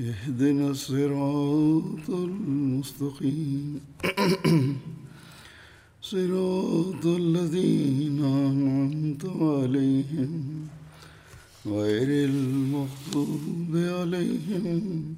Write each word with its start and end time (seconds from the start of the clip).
اهدنا 0.00 0.68
الصراط 0.68 2.10
المستقيم. 2.10 3.80
صراط 6.12 7.06
الذين 7.06 8.24
أنعمت 8.24 9.24
عليهم 9.24 10.66
غير 11.66 12.28
المغضوب 12.28 13.76
عليهم 13.76 15.16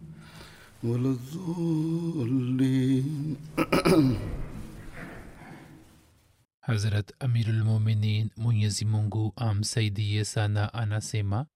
ولا 0.85 1.11
الضالين. 1.11 3.37
حضرت 6.63 7.25
امیر 7.25 7.49
المومنین 7.49 8.29
منیزی 8.37 8.85
آم 8.85 9.31
عام 9.37 9.63
سیدی 9.63 10.25
ثنا 10.25 10.83
أنا 10.83 11.01
سيما 11.01 11.47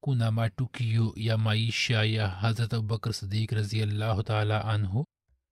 kuna 0.00 0.30
matukio 0.30 1.12
ya 1.16 1.38
maisha 1.38 2.04
ya 2.04 2.28
Hazrat 2.28 2.74
abubakr 2.74 3.12
Sadiq 3.12 3.52
raziallahu 3.52 4.22
taala 4.22 4.64
anhu 4.64 5.06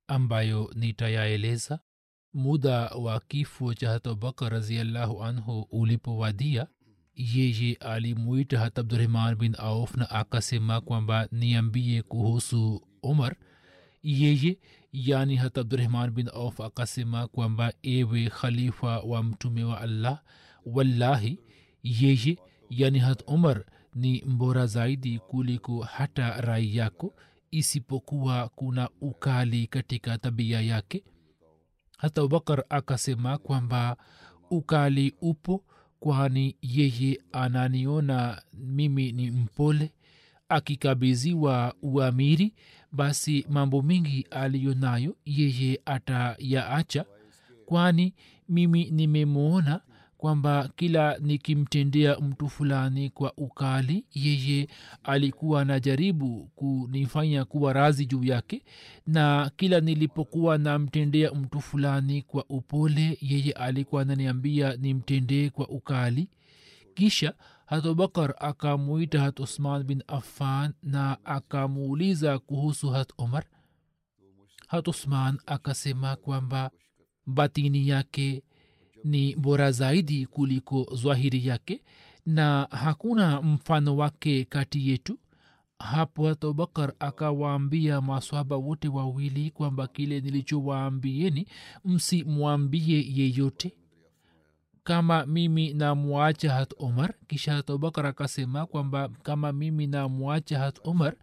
ambayo 0.09 0.71
nitayaeleza. 0.75 1.79
Muda 2.35 2.89
wa 2.89 3.21
kifo 3.21 3.75
cha 3.75 3.87
Hazrat 3.89 4.07
abubakr 4.07 4.49
raziallahu 4.49 5.25
anhu 5.25 5.61
ulipowadia 5.71 6.67
yeye 7.15 7.75
alimuita 7.75 8.59
hat 8.59 8.79
abdurahman 8.79 9.35
bin 9.37 9.55
auf 9.59 9.97
na 9.97 10.11
akasema 10.11 10.81
kwamba 10.81 11.29
niambie 11.33 12.03
kuhusu 12.03 12.87
umar. 13.03 13.37
Yeye 14.03 14.59
yani 14.93 15.37
hat 15.37 15.59
abdurahman 15.59 16.11
bin 16.11 16.29
auf 16.29 16.61
akasema 16.61 17.29
kwamba 17.29 17.73
ewe 17.83 18.31
khalifa 18.31 19.01
wa 19.01 19.23
mtume 19.23 19.65
wa 19.65 19.81
allah 19.81 20.23
wallahi 20.67 21.39
yeye 21.83 22.39
yani 22.71 22.99
hat 22.99 23.23
umar 23.27 23.65
ni 23.95 24.23
mbora 24.27 24.67
zaidi 24.67 25.19
kuliko 25.19 25.83
hata 25.83 26.41
rai 26.41 26.77
yako 26.77 27.15
isipokuwa 27.51 28.49
kuna 28.49 28.89
ukali 29.01 29.67
katika 29.67 30.19
tabia 30.19 30.61
yake. 30.61 31.05
Hata 31.99 32.21
abubakar 32.21 32.65
akasema 32.69 33.39
kwamba 33.39 33.97
ukali 34.51 35.15
upo 35.21 35.65
kwani 36.01 36.57
yeye 36.63 37.23
ananiona 37.33 38.43
mimi 38.55 39.13
ni 39.13 39.31
mpole 39.31 39.93
akikabiziwa 40.49 41.75
uamiri 41.83 42.55
basi 42.93 43.47
mambo 43.49 43.83
mengi 43.83 44.27
aliyo 44.31 44.75
nayo 44.75 45.17
yeye 45.25 45.81
atayaacha 45.85 47.05
kwani 47.67 48.15
mimi 48.49 48.91
nimemwona 48.91 49.81
kwamba 50.29 50.69
kila 50.77 51.19
nikimtendea 51.19 52.17
mtu 52.19 52.49
fulani 52.49 53.11
kwa 53.11 53.33
ukali 53.37 54.05
yeye 54.15 54.69
alikuwa 55.03 55.61
anajaribu 55.63 56.51
kunifanya 56.55 57.45
kuwa 57.45 57.73
razi 57.73 58.07
juu 58.07 58.25
yake 58.25 58.63
na 59.07 59.51
kila 59.57 59.81
nilipokuwa 59.81 60.59
namtendea 60.59 61.31
mtu 61.33 61.61
fulani 61.61 62.23
kwa 62.23 62.45
upole 62.49 63.19
yeye 63.21 63.53
alikuwa 63.53 64.03
ananiambia 64.03 64.77
nimtendee 64.77 65.51
kwa 65.51 65.69
ukali. 65.69 66.29
Kisha 66.95 67.35
hat 67.67 67.85
abubakar 67.85 68.35
akamuita 68.39 69.21
hat 69.21 69.41
usman 69.41 69.83
bin 69.83 70.03
affan 70.07 70.73
na 70.83 71.25
akamuuliza 71.25 72.39
kuhusu 72.39 72.91
hat 72.91 73.13
umar 73.19 73.45
hat 74.69 74.89
usman 74.89 75.39
akasema 75.47 76.17
kwamba 76.17 76.71
batini 77.27 77.89
yake 77.89 78.43
ni 79.05 79.37
bora 79.37 79.73
zaidi 79.73 80.27
kuliko 80.27 80.87
zwahiri 80.95 81.47
yake 81.47 81.83
na 82.27 82.69
hakuna 82.71 83.43
mfano 83.43 83.97
wake 83.97 84.45
kati 84.45 84.89
yetu. 84.91 85.19
Hapo 85.79 86.29
hata 86.29 86.47
abubakar 86.47 86.93
akawaambia 86.99 88.01
maswaba 88.01 88.57
wote 88.57 88.89
wawili 88.89 89.51
kwamba 89.51 89.87
kile 89.87 90.21
nilichowaambieni 90.21 91.47
msimwambie 91.85 93.07
yeyote. 93.15 93.73
Kama 94.85 95.27
mimi 95.27 95.73
namwacha 95.75 96.53
hat 96.55 96.75
omar 96.79 97.15
kisha 97.27 97.55
hat 97.55 97.71
abubakar 97.71 98.07
akasema 98.07 98.67
kwamba 98.67 99.09
kama 99.09 99.53
mimi 99.53 99.87
namwacha 99.87 100.59
hat 100.59 100.79
omar 100.85 101.15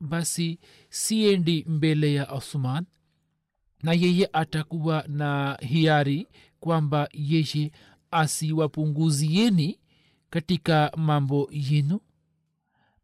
basi 0.00 0.58
siendi 0.88 1.64
mbele 1.68 2.14
ya 2.14 2.32
osman 2.32 2.86
na 3.82 3.92
yeye 3.92 4.28
atakuwa 4.32 5.04
na 5.08 5.58
hiari 5.60 6.26
kwamba 6.60 7.08
yeye 7.12 7.72
asiwapunguzieni 8.10 9.78
katika 10.30 10.92
mambo 10.96 11.48
yenu. 11.52 12.00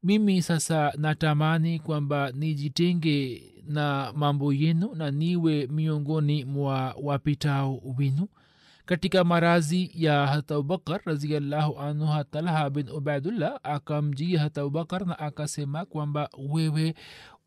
Mimi 0.03 0.43
sasa 0.43 0.93
natamani 0.99 1.79
kwamba 1.79 2.33
nijitenge 2.33 3.43
na 3.67 4.13
mambo 4.17 4.53
yenu 4.53 4.95
na 4.95 5.11
niwe 5.11 5.67
miongoni 5.67 6.45
mwa 6.45 6.95
wapitao 7.03 7.83
winu 7.99 8.29
katika 8.85 9.25
marazi 9.25 9.91
ya 9.95 10.27
hata 10.27 10.55
abubakar 10.55 11.01
raziallahu 11.05 11.79
anhu 11.79 12.07
hatalaha 12.07 12.71
bin 12.71 12.89
ubaidullah 12.89 13.61
akamjia 13.63 14.41
hata 14.41 14.61
abubakar 14.61 15.07
na 15.07 15.19
akasema 15.19 15.85
kwamba 15.85 16.29
wewe 16.39 16.95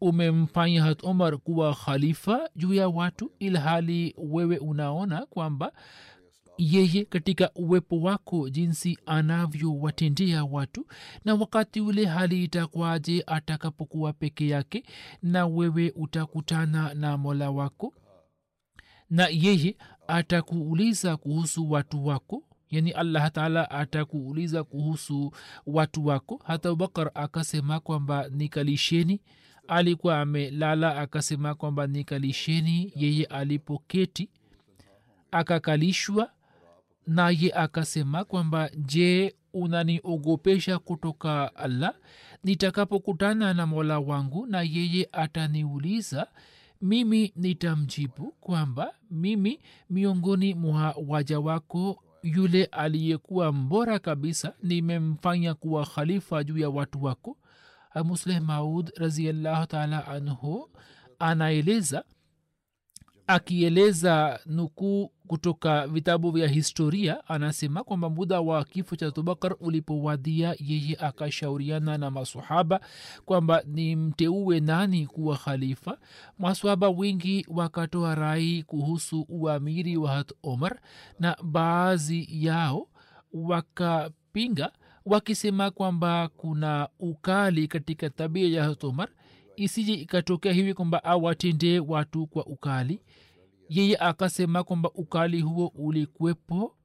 umemfanya 0.01 0.83
hat 0.83 1.03
umar 1.03 1.37
kuwa 1.37 1.75
khalifa 1.75 2.49
juu 2.55 2.73
ya 2.73 2.87
watu 2.89 3.31
ilhali 3.39 4.15
wewe 4.17 4.57
unaona 4.57 5.25
kwamba 5.25 5.71
yeye 6.57 7.05
katika 7.05 7.51
uwepo 7.55 8.01
wako 8.01 8.49
jinsi 8.49 8.97
anavyowatendea 9.05 10.43
watu 10.43 10.85
na 11.25 11.35
wakati 11.35 11.81
ule 11.81 12.05
hali 12.05 12.43
itakwaje 12.43 13.23
atakapokuwa 13.27 14.13
peke 14.13 14.47
yake 14.47 14.83
na 15.23 15.45
wewe 15.47 15.93
utakutana 15.95 16.93
na 16.93 17.17
mola 17.17 17.51
wako? 17.51 17.93
Na 19.09 19.27
yeye 19.27 19.77
atakuuliza 20.07 21.17
kuhusu 21.17 21.71
watu 21.71 22.05
wako? 22.05 22.43
Yani 22.69 22.91
allah 22.91 23.31
taala 23.31 23.71
atakuuliza 23.71 24.63
kuhusu 24.63 25.31
watu 25.65 26.05
wako? 26.05 26.41
Hata 26.45 26.69
abubakar 26.69 27.11
akasema 27.13 27.79
kwamba 27.79 28.29
nikalisheni 28.29 29.21
alikuwa 29.69 30.21
amelala 30.21 30.97
akasema 30.97 31.55
kwamba 31.55 31.87
nikalisheni 31.87 32.93
yeye 32.95 33.25
alipoketi 33.25 34.29
akakalishwa 35.31 36.31
naye 37.07 37.51
akasema 37.53 38.23
kwamba 38.23 38.69
je 38.77 39.35
unaniogopesha 39.53 40.79
kutoka 40.79 41.55
allah? 41.55 41.93
Nitakapokutana 42.43 43.53
na 43.53 43.65
mola 43.67 43.99
wangu 43.99 44.45
na 44.45 44.61
yeye 44.61 45.09
ataniuliza 45.11 46.27
mimi 46.81 47.33
nitamjibu 47.35 48.31
kwamba 48.39 48.93
mimi 49.11 49.59
miongoni 49.89 50.53
mwa 50.53 50.95
waja 51.07 51.39
wako 51.39 52.03
yule 52.23 52.65
aliyekuwa 52.65 53.51
mbora 53.51 53.99
kabisa 53.99 54.53
nimemfanya 54.63 55.53
kuwa 55.53 55.85
khalifa 55.85 56.43
juu 56.43 56.57
ya 56.57 56.69
watu 56.69 57.03
wako 57.03 57.37
musleh 58.03 58.41
maud 58.41 58.91
raziallahu 58.97 59.65
taala 59.65 60.07
anhu 60.07 60.69
anaeleza 61.19 62.03
akieleza 63.27 64.39
nukuu 64.45 65.11
kutoka 65.27 65.87
vitabu 65.87 66.31
vya 66.31 66.47
historia 66.47 67.27
anasema 67.27 67.83
kwamba 67.83 68.09
muda 68.09 68.41
wa 68.41 68.63
kifo 68.65 68.95
cha 68.95 69.07
abubakar 69.07 69.55
ulipowadia 69.59 70.55
yeye 70.59 70.97
akashauriana 70.99 71.97
na 71.97 72.11
masahaba 72.11 72.79
kwamba 73.25 73.63
ni 73.65 73.95
mteue 73.95 74.59
nani 74.59 75.07
kuwa 75.07 75.37
khalifa. 75.37 75.97
Masahaba 76.37 76.89
wengi 76.89 77.45
wakatoa 77.49 78.15
rai 78.15 78.63
kuhusu 78.63 79.25
uamiri 79.29 79.97
wa 79.97 80.11
hat 80.11 80.31
omar 80.43 80.79
na 81.19 81.37
baadhi 81.43 82.27
yao 82.45 82.87
wakapinga 83.33 84.71
wakisema 85.09 85.71
kwamba 85.71 86.27
kuna 86.37 86.89
ukali 86.99 87.67
katika 87.67 88.09
tabia 88.09 88.47
ya 88.57 88.63
hatomar 88.63 89.09
isije 89.55 89.93
ikatokea 89.93 90.53
hivi 90.53 90.73
kwamba 90.73 91.03
awatendee 91.03 91.79
watu 91.79 92.27
kwa 92.27 92.45
ukali. 92.45 93.01
Yeye 93.69 93.97
akasema 93.97 94.63
kwamba 94.63 94.91
ukali 94.91 95.41
huo 95.41 95.67
ulikuwepo 95.67 96.75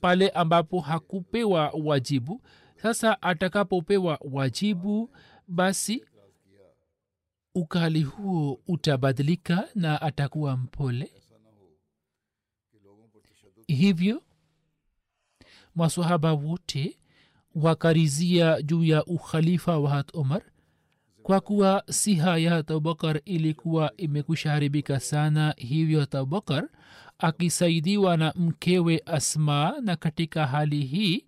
pale 0.00 0.28
ambapo 0.28 0.80
hakupewa 0.80 1.70
wajibu. 1.84 2.42
Sasa 2.76 3.22
atakapopewa 3.22 4.18
wajibu 4.30 5.10
basi 5.48 6.04
ukali 7.54 8.02
huo 8.02 8.60
utabadilika 8.68 9.68
na 9.74 10.02
atakuwa 10.02 10.56
mpole. 10.56 11.12
Hivyo 13.66 14.22
masahaba 15.74 16.32
wote 16.32 16.98
wakarizia 17.54 18.62
juu 18.62 18.84
ya 18.84 19.04
ukhalifa 19.04 19.78
wa 19.78 19.90
hat 19.90 20.08
omar 20.14 20.42
kwa 21.22 21.40
kuwa 21.40 21.82
siha 21.90 22.38
ya 22.38 22.56
abubakar 22.56 23.20
ilikuwa 23.24 23.92
imekushaharibika 23.96 25.00
sana. 25.00 25.54
Hivyo 25.56 26.02
abubakar 26.12 26.68
akisaidiwa 27.18 28.16
na 28.16 28.32
mkewe 28.36 29.02
asma 29.06 29.74
na 29.82 29.96
katika 29.96 30.46
hali 30.46 30.80
hii 30.84 31.24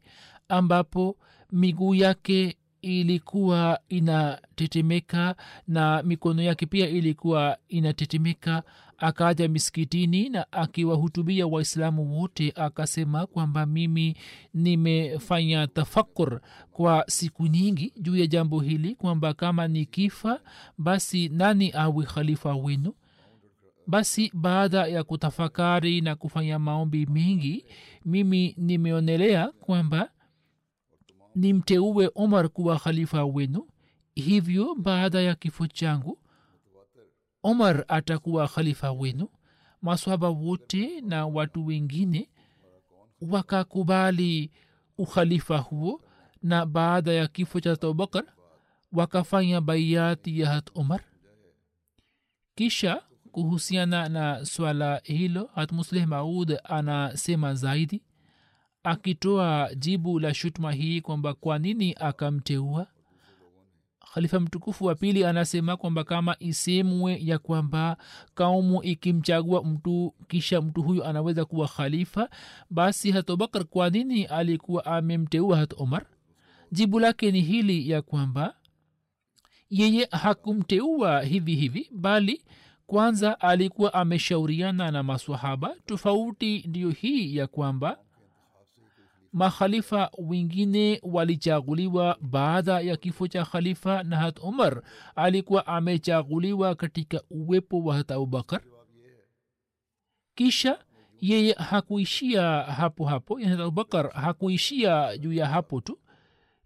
ambapo 0.48 1.16
miguu 1.52 1.94
yake 1.94 2.56
ilikuwa 2.82 3.80
inatetemeka 3.88 5.36
na 5.68 6.02
mikono 6.02 6.42
yake 6.42 6.66
pia 6.66 6.88
ilikuwa 6.88 7.58
inatetemeka 7.68 8.62
akaja 8.98 9.48
misikitini 9.48 10.28
na 10.28 10.52
akiwahutubia 10.52 11.46
waislamu 11.46 12.18
wote 12.20 12.52
akasema 12.56 13.26
kwamba 13.26 13.66
mimi 13.66 14.16
nimefanya 14.54 15.66
tafakur 15.66 16.40
kwa 16.70 17.04
siku 17.08 17.46
nyingi 17.46 17.92
juu 18.00 18.16
ya 18.16 18.26
jambo 18.26 18.60
hili 18.60 18.94
kwamba 18.94 19.34
kama 19.34 19.68
ni 19.68 19.86
kifa 19.86 20.40
basi 20.78 21.28
nani 21.28 21.72
awe 21.74 22.04
khalifa 22.04 22.54
wenu? 22.54 22.94
Basi 23.86 24.30
baada 24.34 24.86
ya 24.86 25.04
kutafakari 25.04 26.00
na 26.00 26.14
kufanya 26.16 26.58
maombi 26.58 27.06
mengi 27.06 27.64
mimi 28.04 28.54
nimeonelea 28.58 29.48
kwamba 29.48 30.10
nimteue 31.34 32.10
omar 32.14 32.48
kuwa 32.48 32.78
khalifa 32.78 33.24
wenu. 33.24 33.66
Hivyo 34.14 34.74
baada 34.74 35.20
ya 35.20 35.34
kifo 35.34 35.66
changu 35.66 36.18
omar 37.50 37.84
atakuwa 37.88 38.48
khalifa 38.48 38.92
wenu. 38.92 39.28
Maswaba 39.82 40.28
wote 40.28 41.00
na 41.00 41.26
watu 41.26 41.66
wengine 41.66 42.28
wakakubali 43.20 44.50
ukhalifa 44.98 45.58
huo 45.58 46.00
na 46.42 46.66
baada 46.66 47.12
ya 47.12 47.26
kifo 47.26 47.60
cha 47.60 47.72
abubakar 47.72 48.24
wakafanya 48.92 49.60
baiati 49.60 50.40
ya 50.40 50.50
hat 50.50 50.70
omar. 50.74 51.00
Kisha 52.54 53.02
kuhusiana 53.32 54.08
na 54.08 54.44
swala 54.44 55.00
hilo 55.04 55.50
hat 55.54 55.72
musleh 55.72 56.06
maud 56.06 56.58
anasema 56.64 57.54
zaidi 57.54 58.02
akitoa 58.82 59.70
jibu 59.74 60.20
la 60.20 60.34
shutuma 60.34 60.72
hii 60.72 61.00
kwamba 61.00 61.34
kwa 61.34 61.58
nini 61.58 61.94
akamteua 62.00 62.86
khalifa 64.16 64.40
mtukufu 64.40 64.84
wa 64.84 64.94
pili 64.94 65.24
anasema 65.24 65.76
kwamba 65.76 66.04
kama 66.04 66.36
isemwe 66.38 67.18
ya 67.24 67.38
kwamba 67.38 67.96
kaumu 68.34 68.82
ikimchagua 68.82 69.64
mtu 69.64 70.14
kisha 70.28 70.60
mtu 70.60 70.82
huyo 70.82 71.04
anaweza 71.06 71.44
kuwa 71.44 71.68
khalifa 71.68 72.30
basi 72.70 73.10
hat 73.10 73.30
abubakar 73.30 73.64
kwa 73.64 73.90
nini 73.90 74.24
alikuwa 74.24 74.86
amemteua 74.86 75.56
hat 75.56 75.74
omar? 75.80 76.06
Jibu 76.72 77.00
lake 77.00 77.30
ni 77.32 77.40
hili 77.40 77.90
ya 77.90 78.02
kwamba 78.02 78.54
yeye 79.70 80.08
hakumteua 80.10 81.22
hivi 81.22 81.54
hivi 81.54 81.90
bali 81.92 82.42
kwanza 82.86 83.40
alikuwa 83.40 83.94
ameshauriana 83.94 84.90
na 84.90 85.02
maswahaba. 85.02 85.74
Tofauti 85.86 86.64
ndiyo 86.68 86.90
hii 86.90 87.36
ya 87.36 87.46
kwamba 87.46 87.98
makhalifa 89.36 90.10
wengine 90.18 91.00
walichaguliwa 91.02 92.18
baada 92.20 92.80
ya 92.80 92.96
kifo 92.96 93.28
cha 93.28 93.44
khalifa 93.44 94.02
na 94.02 94.16
hat 94.16 94.40
umar 94.42 94.82
alikuwa 95.16 95.66
amechaguliwa 95.66 96.74
katika 96.74 97.22
uwepo 97.30 97.84
wa 97.84 97.96
hat 97.96 98.10
abubakar 98.10 98.60
kisha 100.34 100.78
yeye 101.20 101.52
hakuishia 101.52 102.42
hapo 102.62 103.04
hapo 103.04 103.40
yani 103.40 103.62
abubakar 103.62 104.10
hakuishia 104.10 105.18
juu 105.18 105.32
ya 105.32 105.46
hapo 105.46 105.80
tu. 105.80 105.98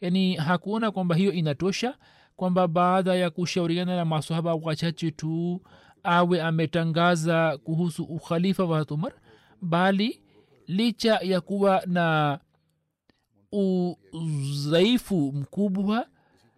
Yani 0.01 0.35
hakuona 0.35 0.91
kwamba 0.91 1.15
hiyo 1.15 1.33
inatosha 1.33 1.99
kwamba 2.37 2.69
baada 2.69 3.15
ya 3.15 3.31
kushauriana 3.31 3.97
na 3.97 4.05
masohaba 4.05 4.55
wachache 4.55 5.11
tu 5.11 5.63
awe 6.03 6.43
ametangaza 6.43 7.59
kuhusu 7.59 8.05
ukhalifa 8.05 8.65
wa 8.65 8.79
hat 8.79 8.93
bali 9.63 10.23
licha 10.67 11.19
ya 11.23 11.41
kuwa 11.41 11.83
na 11.87 12.39
udhaifu 14.13 15.33
mkubwa 15.33 16.07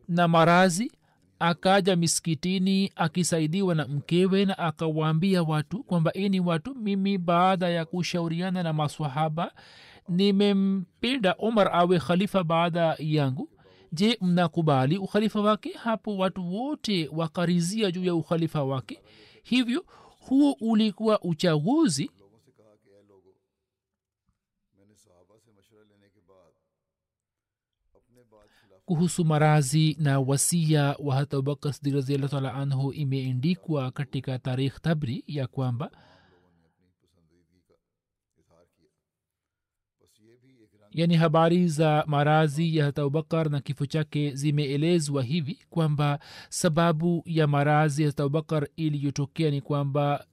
na 0.09 0.29
marazi 0.29 0.93
akaja 1.39 1.97
miskitini 1.97 2.93
akisaidiwa 2.97 3.75
na 3.75 3.89
mkewe 3.89 4.45
na 4.45 4.59
akawaambia 4.59 5.43
watu 5.43 5.83
kwamba 5.85 6.13
ini 6.13 6.41
watu 6.41 6.75
mimi 6.75 7.19
baada 7.19 7.69
ya 7.69 7.85
kushauriana 7.85 8.63
na 8.63 8.73
maswahaba 8.73 9.53
nimempenda 10.09 11.35
omar 11.39 11.71
awe 11.73 11.99
khalifa 11.99 12.45
baada 12.45 12.97
yangu 12.99 13.49
je 13.93 14.19
mnakubali 14.21 14.99
ukhalifa 14.99 15.41
wake 15.41 15.73
hapo 15.73 16.17
watu 16.17 16.55
wote 16.55 17.09
wakarizia 17.13 17.91
juu 17.91 18.05
ya 18.05 18.15
ukhalifa 18.15 18.65
wake 18.65 19.03
hivyo 19.43 19.85
huo 20.21 20.57
ulikuwa 20.61 21.21
uchaguzi 21.21 22.11
kuhusu 28.85 29.25
marazi 29.25 29.97
na 30.01 30.21
wasia 30.21 30.97
wa 30.99 31.15
hata 31.15 31.37
abubakar 31.37 31.73
sdik 31.73 31.95
raziallah 31.95 32.31
taala 32.31 32.55
anhu 32.55 32.93
imeendikwa 32.93 33.91
katika 33.91 34.39
tarikh 34.39 34.81
tabri 34.81 35.25
ya 35.27 35.47
kwamba 35.47 35.91
yani 40.91 41.17
habari 41.17 41.69
za 41.69 42.05
marazi 42.07 42.77
ya 42.77 42.85
hata 42.85 43.03
abubakar 43.03 43.51
na 43.51 43.61
kifo 43.61 43.87
chake 43.87 44.35
zimeelezwa 44.35 45.23
hivi 45.23 45.59
kwamba 45.71 46.19
sababu 46.49 47.23
ya 47.27 47.47
marazi 47.47 48.03
ya 48.03 48.09
hata 48.09 48.23
abubakar 48.23 48.69
iliyotokea 48.77 49.51
ni 49.51 49.61
kwamba 49.61 50.27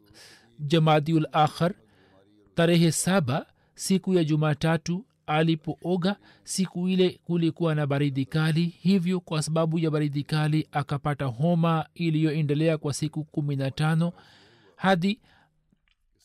jamadiul 0.60 1.27
akhar 1.32 1.74
tarehe 2.56 2.91
saba 2.91 3.46
siku 3.75 4.13
ya 4.13 4.24
jumatatu 4.24 5.06
alipooga 5.29 6.15
siku 6.43 6.88
ile 6.89 7.19
kulikuwa 7.24 7.75
na 7.75 7.88
baridi 7.88 8.25
kali 8.25 8.65
hivyo 8.65 9.19
kwa 9.19 9.41
sababu 9.41 9.79
ya 9.79 9.91
baridi 9.91 10.24
kali 10.24 10.67
akapata 10.71 11.25
homa 11.25 11.86
iliyoendelea 11.95 12.77
kwa 12.77 12.93
siku 12.93 13.24
kumi 13.24 13.55
na 13.55 13.71
tano 13.71 14.12
hadi 14.75 15.19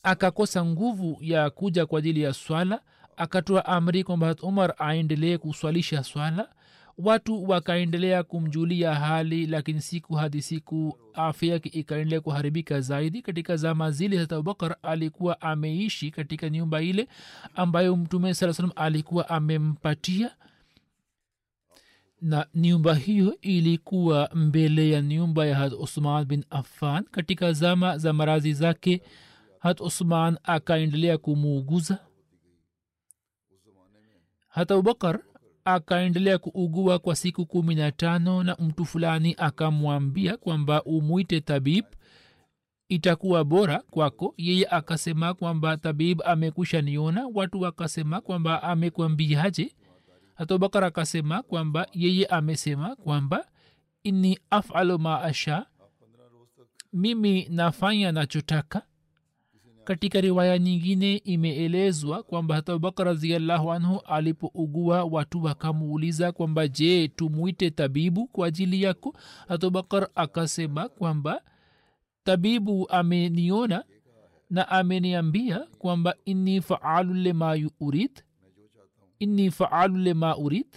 akakosa 0.03 0.65
nguvu 0.65 1.17
ya 1.21 1.49
kuja 1.49 1.85
kwa 1.85 1.99
ajili 1.99 2.21
ya 2.21 2.33
swala 2.33 2.81
akatoa 3.17 3.65
amri 3.65 4.03
kwamba 4.03 4.35
umar 4.41 4.73
aendelee 4.77 5.37
kuswalisha 5.37 6.03
swala 6.03 6.49
watu 6.97 7.43
wakaendelea 7.49 8.23
kumjulia 8.23 8.95
hali 8.95 9.45
lakini 9.47 9.81
siku 9.81 10.15
hadi 10.15 10.41
siku 10.41 10.99
afya 11.13 11.53
yake 11.53 11.69
ikaendelea 11.69 12.21
kuharibika 12.21 12.81
zaidi. 12.81 13.21
Katika 13.21 13.57
zama 13.57 13.91
zile 13.91 14.17
hata 14.17 14.35
abubakar 14.35 14.77
alikuwa 14.83 15.41
ameishi 15.41 16.11
katika 16.11 16.49
nyumba 16.49 16.81
ile 16.81 17.07
ambayo 17.55 17.95
mtume 17.95 18.33
saa 18.33 18.53
salam 18.53 18.71
alikuwa 18.75 19.29
amempatia. 19.29 20.35
Na 22.21 22.47
nyumba 22.55 22.95
hiyo 22.95 23.37
ilikuwa 23.41 24.29
mbele 24.33 24.89
ya 24.89 25.01
nyumba 25.01 25.45
ya 25.45 25.55
hat 25.55 25.73
usman 25.73 26.25
bin 26.25 26.45
affan. 26.49 27.03
Katika 27.03 27.53
zama 27.53 27.97
za 27.97 28.13
marazi 28.13 28.53
zake 28.53 29.01
hat 29.59 29.81
usman 29.81 30.37
akaendelea 30.43 31.17
kumuuguza. 31.17 31.99
Hata 34.47 34.73
abubakar 34.73 35.19
akaendelea 35.65 36.37
kuugua 36.37 36.99
kwa 36.99 37.15
siku 37.15 37.45
kumi 37.45 37.75
na 37.75 37.91
tano 37.91 38.43
na 38.43 38.55
mtu 38.59 38.85
fulani 38.85 39.35
akamwambia 39.37 40.37
kwamba 40.37 40.83
umwite 40.83 41.41
tabib 41.41 41.85
itakuwa 42.89 43.43
bora 43.43 43.79
kwako. 43.79 44.33
Yeye 44.37 44.67
akasema 44.69 45.33
kwamba 45.33 45.77
tabib 45.77 46.21
amekusha 46.25 46.81
niona. 46.81 47.27
Watu 47.33 47.61
wakasema 47.61 48.21
kwamba 48.21 48.63
amekwambiaje 48.63 49.75
hatobakar 50.35 50.83
akasema 50.83 51.41
kwamba 51.43 51.87
yeye 51.93 52.25
amesema 52.25 52.95
kwamba 52.95 53.45
inni 54.03 54.39
afalu 54.49 54.99
maasha 54.99 55.65
mimi 56.93 57.47
nafanya 57.49 58.11
nachotaka 58.11 58.81
katika 59.85 60.21
riwaya 60.21 60.59
nyingine 60.59 61.15
imeelezwa 61.17 62.23
kwamba 62.23 62.55
hata 62.55 62.71
abubakar 62.73 63.05
raziallahu 63.05 63.71
anhu 63.71 63.99
alipougua 64.05 65.03
watu 65.03 65.43
wakamuuliza 65.43 66.31
kwamba 66.31 66.67
je 66.67 67.07
tumwite 67.07 67.71
tabibu 67.71 68.27
kwa 68.27 68.47
ajili 68.47 68.81
yako? 68.81 69.15
Hata 69.47 69.67
abubakar 69.67 70.09
akasema 70.15 70.89
kwamba 70.89 71.41
tabibu 72.23 72.89
ameniona 72.89 73.83
na 74.49 74.69
ameniambia 74.69 75.59
kwamba 75.59 76.15
inni 76.25 76.61
faalu 76.61 77.13
lema 77.13 77.57
urid 77.79 78.23
inni 79.19 79.51
faalu 79.51 79.97
lema 79.97 80.37
urid 80.37 80.67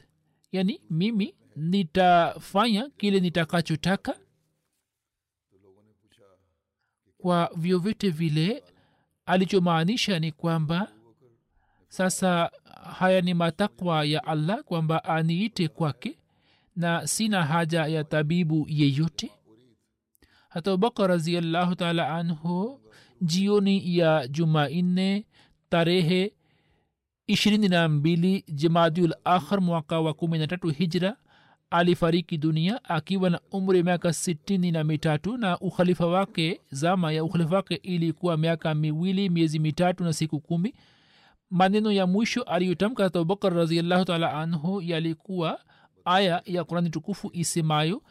yani 0.53 0.81
mimi 0.91 1.35
nitafanya 1.57 2.91
kile 2.97 3.21
nitakachotaka 3.21 4.17
kwa 7.19 7.51
vyovyote 7.57 8.11
vile 8.11 8.63
alichomaanisha 9.29 10.19
ni 10.19 10.33
kwamba 10.33 10.89
sasa 11.89 12.51
haya 12.99 13.21
ni 13.21 13.35
matakwa 13.35 14.05
ya 14.05 14.25
allah 14.25 14.63
kwamba 14.65 15.05
aniite 15.05 15.69
kwake 15.69 16.19
na 16.77 17.07
sina 17.07 17.45
haja 17.45 17.87
ya 17.87 18.05
tabibu 18.05 18.67
yeyote. 18.69 19.31
Hata 20.49 20.71
abubakar 20.73 21.09
raziallahu 21.09 21.75
taala 21.75 22.09
anhu 22.15 22.81
jioni 23.23 23.99
ya 23.99 24.29
jumanne 24.29 25.27
tarehe 25.69 26.33
ishirini 27.27 27.69
na 27.69 27.89
mbili 27.89 28.45
jamaadiul 28.49 29.15
akhir 29.25 29.61
mwaka 29.61 30.01
wa 30.01 30.15
kumi 30.15 30.39
na 30.39 30.47
tatu 30.47 30.69
hijra 30.69 31.17
alifariki 31.71 32.39
dunia 32.39 32.85
akiwa 32.85 33.31
na 33.31 33.41
umri 33.53 33.83
miaka 33.83 34.13
sitini 34.13 34.73
na 34.73 34.85
mitatu 34.85 35.37
na 35.37 35.59
ukhalifa 35.59 36.07
wake 36.07 36.61
zama 36.71 37.13
ya 37.13 37.25
ukhalifa 37.25 37.57
wake 37.57 37.75
ilikuwa 37.75 38.37
miaka 38.37 38.75
miwili 38.75 39.29
miezi 39.29 39.59
mitatu 39.59 40.05
na 40.05 40.13
siku 40.13 40.41
kumi. 40.41 40.75
Maneno 41.51 41.93
ya 41.93 42.07
mwisho 42.07 42.43
aliyotamka 42.43 43.03
hata 43.05 43.19
abubakar 43.19 43.55
raziallahu 43.55 44.05
taala 44.05 44.33
anhu 44.35 44.81
yalikuwa 44.83 45.61
aya 46.05 46.43
ya 46.45 46.65
qurani 46.65 46.91
tukufu 46.91 47.31
isemayo 47.33 48.03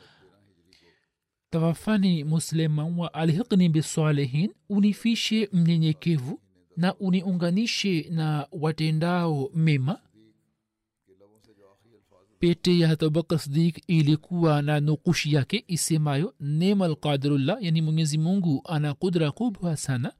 tawafani 1.50 2.24
musliman 2.24 3.00
wa 3.00 3.14
alhiqni 3.14 3.70
bisalihin 3.70 4.54
unifishe 4.70 5.50
mnyenyekevu 5.54 6.40
na 6.78 6.96
uniunganishe 6.96 8.08
na 8.12 8.48
watendao 8.52 9.50
mema 9.56 10.00
pete 12.40 12.80
ya 12.80 12.90
abubakar 12.90 13.40
sdik 13.40 13.84
ilikuwa 13.88 14.62
na 14.62 14.80
nukushi 14.80 15.34
yake 15.34 15.64
isemayo 15.68 16.34
nema 16.40 16.88
lqadirullah 16.88 17.58
yani 17.62 17.82
mwenyezi 17.82 18.18
mungu 18.18 18.62
ana 18.66 18.94
kudra 18.94 19.32
kubwa 19.32 19.78
sana. 19.78 20.14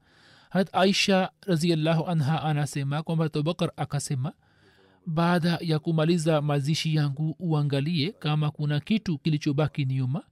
Hat 0.50 0.68
aisha 0.72 1.30
raziallahu 1.46 2.06
anha 2.06 2.42
anasema 2.42 3.02
kwamba 3.02 3.24
abubakar 3.24 3.72
akasema 3.76 4.32
baada 5.06 5.58
ya 5.60 5.78
kumaliza 5.78 6.42
mazishi 6.42 6.94
yangu 6.94 7.36
uangalie 7.38 8.12
kama 8.12 8.50
kuna 8.50 8.80
kitu 8.80 9.18
kilichobaki 9.18 9.84
nyuma. 9.84 10.22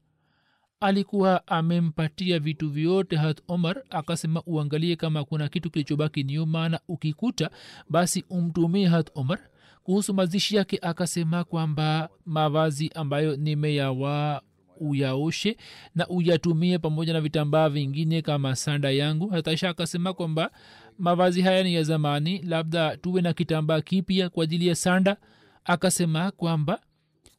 Alikuwa 0.81 1.47
amempatia 1.47 2.39
vitu 2.39 2.71
vyote 2.71 3.17
hat 3.17 3.41
omar 3.49 3.83
akasema 3.91 4.43
uangalie 4.47 4.97
kama 4.97 5.25
kuna 5.25 5.49
kitu 5.49 5.71
kilichobaki 5.71 6.25
nyuma 6.25 6.69
na 6.69 6.81
ukikuta 6.89 7.51
basi 7.91 8.25
umtumie 8.31 8.87
hat 8.87 9.11
omar 9.15 9.39
kuhusu 9.87 10.15
mazishi 10.15 10.57
yake 10.57 10.79
akasema 10.83 11.45
kwamba 11.45 12.09
mavazi 12.25 12.91
ambayo 12.95 13.37
nimeyawaa 13.37 14.41
uyaoshe 14.81 15.57
na 15.95 16.09
uyatumie 16.09 16.79
pamoja 16.79 17.13
na 17.13 17.21
vitambaa 17.21 17.69
vingine 17.69 18.23
kama 18.23 18.57
sanda 18.57 18.91
yangu. 18.91 19.29
Hataisha 19.29 19.69
akasema 19.69 20.13
kwamba 20.13 20.51
mavazi 20.99 21.43
haya 21.43 21.63
ni 21.63 21.75
ya 21.75 21.83
zamani 21.83 22.43
labda 22.43 22.97
tuwe 22.97 23.23
na 23.23 23.33
kitambaa 23.33 23.81
kipya 23.81 24.29
kwa 24.29 24.45
ajili 24.45 24.67
ya 24.67 24.75
sanda. 24.75 25.17
Akasema 25.65 26.31
kwamba 26.31 26.81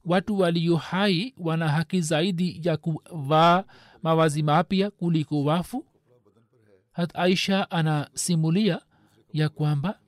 watu 0.06 0.40
walio 0.40 0.76
hai 0.76 1.34
wana 1.38 1.68
haki 1.70 2.02
zaidi 2.02 2.62
ya 2.64 2.78
kuvaa 2.78 3.64
mavazi 4.04 4.44
mapya 4.44 4.92
kuliko 4.92 5.44
wafu. 5.44 5.86
Hat 6.92 7.12
aisha 7.16 7.72
anasimulia 7.72 8.82
ya 9.34 9.50
kwamba 9.50 10.00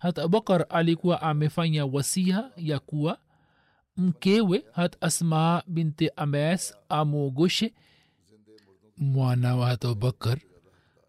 hat 0.00 0.18
abubakar 0.18 0.66
alikuwa 0.68 1.22
amefanya 1.22 1.86
wasia 1.86 2.50
ya 2.56 2.78
kuwa 2.78 3.18
mkewe 3.96 4.64
hat 4.72 4.96
asma 5.00 5.62
binti 5.66 6.10
ames 6.16 6.74
amwogoshe 6.88 7.74
mwana 8.96 9.56
wa 9.56 9.66
hat 9.68 9.84
abubakar. 9.84 10.38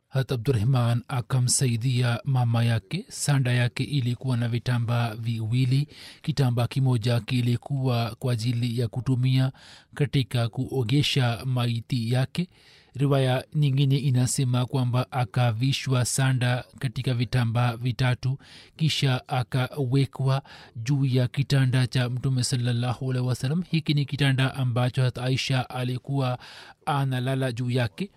Hat 0.10 0.32
abdurahman 0.32 1.04
akamsaidia 1.08 2.20
mama 2.24 2.64
yake. 2.64 3.06
Sanda 3.10 3.52
yake 3.54 3.84
ilikuwa 3.84 4.38
na 4.38 4.48
vitamba 4.48 5.16
viwili. 5.16 5.88
Kitamba 6.22 6.68
kimoja 6.68 7.20
kilikuwa 7.20 8.16
kwa 8.20 8.34
ajili 8.34 8.80
ya 8.80 8.88
kutumia 8.88 9.52
katika 9.94 10.50
kuogesha 10.50 11.42
maiti 11.46 12.12
yake 12.14 12.50
riwaya 12.96 13.46
nyingine 13.56 13.98
inasema 13.98 14.66
kwamba 14.66 15.12
akavishwa 15.12 16.06
sanda 16.06 16.64
katika 16.80 17.14
vitambaa 17.14 17.78
vitatu 17.78 18.38
kisha 18.78 19.28
akawekwa 19.28 20.42
juu 20.76 21.06
ya 21.06 21.28
kitanda 21.28 21.88
cha 21.88 22.10
mtume 22.10 22.44
salllahualhi 22.44 23.22
wasalam 23.28 23.62
hiki 23.62 23.94
ni 23.94 24.06
kitanda 24.06 24.56
ambacho 24.56 25.04
hat 25.04 25.18
aisha 25.18 25.70
alikuwa 25.70 26.40
analala 26.86 27.52
juu 27.52 27.70
yake 27.70 28.12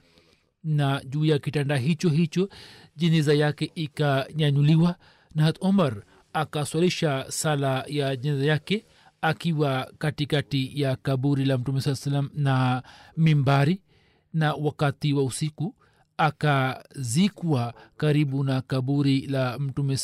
na 0.64 1.02
juu 1.04 1.24
ya 1.24 1.38
kitanda 1.38 1.76
hicho 1.76 2.08
hicho 2.08 2.48
jeneza 2.96 3.34
yake 3.34 3.72
ikanyanyuliwa 3.74 4.96
na 5.34 5.42
hat 5.42 5.56
omar 5.60 6.02
akaswalisha 6.32 7.24
sala 7.28 7.84
ya 7.88 8.16
jeneza 8.16 8.46
yake 8.46 8.86
akiwa 9.20 9.92
katikati 9.98 10.80
ya 10.80 10.96
kaburi 10.96 11.44
la 11.44 11.58
mtume 11.58 11.80
saa 11.80 11.94
salam 11.94 12.30
na 12.34 12.82
mimbari 13.16 13.80
na 14.34 14.54
wakati 14.54 15.12
wa 15.12 15.22
usiku 15.24 15.74
akazikwa 16.16 17.74
karibu 17.96 18.44
na 18.44 18.60
kaburi 18.60 19.26
la 19.26 19.58
mtume 19.58 19.96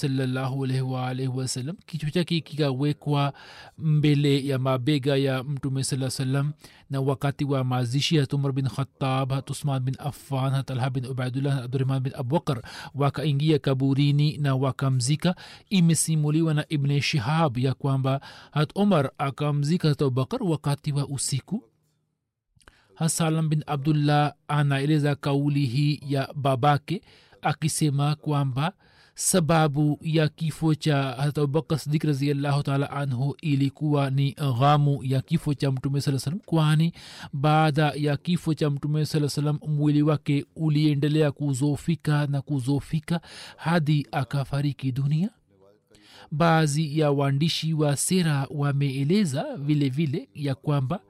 waalaihi 0.83 1.29
wasallam 1.29 1.77
kichwa 1.87 2.11
chake 2.11 2.41
kikawekwa 2.41 3.33
mbele 3.79 4.47
ya 4.47 4.59
mabega 4.59 5.17
ya 5.17 5.45
mtume 5.45 5.85
saa 5.85 6.11
salam 6.11 6.53
na 6.91 7.01
wakati 7.01 7.45
wa 7.45 7.65
mazishi 7.65 8.19
hat 8.19 8.33
umar 8.33 8.53
bin 8.53 8.69
khatab 8.69 9.33
hat 9.33 9.51
usman 9.51 9.83
bin 9.83 9.95
affan 9.99 10.51
hat 10.53 10.71
alha 10.71 10.91
bin 10.91 11.07
ubaidullah 11.07 11.55
hat 11.55 11.65
abdurahman 11.65 12.01
bin 12.03 12.13
abubakar 12.17 12.63
wakaingia 12.95 13.59
kaburini 13.59 14.37
na 14.37 14.55
wakamzika. 14.57 15.35
Imesimuliwa 15.69 16.55
na 16.55 16.65
ibne 16.69 17.01
shihab 17.01 17.59
ya 17.59 17.75
kwamba 17.75 18.21
hat 18.51 18.71
umar 18.75 19.11
akamzika 19.19 19.89
hat 19.89 20.03
abubakar 20.03 20.43
wakati 20.43 20.93
wa 20.93 21.09
usiku 21.09 21.70
hasalam 23.05 23.49
bin 23.49 23.65
abdullah 23.67 24.35
anaeleza 24.49 25.15
kauli 25.15 25.67
hii 25.67 26.01
ya 26.09 26.29
babake 26.35 27.03
akisema 27.43 28.15
kwamba 28.15 28.73
sababu 29.15 29.99
ya 30.03 30.29
kifo 30.29 30.75
cha 30.75 30.97
harat 31.03 31.39
abubakar 31.39 31.79
sidik 31.79 32.05
raziallahu 32.05 32.63
taala 32.63 32.91
anhu 32.91 33.37
ilikuwa 33.43 34.11
ni 34.11 34.33
ghamu 34.59 35.05
ya 35.05 35.21
kifo 35.23 35.55
cha 35.55 35.71
mtume 35.73 36.01
saa 36.01 36.19
salam 36.19 36.39
kwani 36.41 36.93
baada 37.33 37.93
ya 37.97 38.17
kifo 38.17 38.55
cha 38.55 38.71
mtume 38.71 39.07
saa 39.07 39.29
salam 39.29 39.59
mwili 39.69 40.03
wake 40.03 40.47
uliendelea 40.57 41.33
kuzofika 41.33 42.27
na 42.27 42.43
kuzofika 42.43 43.21
hadi 43.57 44.07
akafariki 44.13 44.93
dunia. 44.93 45.31
Baadhi 46.31 46.99
ya 46.99 47.11
waandishi 47.11 47.75
wa 47.75 47.97
sera 47.97 48.47
wameeleza 48.51 49.57
vile 49.57 49.89
vile 49.89 50.29
ya 50.35 50.55
kwamba 50.55 51.01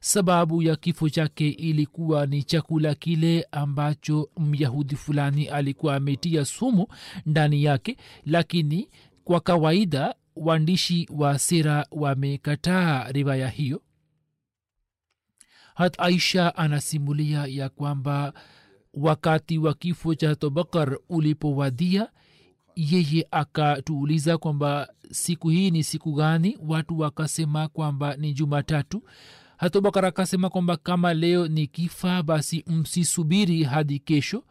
sababu 0.00 0.62
ya 0.62 0.76
kifo 0.76 1.08
chake 1.08 1.48
ilikuwa 1.48 2.26
ni 2.26 2.42
chakula 2.42 2.94
kile 2.94 3.46
ambacho 3.52 4.30
myahudi 4.38 4.96
fulani 4.96 5.48
alikuwa 5.48 5.96
ametia 5.96 6.44
sumu 6.44 6.86
ndani 7.26 7.64
yake 7.64 7.96
lakini 8.26 8.88
kwa 9.24 9.40
kawaida 9.40 10.14
waandishi 10.36 11.08
wa 11.16 11.38
sera 11.38 11.86
wamekataa 11.90 13.12
riwaya 13.12 13.48
hiyo. 13.48 13.82
Hat 15.74 15.94
aisha 16.00 16.56
anasimulia 16.56 17.46
ya 17.46 17.68
kwamba 17.68 18.32
wakati 18.94 19.58
wa 19.58 19.74
kifo 19.74 20.14
cha 20.14 20.34
tobakar 20.36 20.98
ulipowadia 21.08 22.08
yeye 22.76 23.26
akatuuliza 23.30 24.38
kwamba 24.38 24.88
siku 25.10 25.48
hii 25.48 25.70
ni 25.70 25.84
siku 25.84 26.12
gani? 26.12 26.58
Watu 26.68 26.98
wakasema 26.98 27.68
kwamba 27.68 28.16
ni 28.16 28.32
jumatatu 28.32 29.02
hatubakar 29.60 30.06
akasema 30.06 30.50
kwamba 30.50 30.76
kama 30.76 31.14
leo 31.14 31.48
ni 31.48 31.66
kifa 31.66 32.22
basi 32.22 32.64
msisubiri 32.66 33.62
hadi 33.64 33.98
kesho 33.98 34.44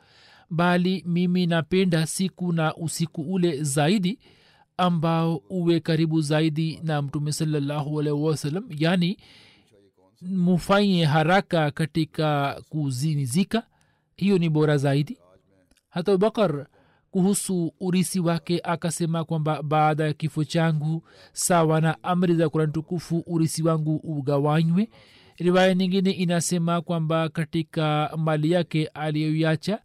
bali 0.49 1.03
mimi 1.07 1.45
napenda 1.47 2.07
siku 2.07 2.53
na 2.53 2.75
usiku 2.75 3.21
ule 3.21 3.63
zaidi 3.63 4.19
ambao 4.77 5.35
uwe 5.49 5.79
karibu 5.79 6.21
zaidi 6.21 6.79
na 6.83 7.01
mtume 7.01 7.31
salallahu 7.31 7.99
alaihi 7.99 8.19
wasallam 8.21 8.65
yani 8.77 9.17
mufanye 10.21 11.05
haraka 11.05 11.71
katika 11.71 12.61
kuzinizika. 12.69 13.63
Hiyo 14.15 14.37
ni 14.37 14.49
bora 14.49 14.77
zaidi. 14.77 15.17
Hata 15.89 16.11
abubakar 16.11 16.67
kuhusu 17.11 17.73
urisi 17.79 18.19
wake 18.19 18.59
akasema 18.63 19.23
kwamba 19.23 19.63
baada 19.63 20.03
ya 20.03 20.13
kifo 20.13 20.43
changu 20.43 21.03
sawa 21.33 21.81
na 21.81 22.03
amri 22.03 22.35
za 22.35 22.49
kurani 22.49 22.71
tukufu 22.71 23.23
urisi 23.27 23.63
wangu 23.63 23.95
ugawanywe. 23.95 24.89
Riwaya 25.37 25.75
nyingine 25.75 26.11
inasema 26.11 26.81
kwamba 26.81 27.29
katika 27.29 28.11
mali 28.17 28.51
yake 28.51 28.87
aliyoiacha 28.87 29.81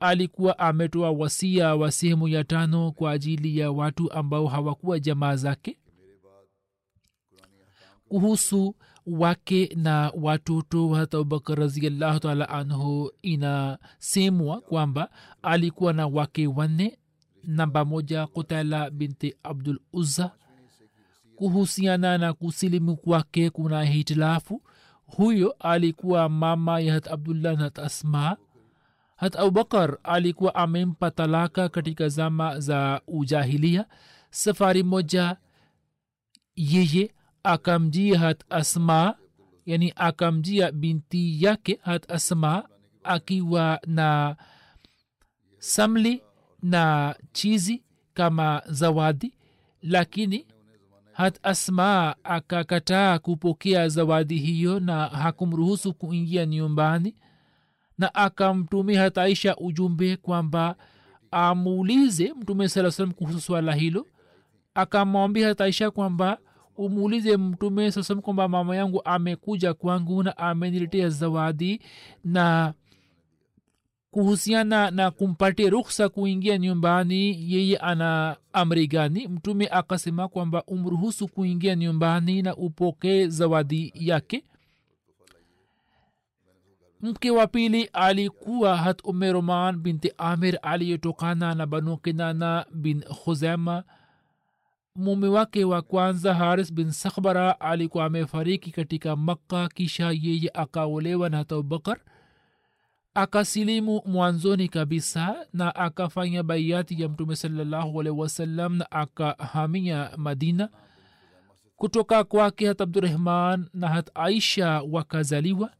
alikuwa 0.00 0.58
ametoa 0.58 1.10
wasia 1.10 1.74
wa 1.74 1.90
sehemu 1.92 2.28
ya 2.28 2.44
tano 2.44 2.92
kwa 2.92 3.10
ajili 3.12 3.58
ya 3.58 3.70
watu 3.70 4.12
ambao 4.12 4.46
hawakuwa 4.46 4.98
jamaa 4.98 5.36
zake. 5.36 5.78
Kuhusu 8.08 8.74
wake 9.06 9.72
na 9.76 10.12
watoto 10.22 10.88
hata 10.88 11.16
abubakar 11.18 11.58
raziallahu 11.58 12.20
taala 12.20 12.48
anhu 12.48 13.10
inasemwa 13.22 14.60
kwamba 14.60 15.10
alikuwa 15.42 15.92
na 15.92 16.06
wake 16.06 16.46
wanne. 16.46 16.98
Namba 17.44 17.84
moja 17.84 18.26
kutala 18.26 18.90
binti 18.90 19.34
abdul 19.42 19.78
uzza. 19.92 20.30
Kuhusiana 21.36 22.18
na 22.18 22.32
kusilimu 22.32 22.96
kwake 22.96 23.50
kuna 23.50 23.84
hitilafu. 23.84 24.62
Huyo 25.06 25.50
alikuwa 25.58 26.28
mama 26.28 26.80
ya 26.80 26.94
hat 26.94 27.08
abdullah 27.08 27.56
na 27.56 27.64
hat 27.64 27.78
asma. 27.78 28.36
Hat 29.16 29.36
abubakar 29.36 29.98
alikuwa 30.02 30.54
amempa 30.54 31.10
talaka 31.10 31.68
katika 31.68 32.08
zama 32.08 32.60
za 32.60 33.00
ujahilia. 33.06 33.84
Safari 34.30 34.82
moja 34.82 35.36
yeye 36.56 37.14
akamjia 37.46 38.18
hat 38.18 38.44
asma 38.50 39.14
yani 39.66 39.92
akamjia 39.96 40.72
binti 40.72 41.44
yake 41.44 41.78
hat 41.82 42.10
asma 42.10 42.68
akiwa 43.04 43.80
na 43.86 44.36
samli 45.58 46.22
na 46.62 47.14
chizi 47.32 47.82
kama 48.14 48.62
zawadi 48.68 49.34
lakini 49.82 50.46
hat 51.12 51.38
asma 51.42 52.16
akakataa 52.24 53.18
kupokea 53.18 53.88
zawadi 53.88 54.36
hiyo 54.38 54.80
na 54.80 55.06
hakumruhusu 55.06 55.94
kuingia 55.94 56.46
nyumbani 56.46 57.14
na 57.98 58.14
akamtumia 58.14 59.00
hat 59.02 59.18
aisha 59.18 59.56
ujumbe 59.56 60.16
kwamba 60.16 60.76
amuulize 61.30 62.32
mtume 62.40 62.68
saa 62.68 62.90
salam 62.90 63.12
kuhusu 63.12 63.40
swala 63.40 63.74
hilo. 63.74 64.06
Akamwambia 64.74 65.48
hat 65.48 65.60
aisha 65.60 65.90
kwamba 65.90 66.38
umuulize 66.78 67.36
mtume 67.36 67.90
sasam 67.92 68.20
kwamba 68.20 68.48
mama 68.48 68.76
yangu 68.76 69.02
amekuja 69.04 69.74
kwangu 69.74 70.22
na 70.22 70.36
ameniletea 70.38 71.08
zawadi 71.08 71.80
na 72.24 72.74
kuhusiana 74.10 74.90
na 74.90 75.10
kumpatia 75.10 75.70
ruhsa 75.70 76.08
kuingia 76.08 76.58
nyumbani 76.58 77.52
yeye 77.52 77.76
ana 77.76 78.36
amri 78.52 78.86
gani? 78.86 79.28
Mtume 79.28 79.68
akasema 79.68 80.28
kwamba 80.28 80.64
umruhusu 80.64 81.28
kuingia 81.28 81.76
nyumbani 81.76 82.42
na 82.42 82.56
upokee 82.56 83.26
zawadi 83.26 83.92
yake. 83.94 84.44
Mke 87.00 87.30
wa 87.30 87.46
pili 87.46 87.84
alikuwa 87.92 88.76
hat 88.76 89.00
ume 89.04 89.32
roman 89.32 89.76
binti 89.76 90.12
amir 90.18 90.58
aliyetokana 90.62 91.54
na 91.54 91.66
banu 91.66 91.96
kinana 91.96 92.66
bin 92.74 93.02
khuzema 93.02 93.84
mume 94.96 95.28
wake 95.28 95.64
wa 95.64 95.82
kwanza 95.82 96.34
haris 96.34 96.72
bin 96.72 96.90
sakhbara 96.90 97.60
alikuwa 97.60 98.04
amefariki 98.04 98.70
katika 98.70 99.16
makka 99.16 99.68
kisha 99.68 100.10
yeye 100.22 100.50
akaolewa 100.54 101.28
na 101.28 101.36
hata 101.36 101.54
abubakar 101.54 101.98
akasilimu 103.14 104.02
mwanzoni 104.06 104.68
kabisa 104.68 105.46
na 105.52 105.74
akafanya 105.74 106.42
baiati 106.42 107.02
ya 107.02 107.08
mtume 107.08 107.36
salallahu 107.36 108.00
alaihi 108.00 108.20
wasallam 108.20 108.76
na 108.76 108.90
akahamia 108.90 110.10
madina. 110.16 110.68
Kutoka 111.76 112.24
kwake 112.24 112.66
hat 112.68 112.80
abdurahman 112.80 113.68
na 113.74 113.88
hat 113.88 114.10
aisha 114.14 114.82
wakazaliwa 114.90 115.70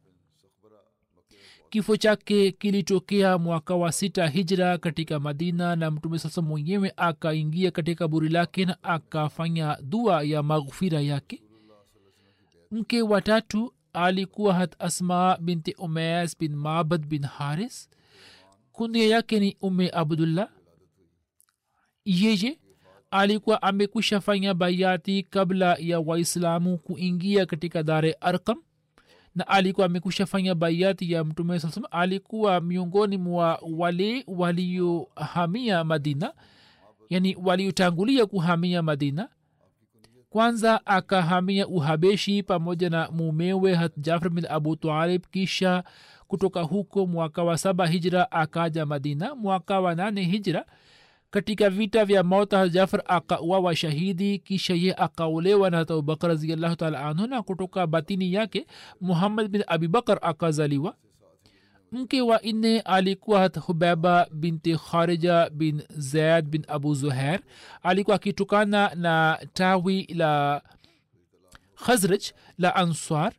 kifo 1.69 1.97
chake 1.97 2.51
kilitokea 2.51 3.37
mwaka 3.37 3.75
wa 3.75 3.91
sita 3.91 4.27
hijra 4.27 4.77
katika 4.77 5.19
madina 5.19 5.75
na 5.75 5.91
mtume 5.91 6.19
sasa 6.19 6.41
mwenyewe 6.41 6.93
akaingia 6.97 7.71
katika 7.71 8.07
buri 8.07 8.29
lake 8.29 8.65
na 8.65 8.83
akafanya 8.83 9.77
dua 9.81 10.23
ya 10.23 10.43
maghfira 10.43 11.01
yake. 11.01 11.41
Mke 12.71 13.01
watatu 13.01 13.73
alikuwa 13.93 14.53
hat 14.53 14.75
asma 14.79 15.37
binti 15.41 15.73
umayas 15.73 16.37
bin 16.39 16.55
mabad 16.55 17.05
bin 17.05 17.23
haris. 17.25 17.89
Kunia 18.71 19.07
yake 19.07 19.39
ni 19.39 19.57
ume 19.61 19.89
abdullah. 19.89 20.49
Yeye 22.05 22.59
alikuwa 23.11 23.61
amekwisha 23.61 24.21
fanya 24.21 24.53
bayati 24.53 25.23
kabla 25.23 25.77
ya 25.79 25.99
waislamu 25.99 26.77
kuingia 26.77 27.45
katika 27.45 27.83
dare 27.83 28.13
arkam 28.21 28.57
na 29.37 29.47
alikuwa 29.47 29.85
amekusha 29.85 30.25
fanya 30.25 30.55
baiati 30.55 31.11
ya 31.11 31.23
mtume 31.23 31.59
saa 31.59 31.81
alikuwa 31.91 32.61
miongoni 32.61 33.17
mwa 33.17 33.59
wale 33.77 34.23
waliohamia 34.27 35.83
madina 35.83 36.33
yani 37.09 37.37
waliotangulia 37.43 38.25
kuhamia 38.25 38.81
madina. 38.81 39.29
Kwanza 40.29 40.85
akahamia 40.85 41.67
uhabeshi 41.67 42.43
pamoja 42.43 42.89
na 42.89 43.09
mumewe 43.11 43.89
jafar 43.97 44.29
bin 44.29 44.45
abu 44.49 44.75
talib 44.75 45.21
kisha 45.31 45.83
kutoka 46.27 46.61
huko 46.61 47.07
mwaka 47.07 47.43
wa 47.43 47.57
saba 47.57 47.87
hijra 47.87 48.31
akaja 48.31 48.85
madina. 48.85 49.35
Mwaka 49.35 49.79
wa 49.79 49.95
nane 49.95 50.21
hijra 50.23 50.65
katika 51.29 51.69
vita 51.69 52.05
vya 52.05 52.23
mauta 52.23 52.69
jafar 52.69 53.03
akauawa 53.05 53.75
shahidi 53.75 54.39
kisha 54.39 54.73
ye 54.73 54.93
akaolewa 54.93 55.69
na 55.69 55.79
abubakar 55.79 56.29
raziallahu 56.29 56.75
taala 56.75 57.05
anhu 57.05 57.27
na 57.27 57.41
kutoka 57.43 57.87
batini 57.87 58.33
yake 58.33 58.67
muhammad 59.01 59.47
bin 59.47 59.63
abibakar 59.67 60.19
akazaliwa. 60.21 60.95
Mke 61.91 62.21
wa 62.21 62.39
nne 62.43 62.79
alikuwa 62.79 63.47
hubeba 63.65 64.27
binti 64.31 64.77
kharija 64.77 65.49
bin 65.49 65.83
zaid 65.89 66.45
bin 66.45 66.63
abu 66.67 66.93
zuhair. 66.95 67.39
Alikuwa 67.83 68.15
akitokana 68.15 68.91
na 68.95 69.39
tawi 69.53 70.03
la 70.15 70.61
khazraj 71.85 72.23
la 72.57 72.75
answar 72.75 73.33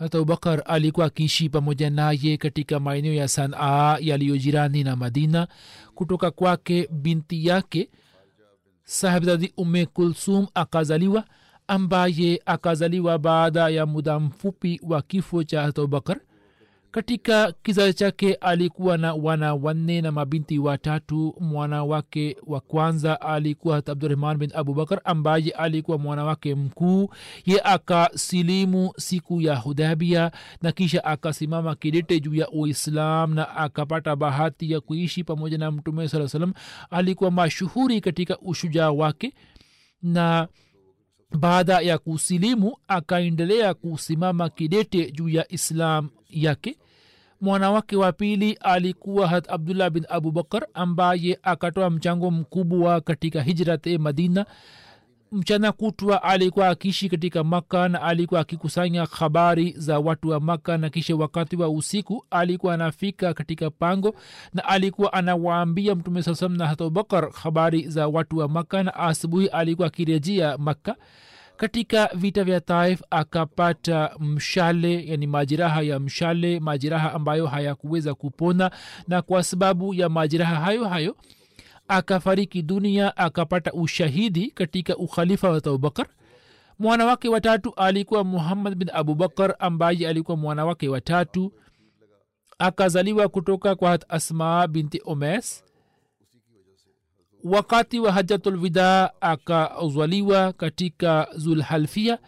hata 0.00 0.18
abubakar 0.18 0.62
alikuwa 0.66 1.06
akiishi 1.06 1.48
pamoja 1.48 1.90
naye 1.90 2.36
katika 2.36 2.80
maeneo 2.80 3.14
ya 3.14 3.28
sanaa 3.28 3.96
yaliyojirani 4.00 4.84
na 4.84 4.96
madina 4.96 5.48
kutoka 5.94 6.30
kwake 6.30 6.88
binti 6.92 7.46
yake 7.46 7.90
sahibzadi 8.84 9.52
ume 9.56 9.86
kulsum 9.86 10.46
akazaliwa 10.54 11.24
ambaye 11.68 12.42
akazaliwa 12.46 13.18
baada 13.18 13.68
ya 13.68 13.86
muda 13.86 14.20
mfupi 14.20 14.80
wa 14.82 15.02
kifo 15.02 15.44
cha 15.44 15.62
hata 15.62 15.82
abubakar 15.82 16.20
katika 16.90 17.52
kizazi 17.52 17.94
chake 17.94 18.34
alikuwa 18.34 18.98
na 18.98 19.14
wana 19.14 19.54
wanne 19.54 20.00
na 20.00 20.12
mabinti 20.12 20.58
watatu. 20.58 21.36
Mwana 21.40 21.84
wake 21.84 22.36
wa 22.46 22.60
kwanza 22.60 23.20
alikuwa 23.20 23.76
hat 23.76 23.88
abdurahman 23.88 24.36
bin 24.38 24.50
abubakar 24.54 25.00
ambaye 25.04 25.50
alikuwa 25.50 25.98
mwana 25.98 26.24
wake 26.24 26.54
mkuu. 26.54 27.10
Ye 27.46 27.60
akasilimu 27.64 28.92
siku 28.96 29.40
ya 29.40 29.56
hudabia 29.56 30.30
na 30.62 30.72
kisha 30.72 31.04
akasimama 31.04 31.74
kidete 31.74 32.20
juu 32.20 32.34
ya 32.34 32.48
uislam 32.50 33.34
na 33.34 33.56
akapata 33.56 34.16
bahati 34.16 34.70
ya 34.72 34.80
kuishi 34.80 35.24
pamoja 35.24 35.58
na 35.58 35.70
mtume 35.70 36.08
saa 36.08 36.28
salam 36.28 36.52
alikuwa 36.90 37.30
mashuhuri 37.30 38.00
katika 38.00 38.38
ushujaa 38.38 38.90
wake 38.90 39.34
na 40.02 40.48
baada 41.38 41.80
ya 41.80 41.98
kusilimu 41.98 42.76
akaendelea 42.88 43.74
kusimama 43.74 44.48
kidete 44.48 45.10
juu 45.10 45.28
ya 45.28 45.52
islam 45.52 46.08
yake 46.30 46.76
mwanawake 47.40 47.96
wa 47.96 48.12
pili 48.12 48.52
alikuwa 48.52 49.28
hat 49.28 49.50
abdullah 49.50 49.90
bin 49.90 50.06
abubakar 50.08 50.66
ambaye 50.74 51.38
akatoa 51.42 51.90
mchango 51.90 52.30
mkubwa 52.30 53.00
katika 53.00 53.42
hijrate 53.42 53.98
madina. 53.98 54.46
Mchana 55.32 55.72
kutwa 55.72 56.22
alikuwa 56.22 56.68
akiishi 56.68 57.08
katika 57.08 57.44
makka 57.44 57.88
na 57.88 58.02
alikuwa 58.02 58.40
akikusanya 58.40 59.04
habari 59.04 59.74
za 59.76 59.98
watu 59.98 60.28
wa 60.28 60.40
makka 60.40 60.78
na 60.78 60.90
kisha 60.90 61.16
wakati 61.16 61.56
wa 61.56 61.68
usiku 61.68 62.24
alikuwa 62.30 62.74
anafika 62.74 63.34
katika 63.34 63.70
pango 63.70 64.14
na 64.54 64.64
alikuwa 64.64 65.12
anawaambia 65.12 65.94
mtume 65.94 66.22
saa 66.22 66.34
salam 66.34 66.56
na 66.56 66.66
hata 66.66 66.84
abubakar 66.84 67.30
habari 67.32 67.88
za 67.88 68.08
watu 68.08 68.36
wa 68.38 68.48
makka 68.48 68.82
na 68.82 68.94
asubuhi 68.94 69.46
alikuwa 69.46 69.86
akirejea 69.88 70.58
makka 70.58 70.96
katika 71.60 72.10
vita 72.14 72.44
vya 72.44 72.60
taif 72.60 73.02
akapata 73.10 74.10
mshale 74.20 75.06
yani 75.06 75.26
majeraha 75.26 75.82
ya 75.82 76.00
mshale 76.00 76.60
majeraha 76.60 77.12
ambayo 77.12 77.46
hayakuweza 77.46 78.14
kupona. 78.14 78.70
Na 79.08 79.22
kwa 79.22 79.42
sababu 79.42 79.94
ya 79.94 80.08
majeraha 80.08 80.56
hayo 80.56 80.88
hayo 80.88 81.16
akafariki 81.88 82.62
dunia 82.62 83.16
akapata 83.16 83.72
ushahidi 83.72 84.50
katika 84.50 84.96
ukhalifa 84.96 85.50
wa 85.50 85.56
abubakar 85.56 86.06
mwana 86.78 87.06
wake 87.06 87.28
watatu 87.28 87.74
alikuwa 87.74 88.24
muhammad 88.24 88.74
bin 88.74 88.90
abubakar 88.92 89.54
ambaye 89.58 90.08
alikuwa 90.08 90.36
mwana 90.36 90.64
wake 90.64 90.88
watatu 90.88 91.52
akazaliwa 92.58 93.28
kutoka 93.28 93.74
kwa 93.74 93.92
asmaa 93.92 94.08
asma 94.58 94.68
binti 94.68 95.02
omes 95.04 95.64
wakati 97.44 98.00
wa 98.00 98.12
hajatulwida 98.12 99.12
akazwaliwa 99.20 100.52
katika 100.52 101.28
zulhalfia 101.36 102.18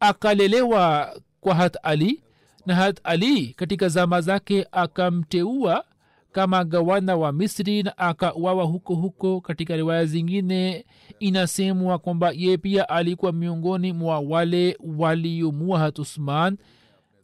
akalelewa 0.00 1.16
kwa 1.40 1.54
hat 1.54 1.76
ali 1.82 2.22
na 2.66 2.74
hat 2.74 3.00
ali 3.04 3.46
katika 3.46 3.88
zama 3.88 4.20
zake 4.20 4.66
akamteua 4.72 5.84
kama 6.32 6.64
gawana 6.64 7.16
wa 7.16 7.32
misri 7.32 7.82
na 7.82 7.98
akauawa 7.98 8.64
huko 8.64 8.94
huko. 8.94 9.40
Katika 9.40 9.76
riwaya 9.76 10.04
zingine 10.06 10.86
inasemwa 11.18 11.98
kwamba 11.98 12.30
ye 12.34 12.56
pia 12.58 12.88
alikuwa 12.88 13.32
miongoni 13.32 13.92
mwa 13.92 14.18
wale 14.20 14.78
waliomua 14.98 15.78
hat 15.78 15.98
usman. 15.98 16.56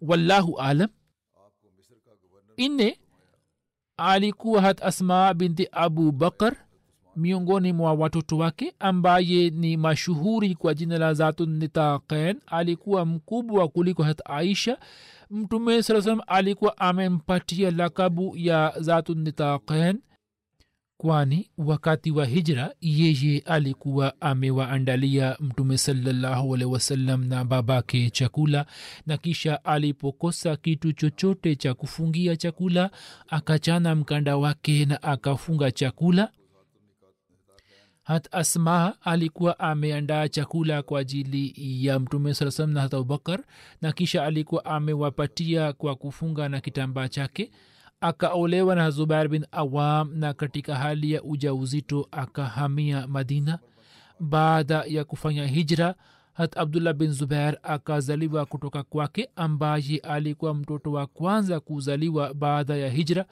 Wallahu 0.03 0.59
alam. 0.61 0.89
Ine 2.57 2.99
alikuwa 3.97 4.63
hat 4.63 4.83
asma 4.83 5.35
binti 5.35 5.69
abu 5.73 6.13
bakar 6.13 6.57
miongoni 7.17 7.73
mwa 7.73 7.93
watoto 7.93 8.37
wake 8.39 8.75
ambaye 8.79 9.51
ni 9.51 9.77
mashuhuri 9.77 10.55
kwa 10.55 10.75
jina 10.75 10.99
la 10.99 11.15
zatunitaqen 11.15 12.37
alikuwa 12.47 13.07
mkubwa 13.07 13.69
kuliko 13.69 14.03
hat 14.03 14.21
aisha. 14.25 14.79
Mtume 15.31 15.83
saa 15.83 16.01
salam 16.03 16.21
alikuwa 16.27 16.79
amempatia 16.79 17.71
lakabu 17.71 18.33
ya 18.37 18.75
zatunitaqen 18.81 19.99
kwani 20.97 21.51
wakati 21.59 22.11
wa 22.11 22.27
hijra 22.27 22.75
yeye 22.81 23.39
alikuwa 23.47 24.21
amewaandalia 24.21 25.37
mtume 25.41 25.79
salllahualhi 25.79 26.65
wasallam 26.65 27.25
na 27.25 27.45
babake 27.45 28.11
chakula 28.11 28.67
na 29.07 29.17
kisha 29.17 29.65
alipokosa 29.65 30.57
kitu 30.57 30.93
chochote 30.93 31.57
cha 31.57 31.75
kufungia 31.75 32.37
chakula 32.37 32.91
akachana 33.29 33.95
mkanda 33.95 34.37
wake 34.37 34.85
na 34.85 35.03
akafunga 35.03 35.71
chakula 35.71 36.31
hat 38.03 38.29
asma 38.33 38.95
alikuwa 39.01 39.59
ameandaa 39.59 40.29
chakula 40.29 40.83
kwa 40.83 41.01
ajili 41.01 41.55
ya 41.87 41.99
mtume 41.99 42.35
saa 42.35 42.67
na 42.67 42.81
hat 42.81 42.95
abubakar 42.95 43.41
na 43.83 43.93
kisha 43.93 44.25
alikuwa 44.25 44.65
amewapatia 44.65 45.73
kwa 45.73 45.95
kufunga 45.97 46.49
na 46.49 46.61
kitambaa 46.61 47.09
chake 47.09 47.51
akaolewa 48.01 48.75
na 48.75 48.91
zubair 48.91 49.29
bin 49.29 49.47
awam 49.53 50.15
na 50.15 50.35
katika 50.35 50.75
hali 50.77 51.13
ya 51.13 51.23
ujauzito 51.23 52.09
akahamia 52.11 53.07
madina. 53.07 53.59
Baada 54.21 54.85
ya 54.87 55.05
kufanya 55.05 55.47
hijra 55.47 55.95
hat 56.33 56.57
abdullah 56.57 56.95
bin 56.95 57.13
zubair 57.13 57.59
akazaliwa 57.63 58.47
kutoka 58.47 58.83
kwake 58.83 59.29
ambaye 59.37 59.99
alikuwa 59.99 60.55
mtoto 60.55 60.93
wa 60.93 61.07
kwanza 61.07 61.61
kuzaliwa 61.61 62.35
baada 62.35 62.77
ya 62.77 62.89
hijra 62.91 63.25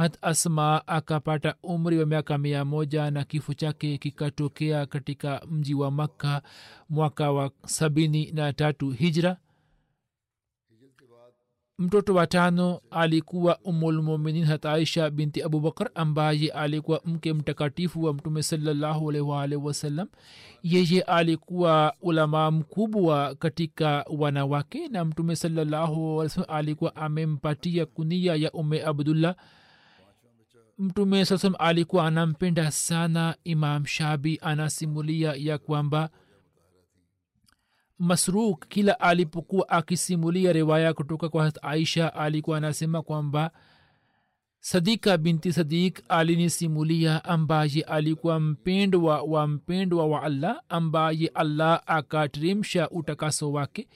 hat 0.00 0.18
asma 0.22 0.86
akapata 0.86 1.54
umri 1.62 1.98
wa 1.98 2.06
miaka 2.06 2.38
mia 2.38 2.64
moja 2.64 3.10
na 3.10 3.24
kifo 3.24 3.54
chake 3.54 3.98
kikatokea 3.98 4.86
katika 4.86 5.42
mji 5.50 5.74
wa 5.74 5.90
makka 5.90 6.42
mwaka 6.88 7.32
wa 7.32 7.50
sabini 7.66 8.32
na 8.32 8.52
tatu 8.52 8.90
hijra. 8.90 9.36
Mtoto 11.78 12.14
wa 12.14 12.26
tano 12.26 12.80
alikuwa 12.90 13.58
umulmuminin 13.58 14.44
hat 14.44 14.66
aisha 14.66 15.10
binti 15.10 15.42
abubakar 15.42 15.90
ambaye 15.94 16.50
alikuwa 16.50 17.00
mke 17.04 17.32
mtakatifu 17.32 18.02
wa 18.02 18.14
mtume 18.14 18.42
salallahu 18.42 19.10
alwalh 19.10 19.64
wasallam. 19.64 20.08
Yeye 20.62 21.02
alikuwa 21.02 21.94
ulamaa 22.02 22.50
mkubwa 22.50 23.34
katika 23.34 24.04
wanawake 24.18 24.88
na 24.88 25.04
mtume 25.04 25.36
salallahu 25.36 26.22
alikuwa 26.48 26.96
amempatia 26.96 27.86
kunia 27.86 28.34
ya 28.34 28.52
ume 28.52 28.82
abdullah 28.84 29.36
mtume 30.80 31.24
saa 31.24 31.38
salam 31.38 31.56
alikuwa 31.58 32.06
anampenda 32.06 32.70
sana 32.70 33.36
imam 33.44 33.86
shabi 33.86 34.38
anasimulia 34.42 35.34
ya 35.36 35.58
kwamba 35.58 36.10
masruk 37.98 38.68
kila 38.68 39.00
alipokuwa 39.00 39.68
akisimulia 39.68 40.52
riwaya 40.52 40.94
kutoka 40.94 41.28
kwa 41.28 41.52
aisha 41.62 42.14
alikuwa 42.14 42.56
anasema 42.58 43.02
kwamba 43.02 43.50
sadika 44.60 45.18
binti 45.18 45.52
sadik 45.52 46.02
alinisimulia 46.08 47.24
ambaye 47.24 47.82
alikuwa 47.82 48.40
mpendwa 48.40 49.22
wa 49.22 49.46
mpendwa 49.46 50.06
wa 50.06 50.22
allah 50.22 50.62
ambaye 50.68 51.26
allah 51.34 51.82
akateremsha 51.86 52.90
utakaso 52.90 53.52
wake 53.52 53.88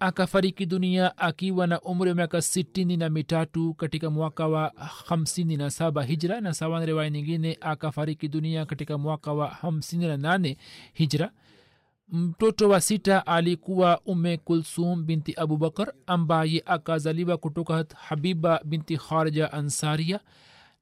akafariki 0.00 0.66
dunia 0.66 1.18
akiwa 1.18 1.66
na 1.66 1.80
umri 1.80 2.08
wa 2.08 2.14
miaka 2.16 2.42
sitini 2.42 2.96
na 2.96 3.10
mitatu 3.10 3.74
katika 3.74 4.10
mwaka 4.10 4.48
wa 4.48 4.72
hamsini 5.06 5.56
na 5.56 5.70
saba 5.70 6.02
hijra 6.02 6.40
na 6.40 6.54
sawa 6.54 6.80
na 6.80 6.86
riwaya 6.86 7.10
nyingine 7.10 7.58
akafariki 7.60 8.28
dunia 8.28 8.66
katika 8.66 8.98
mwaka 8.98 9.32
wa 9.32 9.48
hamsini 9.48 10.06
na 10.06 10.16
nane 10.16 10.56
hijra. 10.92 11.30
Mtoto 12.08 12.68
wa 12.68 12.80
sita 12.80 13.26
alikuwa 13.26 14.00
ume 14.06 14.36
kulsum 14.36 15.04
binti 15.06 15.34
abubakar 15.36 15.92
ambaye 16.06 16.62
akazaliwa 16.66 17.36
kutoka 17.36 17.84
habiba 17.96 18.60
binti 18.64 18.96
kharja 18.96 19.52
ansaria 19.52 20.20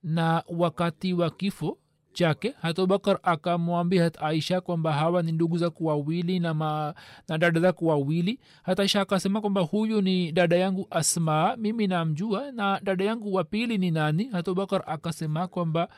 na 0.03 0.43
wakati 0.49 1.13
wa 1.15 1.31
kifo 1.31 1.79
chake 2.15 2.55
hatubakar 2.63 3.19
akamwambia 3.23 4.03
hat 4.05 4.23
aisha 4.23 4.61
kwamba 4.61 4.93
hawa 4.93 5.23
ni 5.23 5.33
ndugu 5.33 5.59
zaku 5.59 5.87
wawili 5.87 6.41
na, 6.41 6.55
ma, 6.55 6.95
na 7.29 7.39
dada 7.39 7.61
zaku 7.61 7.87
wawili. 7.87 8.41
Hata 8.63 8.83
aisha 8.83 9.01
akasema 9.01 9.41
kwamba 9.41 9.61
huyu 9.61 10.01
ni 10.03 10.33
dada 10.33 10.57
yangu 10.57 10.87
asma 10.91 11.57
mimi 11.57 11.87
namjua 11.87 12.53
na 12.53 12.81
dada 12.83 13.05
yangu 13.05 13.35
wa 13.35 13.45
pili 13.45 13.79
ni 13.79 13.91
nani? 13.91 14.25
Hatubakar 14.33 14.83
akasema 14.87 15.49
kwamba 15.49 15.89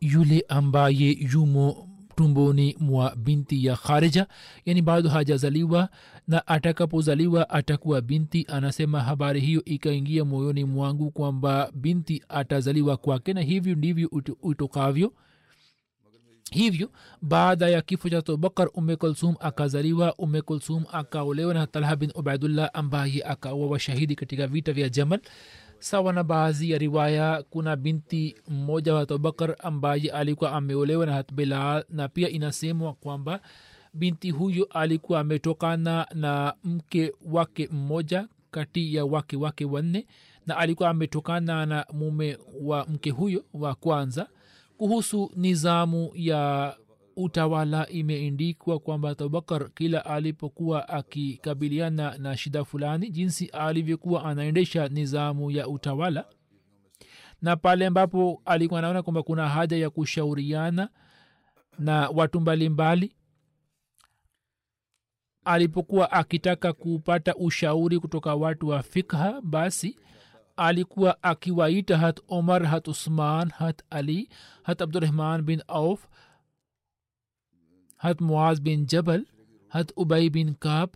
yule 0.00 0.44
ambaye 0.48 1.16
yumo 1.32 1.87
tumboni 2.18 2.76
mwa 2.80 3.16
binti 3.16 3.66
ya 3.66 3.76
kharija. 3.76 4.26
Yani 4.66 4.82
bado 4.82 5.08
hajazaliwa 5.08 5.88
na 6.28 6.46
atakapozaliwa 6.46 7.50
atakuwa 7.50 8.00
binti. 8.00 8.46
Anasema 8.48 9.00
habari 9.00 9.40
hiyo 9.40 9.64
ikaingia 9.64 10.24
moyoni 10.24 10.64
mwangu 10.64 11.10
kwamba 11.10 11.70
binti 11.74 12.22
atazaliwa 12.28 12.96
kwake 12.96 13.32
na 13.32 13.40
hivyo 13.40 13.74
ndivyo 13.74 14.10
itokavyo 14.50 15.12
hivyo 16.50 16.90
baada 17.22 17.68
ya 17.68 17.82
kifo 17.82 18.08
cha 18.10 18.18
abubakar 18.18 18.68
ume 18.74 18.96
kulsum 18.96 19.34
akazaliwa. 19.40 20.14
Ume 20.16 20.42
kulsum 20.42 20.84
akaolewa 20.92 21.54
na 21.54 21.66
talha 21.66 21.96
bin 21.96 22.10
ubaidullah 22.14 22.70
ambaye 22.72 23.22
akawa 23.24 23.66
washahidi 23.66 24.14
katika 24.14 24.46
vita 24.46 24.72
vya 24.72 24.88
jamal 24.88 25.20
sawa 25.78 26.12
na 26.12 26.24
baadhi 26.24 26.70
ya 26.70 26.78
riwaya 26.78 27.42
kuna 27.50 27.76
binti 27.76 28.36
mmoja 28.48 28.94
wa 28.94 29.00
abubakar 29.00 29.56
ambaye 29.58 30.10
alikuwa 30.10 30.52
ameolewa 30.52 31.06
na 31.06 31.12
hatbilal 31.12 31.84
na 31.90 32.08
pia 32.08 32.28
inasemwa 32.28 32.92
kwamba 32.94 33.40
binti 33.94 34.30
huyo 34.30 34.64
alikuwa 34.70 35.20
ametokana 35.20 36.06
na 36.14 36.54
mke 36.64 37.12
wake 37.24 37.68
mmoja 37.72 38.28
kati 38.50 38.94
ya 38.94 39.04
wake 39.04 39.36
wake 39.36 39.64
wanne 39.64 40.06
na 40.46 40.56
alikuwa 40.56 40.88
ametokana 40.90 41.66
na 41.66 41.86
mume 41.92 42.38
wa 42.62 42.86
mke 42.86 43.10
huyo 43.10 43.44
wa 43.54 43.74
kwanza. 43.74 44.28
Kuhusu 44.78 45.30
nizamu 45.36 46.10
ya 46.14 46.74
utawala 47.18 47.88
imeindikwa 47.88 48.78
kwamba 48.78 49.10
abubakar 49.10 49.70
kila 49.70 50.04
alipokuwa 50.04 50.88
akikabiliana 50.88 52.18
na 52.18 52.36
shida 52.36 52.64
fulani 52.64 53.10
jinsi 53.10 53.46
alivyokuwa 53.46 54.24
anaendesha 54.24 54.88
nizamu 54.88 55.50
ya 55.50 55.68
utawala. 55.68 56.24
Na 57.42 57.56
pale 57.56 57.86
ambapo 57.86 58.42
alikuwa 58.44 58.78
anaona 58.80 59.02
kwamba 59.02 59.22
kuna 59.22 59.48
haja 59.48 59.76
ya 59.76 59.90
kushauriana 59.90 60.88
na 61.78 62.08
watu 62.08 62.40
mbalimbali 62.40 63.14
alipokuwa 65.44 66.12
akitaka 66.12 66.72
kupata 66.72 67.34
ushauri 67.34 68.00
kutoka 68.00 68.34
watu 68.34 68.68
wa 68.68 68.82
fikha 68.82 69.40
basi 69.42 69.98
alikuwa 70.56 71.22
akiwaita 71.22 71.98
hat 71.98 72.20
omar 72.28 72.64
hat 72.66 72.88
usman 72.88 73.50
hat 73.50 73.82
ali 73.90 74.28
hat 74.62 74.82
abdurahman 74.82 75.42
bin 75.42 75.62
auf 75.68 76.08
hat 77.98 78.20
muaz 78.20 78.60
bin 78.60 78.86
jabal 78.86 79.24
hat 79.68 79.92
ubai 79.96 80.30
bin 80.30 80.54
kab 80.54 80.90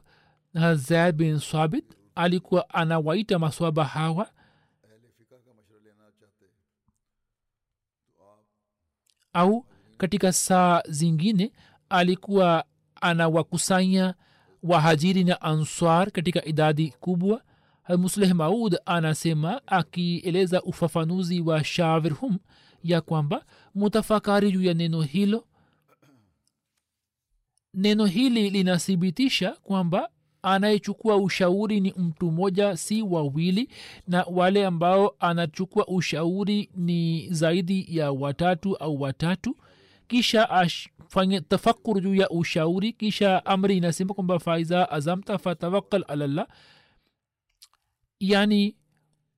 بن 0.55 0.75
zaid 0.77 1.17
bin 1.17 1.39
sabit 1.39 1.85
alikuwa 2.15 2.69
anawaita 2.71 3.39
maswaba 3.39 3.85
hawa 3.85 4.27
au 9.33 9.67
katika 9.99 10.33
saa 10.33 10.83
zingine 10.89 11.53
alikuwa 11.89 12.65
anawakusanya 13.01 14.15
wahajiri 14.63 15.25
na 15.25 15.41
answar 15.41 16.11
katika 16.11 16.45
idadi 16.45 16.91
kubwa 16.91 17.43
musleh 17.99 18.33
maud 18.33 18.77
anasema 18.87 19.61
akieleza 19.67 20.63
ufafanuzi 20.63 21.41
wa 21.41 21.65
shavirhum 21.65 22.39
ya 22.85 23.01
kwamba 23.01 23.45
mutafakari 23.75 24.53
juu 24.53 24.63
ya 24.63 24.75
neno 24.75 25.03
hilo 25.03 25.47
neno 27.75 28.07
hili 28.07 28.51
linathibitisha 28.51 29.51
kwamba 29.53 30.09
anayechukua 30.43 31.17
ushauri 31.17 31.81
ni 31.81 31.95
mtu 31.97 32.31
mmoja 32.31 32.77
si 32.77 33.03
wawili 33.03 33.69
na 34.09 34.23
wale 34.23 34.67
ambao 34.67 35.15
anachukua 35.19 35.87
ushauri 35.87 36.71
ni 36.77 37.29
zaidi 37.31 37.87
ya 37.89 38.13
watatu 38.13 38.77
au 38.77 39.01
watatu. 39.03 39.57
Kisha 40.07 40.51
afanye 40.51 41.41
tafakur 41.41 42.01
juu 42.01 42.15
ya 42.15 42.31
ushauri 42.31 42.93
kisha 42.93 43.47
amri 43.47 43.77
inasema 43.77 44.15
kwamba 44.15 44.39
faiza 44.39 44.91
azamta 44.91 45.39
fatawakal 45.39 46.05
alallah 46.09 46.47
yani 48.21 48.77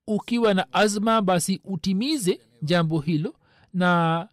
ukiwa 0.07 0.55
na 0.55 0.73
azma 0.73 1.23
basi 1.23 1.61
utimize 1.65 2.41
jambo 2.63 3.01
hilo 3.01 3.35
na 3.75 4.29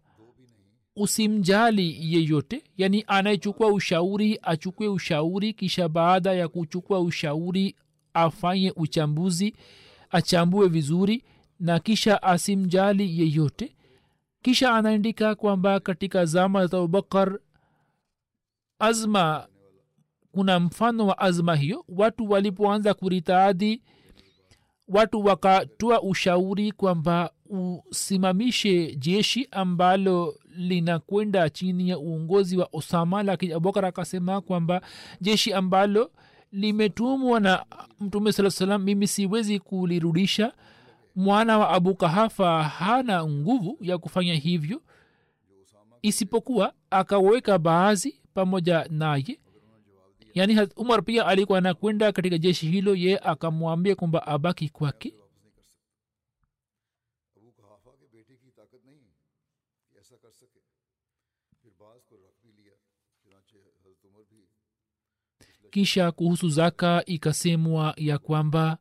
usimjali 0.95 2.13
yeyote. 2.13 2.63
Yani 2.77 3.03
anayechukua 3.07 3.67
ushauri 3.67 4.39
achukue 4.41 4.87
ushauri 4.87 5.53
kisha 5.53 5.89
baada 5.89 6.33
ya 6.33 6.47
kuchukua 6.47 6.99
ushauri 6.99 7.75
afanye 8.13 8.73
uchambuzi 8.75 9.55
achambue 10.09 10.67
vizuri 10.67 11.23
na 11.59 11.79
kisha 11.79 12.23
asimjali 12.23 13.19
yeyote. 13.19 13.75
Kisha 14.41 14.73
anaandika 14.75 15.35
kwamba 15.35 15.79
katika 15.79 16.25
zama 16.25 16.67
za 16.67 16.77
abubakar 16.77 17.39
azma 18.79 19.47
kuna 20.31 20.59
mfano 20.59 21.07
wa 21.07 21.17
azma 21.17 21.55
hiyo. 21.55 21.85
Watu 21.89 22.29
walipoanza 22.29 22.93
kuritaadhi 22.93 23.81
watu 24.87 25.25
wakatoa 25.25 26.01
ushauri 26.01 26.71
kwamba 26.71 27.31
usimamishe 27.89 28.95
jeshi 28.95 29.47
ambalo 29.51 30.35
linakwenda 30.57 31.49
chini 31.49 31.89
ya 31.89 31.99
uongozi 31.99 32.57
wa 32.57 32.69
osama 32.73 33.23
lakini 33.23 33.53
abubakar 33.53 33.85
akasema 33.85 34.41
kwamba 34.41 34.81
jeshi 35.21 35.53
ambalo 35.53 36.11
limetumwa 36.51 37.39
na 37.39 37.65
mtume 37.99 38.31
saa 38.31 38.49
salam 38.49 38.83
mimi 38.83 39.07
siwezi 39.07 39.59
kulirudisha. 39.59 40.53
Mwana 41.15 41.57
wa 41.57 41.69
abu 41.69 41.95
kahafa 41.95 42.63
hana 42.63 43.25
nguvu 43.27 43.77
ya 43.81 43.97
kufanya 43.97 44.35
hivyo 44.35 44.81
isipokuwa 46.01 46.73
akaweka 46.89 47.57
baadhi 47.59 48.15
pamoja 48.33 48.85
naye. 48.89 49.39
Yaani 50.33 50.59
umar 50.75 51.03
pia 51.03 51.25
alikuwa 51.27 51.57
anakwenda 51.57 52.11
katika 52.11 52.37
jeshi 52.37 52.67
hilo 52.67 52.95
ye 52.95 53.17
akamwambia 53.19 53.95
kwamba 53.95 54.27
abaki 54.27 54.69
kwake 54.69 55.13
kisha 65.71 66.11
kuhusu 66.11 66.49
zaka 66.49 67.03
ikasemwa 67.05 67.93
ya 67.97 68.17
kwamba 68.17 68.77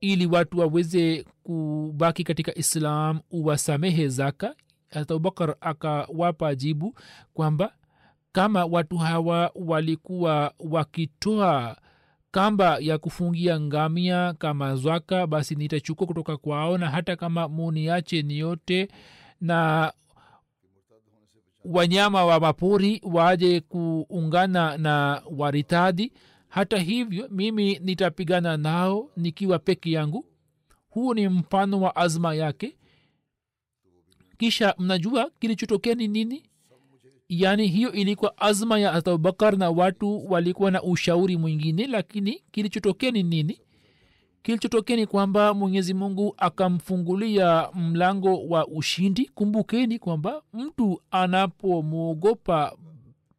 ili 0.00 0.26
watu 0.26 0.58
waweze 0.58 1.24
kubaki 1.42 2.24
katika 2.24 2.54
islam 2.58 3.20
uwasamehe 3.30 4.08
zaka. 4.08 4.54
Hata 4.90 5.14
abubakar 5.14 5.56
akawapa 5.60 6.54
jibu 6.54 6.98
kwamba 7.34 7.72
kama 8.32 8.64
watu 8.64 8.96
hawa 8.96 9.50
walikuwa 9.54 10.54
wakitoa 10.58 11.76
kamba 12.30 12.78
ya 12.80 12.98
kufungia 12.98 13.60
ngamia 13.60 14.32
kama 14.38 14.76
zwaka 14.76 15.26
basi 15.26 15.54
nitachukua 15.54 16.06
kutoka 16.06 16.36
kwao 16.36 16.78
na 16.78 16.90
hata 16.90 17.16
kama 17.16 17.48
muniache 17.48 18.22
ni 18.22 18.38
yote 18.38 18.88
na 19.40 19.92
wanyama 21.64 22.24
wa 22.24 22.40
mapori 22.40 23.00
waje 23.04 23.60
kuungana 23.60 24.76
na 24.78 25.22
waritadi. 25.36 26.12
Hata 26.48 26.78
hivyo 26.78 27.28
mimi 27.30 27.78
nitapigana 27.78 28.56
nao 28.56 29.10
nikiwa 29.16 29.58
peke 29.58 29.90
yangu. 29.90 30.24
Huu 30.90 31.14
ni 31.14 31.28
mfano 31.28 31.80
wa 31.80 31.96
azma 31.96 32.34
yake. 32.34 32.76
Kisha 34.38 34.74
mnajua 34.78 35.30
kilichotokea 35.40 35.94
ni 35.94 36.08
nini? 36.08 36.42
Yaani 37.28 37.66
hiyo 37.68 37.92
ilikuwa 37.92 38.38
azma 38.38 38.78
ya 38.78 38.92
abubakar 38.92 39.56
na 39.58 39.70
watu 39.70 40.30
walikuwa 40.32 40.70
na 40.70 40.82
ushauri 40.82 41.36
mwingine 41.36 41.86
lakini 41.86 42.42
kilichotokea 42.50 43.10
ni 43.10 43.22
nini 43.22 43.60
kilichotokea 44.42 44.96
ni 44.96 45.06
kwamba 45.06 45.54
mwenyezi 45.54 45.94
mungu 45.94 46.34
akamfungulia 46.38 47.68
mlango 47.74 48.46
wa 48.48 48.66
ushindi. 48.66 49.28
Kumbukeni 49.34 49.98
kwamba 49.98 50.42
mtu 50.52 51.02
anapomwogopa 51.10 52.76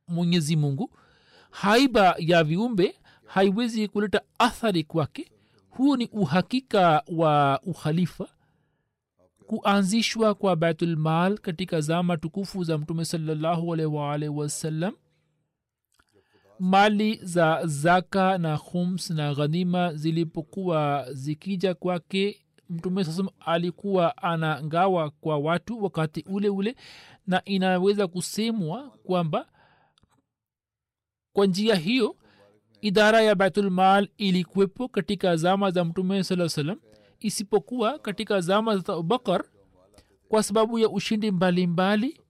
mwenyezi 0.08 0.56
mungu 0.56 0.90
haiba 1.52 2.16
ya 2.18 2.44
viumbe 2.44 2.96
haiwezi 3.26 3.88
kuleta 3.88 4.22
athari 4.40 4.84
kwake. 4.84 5.32
Huu 5.70 5.96
ni 5.96 6.10
uhakika 6.12 7.04
wa 7.08 7.60
ukhalifa. 7.64 8.28
Kuanzishwa 9.48 10.34
kwa 10.36 10.56
baitulmal 10.56 11.38
katika 11.38 11.82
zama 11.82 12.18
tukufu 12.18 12.64
za 12.64 12.78
mtume 12.78 13.06
waalihi 13.86 14.30
wasallam 14.32 14.94
mali 16.60 17.16
za 17.24 17.62
zaka 17.68 18.38
na 18.38 18.58
khums 18.58 19.10
na 19.10 19.34
ghanima 19.34 19.94
zilipokuwa 19.94 21.08
zikija 21.14 21.74
kwake 21.74 22.40
mtume 22.70 23.04
sasam 23.04 23.28
alikuwa 23.40 24.18
anagawa 24.18 25.10
kwa 25.10 25.38
watu 25.38 25.84
wakati 25.84 26.26
ule 26.30 26.50
ule 26.50 26.76
na 27.28 27.44
inaweza 27.46 28.08
kusemwa 28.08 28.90
kwamba 28.90 29.48
kwa 31.36 31.46
njia 31.46 31.76
hiyo 31.76 32.16
idara 32.82 33.22
ya 33.22 33.36
baitulmal 33.36 34.08
ilikuwepo 34.18 34.88
katika 34.88 35.36
zama 35.36 35.72
za 35.72 35.86
mtume 35.86 36.24
saa 36.24 36.50
salam 36.50 36.80
isipokuwa 37.20 38.00
katika 38.00 38.42
zama 38.42 38.78
za 38.78 38.94
abubakar 38.94 39.44
kwa 40.30 40.44
sababu 40.44 40.80
ya 40.80 40.90
ushindi 40.90 41.32
mbalimbali 41.32 42.08
mbali, 42.08 42.23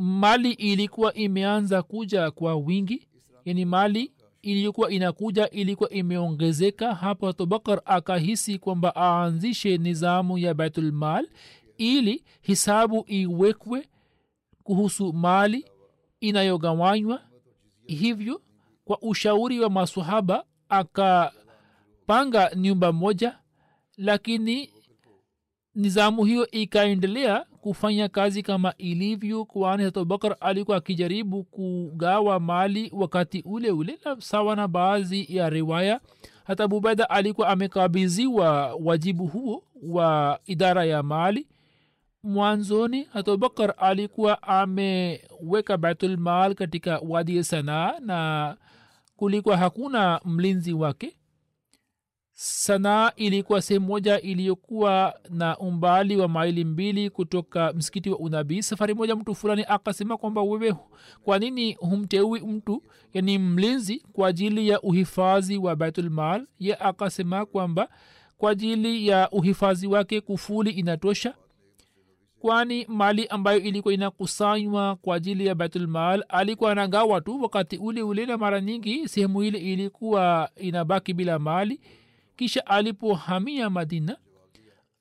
mali 0.00 0.52
ilikuwa 0.52 1.14
imeanza 1.14 1.82
kuja 1.82 2.30
kwa 2.30 2.56
wingi 2.56 3.08
yani 3.44 3.64
mali 3.64 4.12
iliyokuwa 4.42 4.90
inakuja 4.90 5.50
ilikuwa 5.50 5.90
imeongezeka. 5.90 6.94
Hapo 6.94 7.28
abubakar 7.28 7.82
akahisi 7.84 8.58
kwamba 8.58 8.92
aanzishe 8.96 9.78
nizamu 9.78 10.38
ya 10.38 10.54
baitulmal 10.54 11.28
ili 11.78 12.24
hisabu 12.40 13.04
iwekwe 13.06 13.88
kuhusu 14.62 15.12
mali 15.12 15.64
inayogawanywa. 16.20 17.22
Hivyo 17.86 18.42
kwa 18.84 18.98
ushauri 19.02 19.60
wa 19.60 19.70
masahaba 19.70 20.44
akapanga 20.68 22.50
nyumba 22.56 22.92
moja 22.92 23.38
lakini 23.96 24.70
nizamu 25.74 26.24
hiyo 26.24 26.50
ikaendelea 26.50 27.44
kufanya 27.60 28.08
kazi 28.08 28.42
kama 28.42 28.74
ilivyo 28.78 29.44
kwani 29.44 29.84
hata 29.84 30.00
abubakar 30.00 30.36
alikuwa 30.40 30.76
akijaribu 30.76 31.44
kugawa 31.44 32.40
mali 32.40 32.90
wakati 32.94 33.42
ule 33.46 33.70
ule 33.70 33.98
na 34.04 34.16
sawa 34.20 34.56
na 34.56 34.68
baadhi 34.68 35.26
ya 35.36 35.50
riwaya 35.50 36.00
hata 36.44 36.64
abubaida 36.64 37.10
alikuwa 37.10 37.48
amekabiziwa 37.48 38.74
wajibu 38.74 39.26
huo 39.26 39.62
wa 39.82 40.40
idara 40.46 40.84
ya 40.84 41.02
mali. 41.02 41.46
Mwanzoni 42.22 43.06
hata 43.12 43.32
abubakar 43.32 43.74
alikuwa 43.78 44.42
ameweka 44.42 45.76
baitulmal 45.78 46.54
katika 46.54 47.00
wadi 47.08 47.44
sanaa 47.44 47.92
na 48.00 48.56
kulikuwa 49.16 49.56
hakuna 49.56 50.20
mlinzi 50.24 50.72
wake 50.72 51.16
sanaa 52.42 53.12
ilikuwa 53.16 53.62
sehemu 53.62 53.86
moja 53.86 54.20
iliyokuwa 54.20 55.14
na 55.30 55.58
umbali 55.58 56.16
wa 56.16 56.28
maili 56.28 56.64
mbili 56.64 57.10
kutoka 57.10 57.72
msikiti 57.72 58.10
wa 58.10 58.18
unabii. 58.18 58.62
Safari 58.62 58.94
moja 58.94 59.16
mtu 59.16 59.34
fulani 59.34 59.64
akasema 59.68 60.16
kwamba 60.16 60.42
wewe 60.42 60.74
kwa 61.24 61.38
nini 61.38 61.72
humteui 61.72 62.40
mtu 62.40 62.82
yani 63.14 63.38
mlinzi 63.38 64.04
kwa 64.12 64.28
ajili 64.28 64.68
ya 64.68 64.80
uhifadhi 64.80 65.58
wa 65.58 65.76
baitulmal 65.76 66.46
ye 66.58 66.74
akasema 66.76 67.46
kwamba 67.46 67.88
kwa 68.38 68.50
ajili 68.50 69.06
ya 69.06 69.30
uhifadhi 69.30 69.86
wake 69.86 70.20
kufuli 70.20 70.70
inatosha 70.70 71.34
kwani 72.38 72.86
mali 72.88 73.26
ambayo 73.26 73.60
ilikuwa 73.60 73.94
inakusanywa 73.94 74.96
kwa 74.96 75.16
ajili 75.16 75.46
ya 75.46 75.54
baitulmal 75.54 76.24
alikuwa 76.28 76.72
anagawa 76.72 77.20
tu 77.20 77.42
wakati 77.42 77.76
ule 77.76 78.02
ule 78.02 78.26
na 78.26 78.38
mara 78.38 78.60
nyingi 78.60 79.08
sehemu 79.08 79.42
ile 79.42 79.58
ilikuwa 79.58 80.50
inabaki 80.56 81.14
bila 81.14 81.38
mali 81.38 81.80
kisha 82.40 82.66
alipohamia 82.66 83.70
madina 83.70 84.16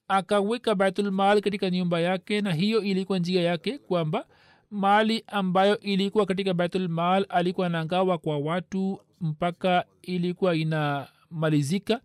akaweka 0.07 0.75
baitulmal 0.75 1.41
katika 1.41 1.69
nyumba 1.69 1.99
yake 1.99 2.41
na 2.41 2.53
hiyo 2.53 2.81
ilikuwa 2.81 3.19
njia 3.19 3.41
yake 3.41 3.77
kwamba 3.77 4.25
mali 4.71 5.23
ambayo 5.27 5.79
ilikuwa 5.79 6.25
katika 6.25 6.53
baitulmal 6.53 7.25
alikuwa 7.29 7.67
anagawa 7.67 8.17
kwa 8.17 8.37
watu 8.37 8.99
mpaka 9.21 9.85
ilikuwa 10.01 10.55
inamalizika 10.55 12.01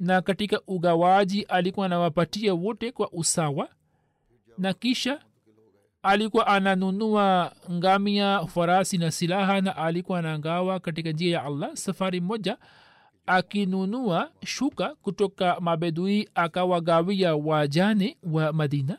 na 0.00 0.22
katika 0.22 0.60
ugawaji 0.66 1.42
alikuwa 1.42 1.86
anawapatia 1.86 2.54
wote 2.54 2.92
kwa 2.92 3.10
usawa 3.12 3.68
na 4.58 4.72
kisha 4.72 5.20
alikuwa 6.02 6.46
ananunua 6.46 7.52
ngamia 7.72 8.46
farasi 8.46 8.98
na 8.98 9.10
silaha 9.10 9.60
na 9.60 9.76
alikuwa 9.76 10.18
anagawa 10.18 10.80
katika 10.80 11.10
njia 11.12 11.32
ya 11.38 11.44
allah 11.44 11.76
safari 11.76 12.20
moja 12.20 12.58
akinunua 13.26 14.32
shuka 14.44 14.94
kutoka 14.94 15.60
mabedui 15.60 16.28
akawagawia 16.34 17.36
wajane 17.36 18.16
wa 18.22 18.52
madina? 18.52 18.98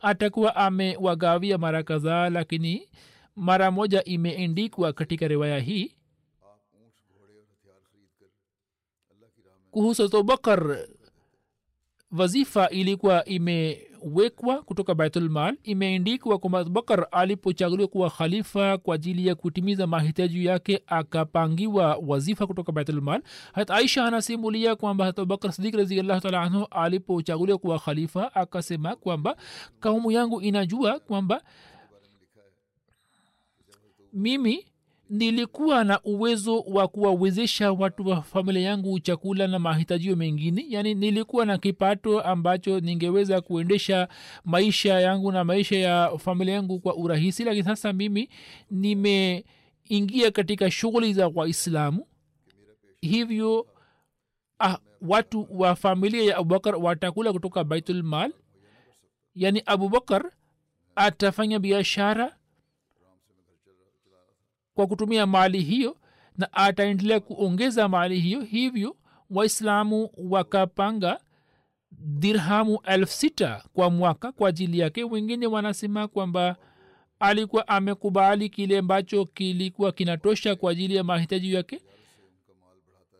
Atakuwa 0.00 0.56
amewagawia 0.56 1.58
mara 1.58 1.82
kadhaa 1.82 2.30
lakini 2.30 2.88
mara 3.36 3.70
moja 3.70 4.04
imeendikwa 4.04 4.92
katika 4.92 5.28
riwaya 5.28 5.58
hii 5.58 5.94
kuhusu 9.70 10.04
abubakar 10.04 10.86
wazifa 12.18 12.68
ilikuwa 12.70 13.24
imewekwa 14.04 14.62
kutoka 14.62 14.94
baitulmal 14.94 15.56
imeendikwa 15.62 16.38
kwamba 16.38 16.58
abubakar 16.58 17.06
alipochaguliwa 17.10 17.88
kuwa 17.88 18.10
khalifa 18.10 18.78
kwa 18.78 18.94
ajili 18.94 19.26
ya 19.26 19.34
kutimiza 19.34 19.86
mahitaji 19.86 20.44
yake 20.44 20.82
akapangiwa 20.86 21.98
wazifa 22.06 22.46
kutoka 22.46 22.72
baitulmal 22.72 23.22
hat 23.52 23.70
aisha 23.70 24.04
anasimulia 24.04 24.76
kwamba 24.76 25.04
hat 25.04 25.18
abubakar 25.18 25.52
sidik 25.52 25.74
raziallahu 25.74 26.20
taala 26.20 26.40
anhu 26.42 26.66
alipochaguliwa 26.70 27.58
kuwa 27.58 27.78
khalifa 27.78 28.34
akasema 28.34 28.96
kwamba 28.96 29.36
kaumu 29.80 30.10
yangu 30.10 30.40
inajua 30.40 31.00
kwamba 31.00 31.42
mimi 34.12 34.66
nilikuwa 35.10 35.84
na 35.84 36.00
uwezo 36.02 36.60
wa 36.60 36.88
kuwawezesha 36.88 37.72
watu 37.72 38.08
wa 38.08 38.22
familia 38.22 38.62
yangu 38.62 39.00
chakula 39.00 39.46
na 39.46 39.58
mahitajio 39.58 40.16
mengine. 40.16 40.64
Yaani 40.68 40.94
nilikuwa 40.94 41.46
na 41.46 41.58
kipato 41.58 42.20
ambacho 42.20 42.80
ningeweza 42.80 43.40
kuendesha 43.40 44.08
maisha 44.44 45.00
yangu 45.00 45.32
na 45.32 45.44
maisha 45.44 45.76
ya 45.78 46.18
familia 46.18 46.54
yangu 46.54 46.80
kwa 46.80 46.94
urahisi. 46.96 47.44
Lakini 47.44 47.64
sasa 47.64 47.92
mimi 47.92 48.28
nimeingia 48.70 50.30
katika 50.32 50.70
shughuli 50.70 51.12
za 51.14 51.28
waislamu. 51.34 52.06
Hivyo 53.00 53.66
ah, 54.60 54.78
watu 55.02 55.46
wa 55.50 55.76
familia 55.76 56.24
ya 56.24 56.36
abubakar 56.36 56.76
watakula 56.76 57.32
kutoka 57.32 57.64
baitulmal 57.64 58.32
yaani 59.34 59.62
abubakar 59.66 60.30
atafanya 60.96 61.58
biashara 61.58 62.36
kwa 64.80 64.86
kutumia 64.86 65.26
mali 65.26 65.60
hiyo 65.62 65.96
na 66.38 66.52
ataendelea 66.52 67.20
kuongeza 67.20 67.88
mali 67.88 68.20
hiyo. 68.20 68.40
Hivyo 68.40 68.96
waislamu 69.30 70.10
wakapanga 70.16 71.20
dirhamu 71.92 72.78
elfu 72.84 73.12
sita 73.12 73.64
kwa 73.72 73.90
mwaka 73.90 74.32
kwa 74.32 74.48
ajili 74.48 74.78
yake. 74.78 75.04
Wengine 75.04 75.46
wanasema 75.46 76.08
kwamba 76.08 76.56
alikuwa 77.18 77.68
amekubali 77.68 78.48
kile 78.48 78.78
ambacho 78.78 79.24
kilikuwa 79.24 79.92
kinatosha 79.92 80.56
kwa 80.56 80.72
ajili 80.72 80.96
ya 80.96 81.04
mahitaji 81.04 81.54
yake 81.54 81.80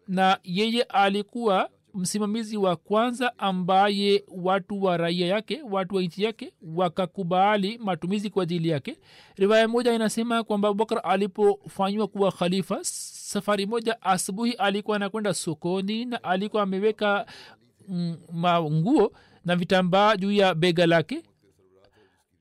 na 0.08 0.38
yeye 0.44 0.82
alikuwa 0.82 1.70
msimamizi 1.94 2.56
wa 2.56 2.76
kwanza 2.76 3.38
ambaye 3.38 4.24
watu 4.28 4.82
wa 4.82 4.96
raia 4.96 5.26
yake 5.26 5.62
watu 5.70 5.94
wa 5.94 6.02
nchi 6.02 6.22
yake 6.22 6.52
wakakubali 6.74 7.78
matumizi 7.78 8.30
kwa 8.30 8.42
ajili 8.42 8.68
yake. 8.68 8.98
Riwaya 9.36 9.68
moja 9.68 9.92
inasema 9.92 10.44
kwamba 10.44 10.68
abubakar 10.68 11.00
alipofanywa 11.04 12.08
kuwa 12.08 12.32
khalifa 12.32 12.78
safari 12.82 13.66
moja 13.66 14.02
asubuhi 14.02 14.52
alikuwa 14.52 14.96
anakwenda 14.96 15.34
sokoni 15.34 16.04
na 16.04 16.24
alikuwa 16.24 16.62
ameweka 16.62 17.26
mm, 17.88 18.16
manguo 18.32 19.12
na 19.44 19.56
vitambaa 19.56 20.16
juu 20.16 20.32
ya 20.32 20.54
bega 20.54 20.86
lake 20.86 21.22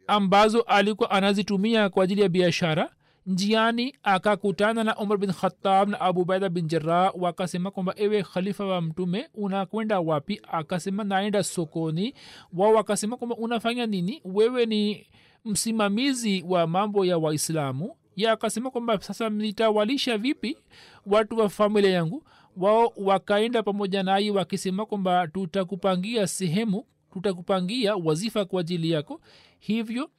ambazo 0.08 0.62
alikuwa 0.62 1.12
anazitumia 1.12 1.90
kwa 1.90 2.04
ajili 2.04 2.22
ya 2.22 2.30
biashara 2.30 2.90
njiani 3.30 3.94
akakutana 4.04 4.84
na 4.84 4.96
umar 4.98 5.18
bin 5.18 5.32
khatab 5.34 5.90
na 5.90 6.00
abubaida 6.02 6.50
bin 6.50 6.68
jarah 6.68 7.12
wakasema 7.16 7.72
kwamba 7.72 7.94
ewe 7.98 8.24
khalifa 8.24 8.66
wa 8.66 8.82
mtume 8.82 9.30
unakwenda 9.34 10.00
wapi? 10.00 10.42
Akasema 10.52 11.04
naenda 11.04 11.44
sokoni. 11.44 12.14
Wao 12.54 12.74
wakasema 12.74 13.18
kwamba 13.18 13.36
unafanya 13.36 13.86
nini? 13.86 14.22
Wewe 14.26 14.66
ni 14.66 15.08
msimamizi 15.46 16.44
wa 16.48 16.68
mambo 16.68 17.06
ya 17.06 17.18
waislamu. 17.18 17.96
Ya 18.16 18.32
akasema 18.32 18.72
kwamba 18.72 19.02
sasa 19.02 19.30
nitawalisha 19.30 20.18
vipi 20.18 20.58
watu 21.06 21.38
wa 21.38 21.50
familia 21.50 21.90
yangu? 21.92 22.24
Wao 22.58 22.94
wakaenda 22.98 23.64
pamoja 23.64 24.04
naye 24.04 24.32
wakisema 24.32 24.86
kwamba 24.86 25.28
tutakupangia 25.28 26.28
sehemu 26.28 26.86
tutakupangia 27.14 27.96
wazifa 27.96 28.46
kwa 28.46 28.62
ajili 28.62 28.92
yako. 28.92 29.22
Hivyo 29.60 30.10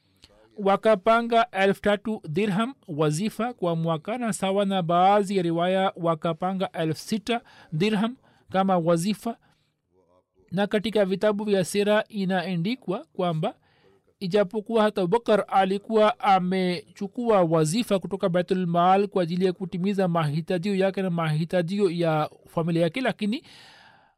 wakapanga 0.57 1.47
elfu 1.51 1.81
tatu 1.81 2.21
dirham 2.29 2.73
wazifa 2.87 3.53
kwa 3.53 3.75
mwaka 3.75 4.17
na 4.17 4.33
sawa 4.33 4.65
na 4.65 4.81
baadhi 4.83 5.37
ya 5.37 5.43
riwaya 5.43 5.93
wakapanga 5.95 6.71
elfu 6.71 6.99
sita 6.99 7.41
dirham 7.73 8.15
kama 8.49 8.77
wazifa. 8.77 9.37
Na 10.51 10.67
katika 10.67 11.05
vitabu 11.05 11.43
vya 11.43 11.63
sira 11.65 12.03
inaendikwa 12.09 13.05
kwamba 13.13 13.53
ijapokuwa 14.19 14.83
hata 14.83 15.01
abubakar 15.01 15.45
alikuwa 15.47 16.19
amechukua 16.19 17.41
wazifa 17.41 17.99
kutoka 17.99 18.29
baitulmaal 18.29 19.07
kwa 19.07 19.23
ajili 19.23 19.45
ya 19.45 19.53
kutimiza 19.53 20.07
mahitajio 20.07 20.75
yake 20.75 21.01
na 21.01 21.09
mahitajio 21.09 21.89
ya 21.89 22.29
familia 22.47 22.81
yake 22.81 23.01
lakini 23.01 23.43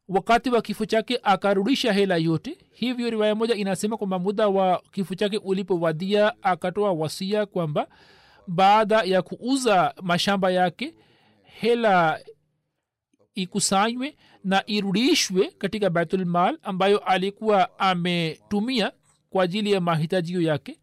wakati 0.07 0.49
wa 0.49 0.61
kifo 0.61 0.85
chake 0.85 1.19
akarudisha 1.23 1.93
hela 1.93 2.17
yote. 2.17 2.57
Hivyo 2.71 3.09
riwaya 3.09 3.35
moja 3.35 3.55
inasema 3.55 3.97
kwamba 3.97 4.19
muda 4.19 4.47
wa 4.47 4.81
kifo 4.91 5.15
chake 5.15 5.37
ulipowadia 5.37 6.43
akatoa 6.43 6.91
wasia 6.91 7.45
kwamba 7.45 7.87
baada 8.47 9.01
ya 9.03 9.21
kuuza 9.21 9.93
mashamba 10.01 10.51
yake 10.51 10.93
hela 11.43 12.19
ikusanywe 13.35 14.17
na 14.43 14.63
irudishwe 14.65 15.47
katika 15.57 15.89
baitulmal 15.89 16.57
ambayo 16.63 16.97
alikuwa 16.97 17.79
ametumia 17.79 18.91
kwa 19.29 19.43
ajili 19.43 19.71
ya 19.71 19.81
mahitajio 19.81 20.41
yake. 20.41 20.79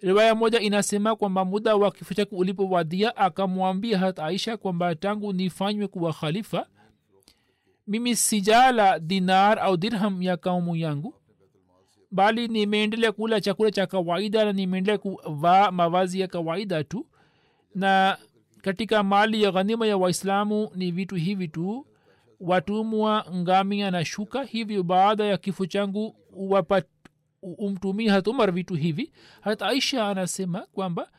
Riwaya 0.00 0.34
moja 0.34 0.60
inasema 0.60 1.16
kwamba 1.16 1.44
muda 1.44 1.76
wa 1.76 1.90
kifo 1.90 2.14
chake 2.14 2.36
ulipowadia 2.36 3.16
akamwambia 3.16 3.98
hata 3.98 4.24
aisha 4.24 4.56
kwamba 4.56 4.94
tangu 4.94 5.32
nifanywe 5.32 5.86
kuwa 5.86 6.12
khalifa 6.12 6.66
mimi 7.90 8.16
sijala 8.16 8.98
dinar 8.98 9.58
au 9.58 9.76
dirham 9.76 10.22
ya 10.22 10.36
kaumu 10.36 10.76
yangu 10.76 11.14
bali 12.10 12.48
nimeendelea 12.48 13.12
kula 13.12 13.40
chakula 13.40 13.70
cha 13.70 13.86
kawaida 13.86 14.44
na 14.44 14.52
nimeendelea 14.52 14.98
kuvaa 14.98 15.70
mavazi 15.70 16.20
ya 16.20 16.28
kawaida 16.28 16.84
tu. 16.84 17.06
Na 17.74 18.18
katika 18.62 19.02
mali 19.02 19.42
ya 19.42 19.50
ghanima 19.52 19.86
ya 19.86 19.96
waislamu 19.96 20.70
ni 20.74 20.90
vitu 20.90 21.14
hivi 21.14 21.48
tu. 21.48 21.86
Watumwa 22.40 23.26
ngamia 23.34 23.90
na 23.90 24.04
shuka 24.04 24.42
hivyo 24.44 24.82
baada 24.82 25.24
ya 25.24 25.36
kifo 25.38 25.66
changu 25.66 26.16
wapat 26.32 26.86
umtumia 27.42 28.12
hatumar 28.12 28.52
vitu 28.52 28.74
hivi. 28.74 29.12
Hata 29.40 29.66
aisha 29.66 30.08
anasema 30.08 30.60
kwamba 30.72 31.10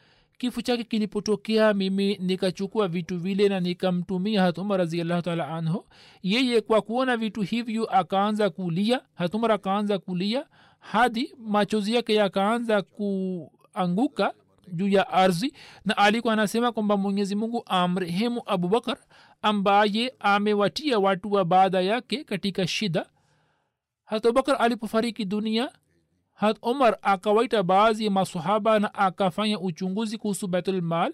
kifo 0.42 0.62
chake 0.62 0.84
kilipotokea 0.84 1.74
mimi 1.74 2.18
nikachukua 2.18 2.88
vitu 2.88 3.18
vile 3.20 3.50
na 3.50 3.60
nikamtumia 3.60 4.42
hatuma 4.42 4.78
raziallahu 4.78 5.22
taala 5.22 5.48
anhu. 5.48 5.86
Yeye 6.24 6.62
kwa 6.62 6.82
kuona 6.82 7.18
vitu 7.18 7.42
hivyo 7.42 7.86
akaanza 7.86 8.50
kulia 8.50 9.02
hatumar 9.14 9.52
akaanza 9.52 10.00
kulia 10.00 10.46
hadi 10.80 11.36
machozi 11.40 11.96
yake 11.96 12.14
yakaanza 12.16 12.82
kuanguka 12.82 14.34
juu 14.74 14.88
ya 14.88 15.10
ardhi 15.10 15.54
na 15.86 15.98
alikuwa 15.98 16.34
anasema 16.34 16.72
kwamba 16.72 16.98
mwenyezi 16.98 17.36
mungu 17.36 17.64
amrehemu 17.66 18.42
abubakar 18.46 18.98
ambaye 19.42 20.14
amewatia 20.20 21.00
watu 21.00 21.32
wa 21.32 21.46
baada 21.46 21.82
yake 21.82 22.24
katika 22.24 22.68
shida. 22.68 23.06
Hata 24.06 24.30
abubakar 24.30 24.56
alipofariki 24.60 25.26
dunia 25.26 25.70
hat 26.42 26.58
umar 26.62 26.98
akawaita 27.02 27.64
baadhi 27.64 28.06
ya 28.06 28.12
masahaba 28.12 28.80
na 28.80 28.94
akafanya 28.94 29.60
uchunguzi 29.60 30.18
kuhusu 30.18 30.48
baitulmal 30.48 31.14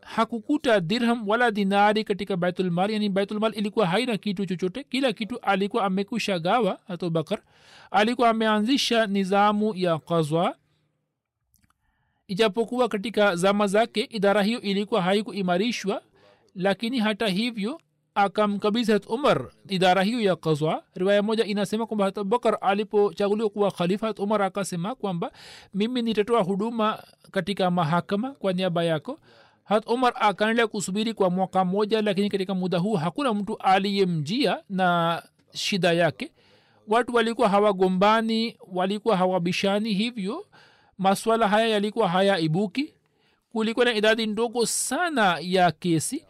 hakukuta 0.00 0.80
dirham 0.80 1.28
wala 1.28 1.50
dinari 1.50 2.04
katika 2.04 2.36
baitulmal 2.36 2.90
yani 2.90 3.08
baitulmal 3.08 3.54
ilikuwa 3.54 3.86
haina 3.86 4.16
kitu 4.18 4.46
chochote. 4.46 4.84
Kila 4.84 5.12
kitu 5.12 5.38
alikuwa 5.40 5.84
amekusha 5.84 6.38
gawa 6.38 6.78
hat 6.88 7.02
abubakar 7.02 7.38
alikuwa 7.90 8.28
ameanzisha 8.28 9.06
nizamu 9.06 9.74
ya 9.74 9.98
kazwa 9.98 10.56
ijapokuwa 12.28 12.88
katika 12.88 13.36
zama 13.36 13.66
zake 13.66 14.00
idara 14.10 14.42
hiyo 14.42 14.60
ilikuwa 14.60 15.02
haikuimarishwa 15.02 16.02
lakini 16.54 16.98
hata 16.98 17.28
hivyo 17.28 17.80
akamkabidhi 18.24 19.00
umar 19.08 19.50
idara 19.68 20.02
hiyo 20.02 20.20
ya 20.20 20.36
kazwa 20.36 20.82
riwaya 20.94 21.22
moja 21.22 21.44
inasema 21.44 21.86
kwamba 21.86 22.04
hat 22.04 22.18
abubakar 22.18 22.58
alipochaguliwa 22.60 23.50
kuwa 23.50 23.70
khalifa 23.70 24.06
hat 24.06 24.18
umar 24.18 24.42
akasema 24.42 24.94
kwamba 24.94 25.32
mimi 25.74 26.02
nitatoa 26.02 26.42
huduma 26.42 27.02
katika 27.30 27.70
mahakama 27.70 28.30
kwa 28.30 28.52
niaba 28.52 28.84
yako. 28.84 29.18
Hat 29.64 29.86
umar 29.86 30.12
akaendelea 30.16 30.66
kusubiri 30.66 31.14
kwa 31.14 31.30
mwaka 31.30 31.64
mmoja 31.64 32.02
lakini 32.02 32.28
katika 32.30 32.54
muda 32.54 32.78
huu 32.78 32.94
hakuna 32.94 33.34
mtu 33.34 33.56
aliyemjia 33.58 34.62
na 34.70 35.22
shida 35.52 35.92
yake. 35.92 36.32
Watu 36.88 37.14
walikuwa 37.14 37.48
hawagombani 37.48 38.56
walikuwa 38.72 39.16
hawabishani 39.16 39.94
hivyo 39.94 40.46
maswala 40.98 41.48
haya 41.48 41.68
yalikuwa 41.68 42.08
hayaibuki. 42.08 42.94
Kulikuwa 43.52 43.84
na 43.86 43.94
idadi 43.94 44.26
ndogo 44.26 44.66
sana 44.66 45.38
ya 45.40 45.70
kesi 45.70 46.24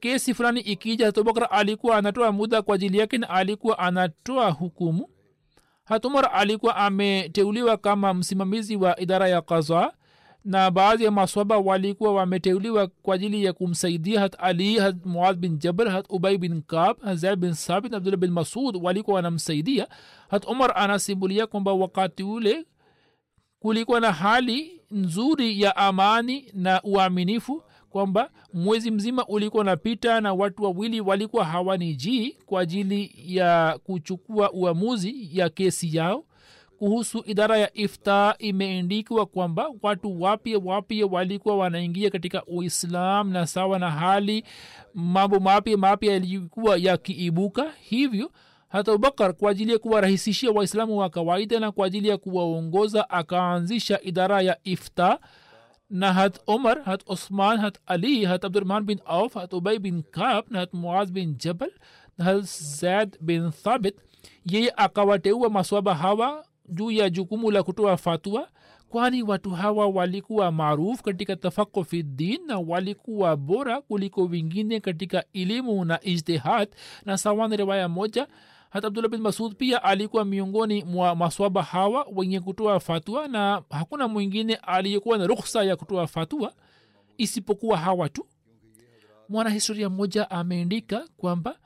kesi 0.00 0.34
fulani 0.34 0.60
ikija 0.60 1.06
hatubakar 1.06 1.48
alikuwa 1.50 1.96
anatoa 1.96 2.32
muda 2.32 2.62
kwa 2.62 2.74
ajili 2.74 2.98
yake 2.98 3.18
na 3.18 3.30
alikuwa 3.30 3.78
anatoa 3.78 4.50
hukumu. 4.50 5.08
Hatumar 5.84 6.30
alikuwa 6.32 6.76
ameteuliwa 6.76 7.76
kama 7.76 8.14
msimamizi 8.14 8.76
wa 8.76 9.00
idara 9.00 9.28
ya 9.28 9.42
kaza 9.42 9.92
na 10.44 10.70
baadhi 10.70 11.04
ya 11.04 11.10
maswaba 11.10 11.58
walikuwa 11.58 12.14
wameteuliwa 12.14 12.86
kwa 13.02 13.14
ajili 13.14 13.44
ya 13.44 13.52
kumsaidia 13.52 14.20
hat 14.20 14.36
ali 14.38 14.78
hat 14.78 14.96
muad 15.04 15.36
bin 15.36 15.58
jabr 15.58 15.90
hat 15.90 16.06
ubai 16.08 16.38
bin 16.38 16.62
kab 16.62 17.02
hat 17.02 17.36
bin 17.36 17.54
sabit 17.54 17.94
abdullah 17.94 18.18
bin 18.20 18.30
masud 18.30 18.76
walikuwa 18.82 19.16
wanamsaidia. 19.16 19.88
Hat 20.30 20.44
umar 20.48 20.72
anasimulia 20.76 21.46
kwamba 21.46 21.72
wakati 21.72 22.22
ule 22.22 22.64
kulikuwa 23.60 24.00
na 24.00 24.12
hali 24.12 24.80
nzuri 24.90 25.60
ya 25.62 25.76
amani 25.76 26.50
na 26.54 26.82
uaminifu 26.82 27.62
kwamba 27.90 28.30
mwezi 28.54 28.90
mzima 28.90 29.26
ulikuwa 29.26 29.60
unapita 29.60 30.20
na 30.20 30.34
watu 30.34 30.62
wawili 30.64 31.00
walikuwa 31.00 31.44
hawanijii 31.44 32.36
kwa 32.46 32.60
ajili 32.60 33.14
ya 33.26 33.78
kuchukua 33.84 34.52
uamuzi 34.52 35.28
ya 35.32 35.48
kesi 35.48 35.96
yao. 35.96 36.24
Kuhusu 36.78 37.22
idara 37.26 37.58
ya 37.58 37.70
ifta 37.78 38.34
imeendikwa 38.38 39.26
kwamba 39.26 39.70
watu 39.82 40.22
wapya 40.22 40.58
wapya 40.64 41.06
walikuwa 41.06 41.56
wanaingia 41.56 42.10
katika 42.10 42.44
uislam 42.46 43.30
na 43.30 43.46
sawa 43.46 43.78
na 43.78 43.90
hali 43.90 44.44
mambo 44.94 45.40
mapya 45.40 45.76
mapya 45.76 46.12
yalikuwa 46.12 46.76
yakiibuka. 46.76 47.72
Hivyo 47.80 48.30
hata 48.68 48.92
abubakar 48.92 49.34
kwa 49.34 49.50
ajili 49.50 49.72
ya 49.72 49.78
kuwarahisishia 49.78 50.50
waislamu 50.50 50.98
wa 50.98 51.10
kawaida 51.10 51.60
na 51.60 51.72
kwa 51.72 51.86
ajili 51.86 52.08
ya 52.08 52.16
kuwaongoza 52.18 53.10
akaanzisha 53.10 54.00
idara 54.02 54.42
ya 54.42 54.56
ifta 54.64 55.18
na 55.90 56.12
hat 56.12 56.38
umar 56.46 56.82
hat 56.84 57.02
osman 57.06 57.58
hat 57.60 57.78
ali 57.86 58.24
hat 58.24 58.44
abdurrahman 58.44 58.84
bin 58.84 59.00
auf 59.06 59.34
hat 59.34 59.52
ubay 59.54 59.78
bin 59.78 60.02
kab 60.02 60.44
na 60.50 60.60
hat 60.60 60.72
muaz 60.74 61.10
bin 61.12 61.36
jabal 61.38 61.70
na 62.18 62.24
hat 62.24 62.42
zaid 62.44 63.16
bin 63.20 63.50
thabit. 63.50 63.96
Yeye 64.44 64.72
akawateua 64.76 65.50
maswaba 65.50 65.94
hawa 65.94 66.44
juu 66.68 66.90
ya 66.90 67.10
jukumu 67.10 67.50
la 67.50 67.62
kutoa 67.62 67.96
fatua 67.96 68.48
kwani 68.88 69.22
watu 69.22 69.50
hawa 69.50 69.86
walikuwa 69.86 70.52
maarufu 70.52 71.02
katika 71.02 71.36
tafako 71.36 71.84
fi 71.84 72.02
din 72.02 72.40
na 72.46 72.58
walikuwa 72.58 73.36
bora 73.36 73.80
kuliko 73.80 74.24
wengine 74.24 74.80
katika 74.80 75.24
elimu 75.32 75.84
na 75.84 76.00
ijtihad. 76.04 76.68
Na 77.04 77.18
sawa 77.18 77.48
riwaya 77.48 77.88
moja 77.88 78.26
hata 78.70 78.86
abdullah 78.86 79.10
bin 79.10 79.20
masud 79.20 79.54
pia 79.56 79.82
alikuwa 79.82 80.24
miongoni 80.24 80.84
mwa 80.84 81.14
maswaba 81.16 81.62
hawa 81.62 82.06
wenye 82.14 82.40
kutoa 82.40 82.80
fatua 82.80 83.28
na 83.28 83.62
hakuna 83.70 84.08
mwingine 84.08 84.54
aliyekuwa 84.54 85.18
na 85.18 85.26
rukhsa 85.26 85.64
ya 85.64 85.76
kutoa 85.76 86.06
fatua 86.06 86.54
isipokuwa 87.18 87.78
hawa 87.78 88.08
tu. 88.08 88.26
Mwanahistoria 89.28 89.88
mmoja 89.90 90.30
ameandika 90.30 91.08
kwamba 91.16 91.58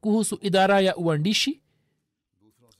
kuhusu 0.00 0.38
idara 0.40 0.80
ya 0.80 0.96
uandishi 0.96 1.60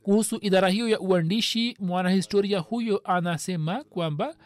kuhusu 0.02 0.38
idara 0.40 0.68
hiyo 0.68 0.88
ya 0.88 1.00
uandishi 1.00 1.76
mwanahistoria 1.80 2.58
huyo 2.58 3.00
anasema 3.04 3.84
kwamba 3.84 4.36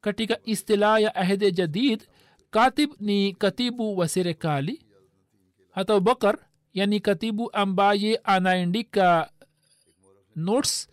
katika 0.00 0.38
istilah 0.44 1.02
ya 1.02 1.14
ahde 1.14 1.52
jadid 1.52 2.02
katib 2.50 2.90
ni 3.00 3.32
katibu 3.32 3.98
wa 3.98 4.08
serikali. 4.08 4.86
Hata 5.70 5.94
abubakar 5.94 6.38
yani 6.74 7.00
katibu 7.00 7.52
ambaye 7.52 8.16
anaandika 8.24 9.30
notes 10.36 10.88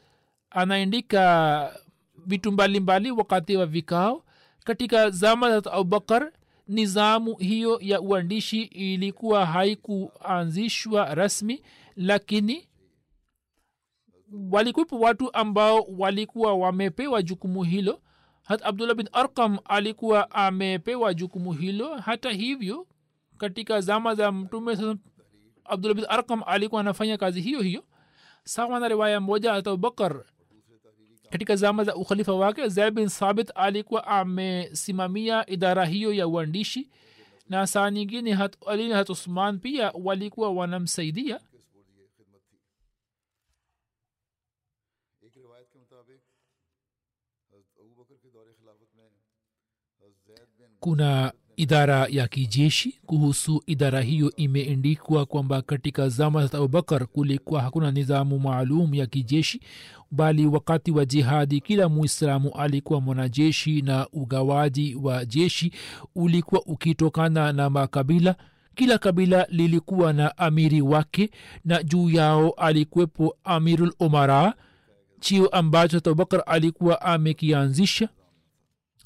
anaandika 0.50 1.80
vitu 2.26 2.52
mbalimbali 2.52 3.12
wakati 3.12 3.58
wa 3.58 3.66
vikao 3.66 4.24
katika 4.64 5.10
zama 5.10 5.60
za 5.60 5.72
abubakar 5.74 6.32
nizamu 6.68 7.36
hiyo 7.36 7.80
ya 7.82 8.02
uandishi 8.02 8.62
ilikuwa 8.64 9.46
haikuanzishwa 9.46 11.16
rasmi 11.16 11.64
lakini 11.96 12.68
walikuwepo 14.52 15.00
watu 15.00 15.34
ambao 15.34 15.82
walikuwa 15.98 16.54
wamepewa 16.54 17.22
jukumu 17.22 17.64
hilo. 17.64 18.02
Hata 18.44 18.66
abdullah 18.66 18.96
bin 18.96 19.10
arkam 19.12 19.58
alikuwa 19.66 20.32
amepewa 20.32 21.14
jukumu 21.14 21.54
hilo. 21.54 21.98
Hata 21.98 22.32
hivyo 22.32 22.88
katika 23.38 23.82
zama 23.82 24.16
za 24.16 24.32
mtume 24.32 24.76
abdulabid 25.70 26.06
arkam 26.10 26.44
alikuwa 26.46 26.82
anafanya 26.82 27.18
kazi 27.18 27.42
hiyo 27.42 27.62
hiyo 27.62 27.84
sawa 28.44 28.80
na 28.80 28.88
riwaya 28.88 29.20
moja 29.20 29.54
abubakar 29.54 30.24
katika 31.30 31.56
zama 31.56 31.84
za 31.84 31.96
ukhalifa 31.96 32.34
wake 32.34 32.68
zaid 32.68 32.94
bin 32.94 33.08
sabit 33.10 33.52
alikuwa 33.56 34.08
amesimamia 34.08 35.50
idara 35.50 35.86
hiyo 35.86 36.14
ya 36.14 36.28
uandishi 36.28 36.90
na 37.50 37.68
saa 37.68 37.92
nyingine 37.92 38.34
hat, 38.34 38.56
ali 38.68 38.88
na 38.90 38.96
hat 38.96 39.10
usman 39.10 39.60
pia 39.60 39.92
walikuwa 39.92 40.52
wanamsaidia. 40.52 41.40
Kuna 50.80 51.34
idara 51.60 52.08
ya 52.10 52.28
kijeshi 52.28 53.00
kuhusu 53.06 53.64
idara 53.68 54.02
hiyo 54.02 54.36
imeendikwa 54.36 55.26
kwamba 55.26 55.62
katika 55.62 56.10
zama 56.10 56.46
za 56.48 56.58
abubakar 56.58 57.08
kulikuwa 57.08 57.62
hakuna 57.62 57.92
nidhamu 57.92 58.40
maalum 58.40 58.94
ya 58.96 59.06
kijeshi 59.06 59.62
bali 60.12 60.46
wakati 60.46 60.92
wa 60.92 61.06
jihadi 61.06 61.62
kila 61.62 61.90
muislamu 61.90 62.50
alikuwa 62.52 63.02
mwanajeshi 63.02 63.82
na 63.82 64.08
ugawaji 64.14 64.96
wa 64.96 65.26
jeshi 65.26 65.72
ulikuwa 66.16 66.62
ukitokana 66.66 67.54
na 67.54 67.70
makabila. 67.70 68.36
Kila 68.76 68.98
kabila 68.98 69.48
lilikuwa 69.50 70.14
na 70.14 70.38
amiri 70.38 70.82
wake 70.82 71.30
na 71.66 71.84
juu 71.84 72.10
yao 72.10 72.50
alikuwepo 72.52 73.36
amirul 73.44 73.94
umara 74.00 74.54
chio 75.20 75.48
ambacho 75.48 75.98
abubakar 75.98 76.44
alikuwa 76.46 77.02
amekianzisha 77.02 78.10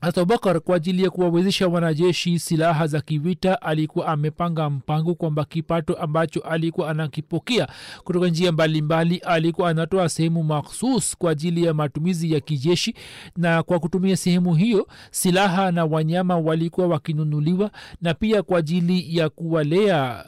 abubakar 0.04 0.62
kwa 0.62 0.76
ajili 0.76 1.04
ya 1.04 1.10
kuwawezesha 1.10 1.68
wanajeshi 1.68 2.40
silaha 2.40 2.88
za 2.88 3.02
kivita 3.02 3.62
alikuwa 3.62 4.08
amepanga 4.08 4.70
mpango 4.70 5.16
kwamba 5.16 5.46
kipato 5.46 5.94
ambacho 5.94 6.40
alikuwa 6.40 6.90
anakipokea 6.90 7.68
kutoka 8.04 8.28
njia 8.28 8.52
mbalimbali 8.52 9.18
alikuwa 9.18 9.70
anatoa 9.70 10.10
sehemu 10.10 10.44
makhsus 10.44 11.18
kwa 11.18 11.32
ajili 11.32 11.64
ya 11.64 11.74
matumizi 11.74 12.34
ya 12.34 12.40
kijeshi. 12.40 12.96
Na 13.38 13.64
kwa 13.64 13.80
kutumia 13.80 14.18
sehemu 14.18 14.56
hiyo 14.56 14.88
silaha 15.12 15.72
na 15.72 15.86
wanyama 15.86 16.38
walikuwa 16.38 16.88
wakinunuliwa 16.88 17.72
na 18.02 18.14
pia 18.14 18.44
kwa 18.44 18.60
ajili 18.60 19.18
ya 19.18 19.30
kuwalea 19.30 20.26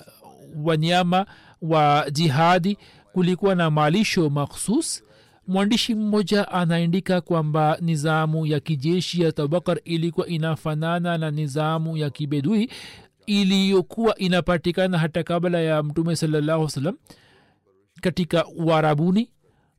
wanyama 0.64 1.26
wa 1.62 2.06
jihadi 2.12 2.78
kulikuwa 3.14 3.56
na 3.56 3.72
malisho 3.72 4.30
makhsus 4.30 5.04
mwandishi 5.48 5.96
mmoja 5.96 6.48
anaandika 6.52 7.22
kwamba 7.22 7.78
nizamu 7.82 8.46
ya 8.46 8.60
kijeshi 8.60 9.22
ya 9.22 9.28
abubakar 9.38 9.80
ilikuwa 9.84 10.28
inafanana 10.28 11.18
na 11.18 11.32
nizamu 11.32 11.98
ya 11.98 12.10
kibedui 12.10 12.70
iliyokuwa 13.26 14.16
inapatikana 14.18 14.98
hata 14.98 15.24
kabla 15.24 15.60
ya 15.62 15.84
mtume 15.84 16.16
salallahu 16.16 16.70
salam 16.70 16.98
katika 18.02 18.48
uarabuni. 18.48 19.32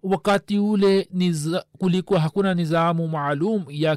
Wakati 0.02 0.58
ule 0.58 1.08
niza, 1.12 1.64
kulikuwa 1.78 2.20
hakuna 2.20 2.54
nizamu 2.54 3.08
maalum 3.08 3.64
ya 3.68 3.96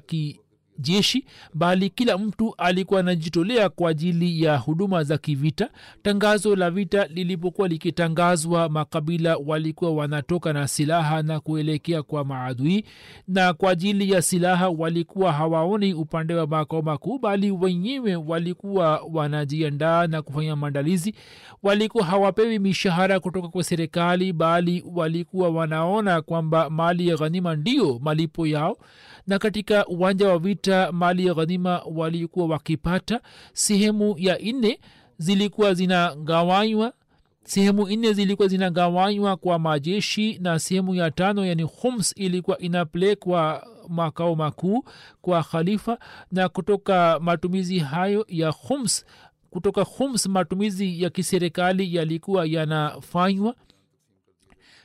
kijeshi 0.84 1.26
bali 1.54 1.90
kila 1.90 2.18
mtu 2.18 2.54
alikuwa 2.58 3.00
anajitolea 3.00 3.70
kwa 3.70 3.90
ajili 3.92 4.44
ya 4.44 4.58
huduma 4.58 5.04
za 5.04 5.18
kivita. 5.18 5.70
Tangazo 6.04 6.56
la 6.56 6.72
vita 6.72 7.06
lilipokuwa 7.08 7.68
likitangazwa 7.68 8.70
makabila 8.70 9.38
walikuwa 9.46 9.92
wanatoka 9.92 10.54
na 10.54 10.68
silaha 10.68 11.22
na 11.24 11.40
kuelekea 11.40 12.04
kwa 12.04 12.26
maadui 12.26 12.86
na 13.28 13.54
kwa 13.54 13.72
ajili 13.72 14.12
ya 14.12 14.22
silaha 14.22 14.70
walikuwa 14.70 15.32
hawaoni 15.34 15.94
upande 15.94 16.34
wa 16.34 16.48
makao 16.48 16.82
makuu 16.82 17.20
bali 17.20 17.52
wenyewe 17.52 18.16
walikuwa 18.16 19.02
wanajiandaa 19.14 20.08
na 20.08 20.22
kufanya 20.22 20.56
maandalizi. 20.56 21.16
Walikuwa 21.64 22.06
hawapewi 22.06 22.60
mishahara 22.60 23.20
kutoka 23.20 23.48
kwa 23.48 23.64
serikali 23.64 24.34
bali 24.34 24.84
walikuwa 24.96 25.50
wanaona 25.50 26.22
kwamba 26.22 26.70
mali 26.70 27.08
ya 27.08 27.16
ghanima 27.16 27.56
ndio 27.56 28.00
malipo 28.00 28.48
yao 28.48 28.78
na 29.28 29.40
katika 29.40 29.86
uwanja 29.88 30.28
wa 30.30 30.40
vita 30.40 30.92
mali 30.92 31.26
ya 31.26 31.34
ghanima 31.34 31.82
walikuwa 31.96 32.48
wakipata. 32.48 33.22
Sehemu 33.54 34.16
ya 34.18 34.38
nne 34.38 34.80
zilikuwa 35.18 35.74
zinagawanywa. 35.74 36.94
Sehemu 37.44 37.88
nne 37.90 38.14
zilikuwa 38.14 38.48
zinagawanywa 38.48 39.38
kwa 39.38 39.60
majeshi 39.60 40.38
na 40.42 40.60
sehemu 40.60 40.96
ya 40.96 41.12
tano 41.12 41.46
yani 41.46 41.64
hums 41.64 42.14
ilikuwa 42.18 42.58
inapelekwa 42.58 43.68
makao 43.88 44.36
makuu 44.36 44.84
kwa 45.22 45.44
khalifa. 45.44 45.98
Na 46.32 46.50
kutoka 46.50 47.20
matumizi 47.22 47.80
hayo 47.80 48.26
ya 48.28 48.50
hums 48.50 49.06
kutoka 49.50 49.82
hums 49.82 50.26
matumizi 50.26 51.04
ya 51.04 51.10
kiserikali 51.10 51.96
yalikuwa 51.96 52.46
yanafanywa 52.46 53.56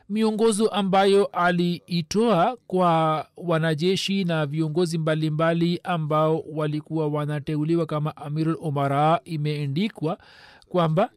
miongozo 0.08 0.68
ambayo 0.68 1.26
aliitoa 1.26 2.56
kwa 2.66 3.26
wanajeshi 3.36 4.24
na 4.24 4.46
viongozi 4.46 4.98
mbalimbali 4.98 5.80
ambao 5.84 6.44
walikuwa 6.52 7.08
wanateuliwa 7.08 7.86
kama 7.86 8.16
amirul 8.16 8.56
umara 8.60 9.20
imeendikwa 9.24 10.18
kwamba 10.68 11.10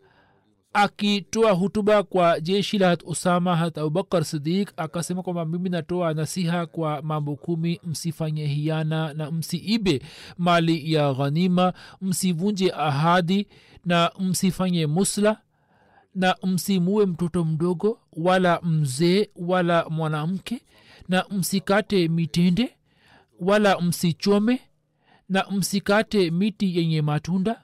akitoa 0.74 1.52
hutuba 1.52 2.04
kwa 2.04 2.40
jeshi 2.40 2.78
la 2.78 2.98
usama 3.06 3.56
hat 3.56 3.78
abubakar 3.78 4.26
sidik 4.26 4.74
akasema 4.78 5.24
kwamba 5.24 5.46
mimi 5.46 5.70
natoa 5.70 6.14
nasiha 6.14 6.66
kwa 6.66 7.02
mambo 7.02 7.36
kumi 7.36 7.80
msifanye 7.84 8.48
hiana 8.48 9.14
na 9.14 9.32
msiibe 9.32 10.02
mali 10.38 10.94
ya 10.94 11.14
ghanima 11.14 11.74
msivunje 12.02 12.72
ahadi 12.72 13.48
na 13.86 14.12
msifanye 14.20 14.88
musla 14.88 15.38
na 16.18 16.36
msimue 16.44 17.06
mtoto 17.06 17.46
mdogo 17.46 18.00
wala 18.14 18.60
mzee 18.64 19.30
wala 19.36 19.90
mwanamke 19.90 20.62
na 21.10 21.26
msikate 21.32 22.08
mitende 22.08 22.76
wala 23.40 23.82
msichome 23.82 24.60
na 25.30 25.46
msikate 25.52 26.32
miti 26.32 26.78
yenye 26.78 27.02
matunda 27.02 27.62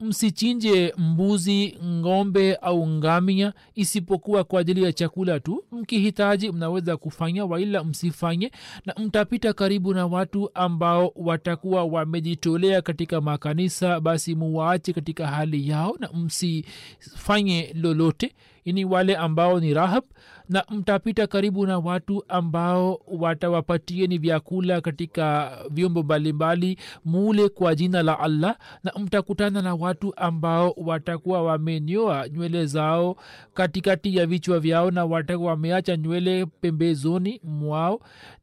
msichinje 0.00 0.94
mbuzi 0.98 1.78
ng'ombe 1.84 2.54
au 2.54 2.86
ngamia 2.88 3.52
isipokuwa 3.74 4.44
kwa 4.44 4.60
ajili 4.60 4.82
ya 4.82 4.92
chakula 4.92 5.40
tu. 5.40 5.64
Mkihitaji 5.72 6.52
mnaweza 6.52 6.96
kufanya 6.96 7.44
waila 7.44 7.84
msifanye 7.84 8.50
na 8.86 8.94
mtapita 8.98 9.52
karibu 9.52 9.94
na 9.94 10.06
watu 10.06 10.50
ambao 10.54 11.12
watakuwa 11.16 11.84
wamejitolea 11.84 12.82
katika 12.82 13.20
makanisa 13.20 14.00
basi 14.00 14.34
muwaache 14.34 14.92
katika 14.92 15.26
hali 15.26 15.68
yao 15.68 15.96
na 15.98 16.08
msifanye 16.12 17.72
lolote. 17.74 18.32
Ini 18.64 18.84
wale 18.84 19.16
ambao 19.16 19.60
ni 19.60 19.74
rahab 19.74 20.04
na 20.50 20.64
mtapita 20.70 21.26
karibu 21.26 21.66
na 21.66 21.78
watu 21.78 22.24
ambao 22.28 23.00
watawapatieni 23.18 24.18
vyakula 24.18 24.80
katika 24.80 25.50
vyombo 25.70 26.02
mbalimbali 26.02 26.78
mule 27.04 27.48
kwa 27.48 27.74
jina 27.74 28.02
la 28.02 28.18
allah 28.20 28.56
na 28.84 28.92
mtakutana 28.98 29.62
na 29.62 29.74
watu 29.74 30.12
ambao 30.16 30.74
watakuwa 30.76 31.42
wamenyoa 31.42 32.28
nywele 32.28 32.66
zao 32.66 33.16
katikati 33.54 34.16
ya 34.16 34.26
vichwa 34.26 34.60
vyao 34.60 34.90
na 34.90 35.04
watakuwa 35.04 35.50
wameacha 35.50 35.96
nywele 35.96 36.46
pembezoni 36.46 37.40
mwao 37.44 38.00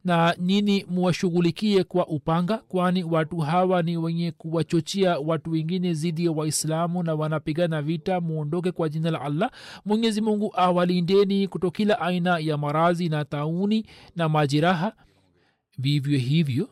na 0.08 0.36
nini 0.40 0.86
muwashughulikie 0.90 1.84
kwa 1.84 2.08
upanga 2.08 2.58
kwani 2.58 3.04
watu 3.04 3.38
hawa 3.38 3.82
ni 3.84 3.98
wenye 3.98 4.32
kuwachochea 4.32 5.20
watu 5.20 5.52
wengine 5.52 5.94
zidi 5.94 6.26
ya 6.26 6.32
waislamu 6.32 7.04
na 7.04 7.16
wanapigana 7.16 7.82
vita 7.82 8.22
muondoke 8.22 8.72
kwa 8.72 8.90
jina 8.90 9.12
la 9.12 9.22
allah. 9.22 9.52
Mwenyezi 9.86 10.22
mungu 10.22 10.52
awalindeni 10.56 11.48
kuto 11.48 11.72
kila 11.72 12.00
aina 12.02 12.38
ya 12.40 12.58
marazi 12.58 13.10
na 13.10 13.26
tauni 13.26 13.86
na 14.16 14.30
majiraha 14.30 14.94
vivyo 15.78 16.18
hivyo 16.20 16.70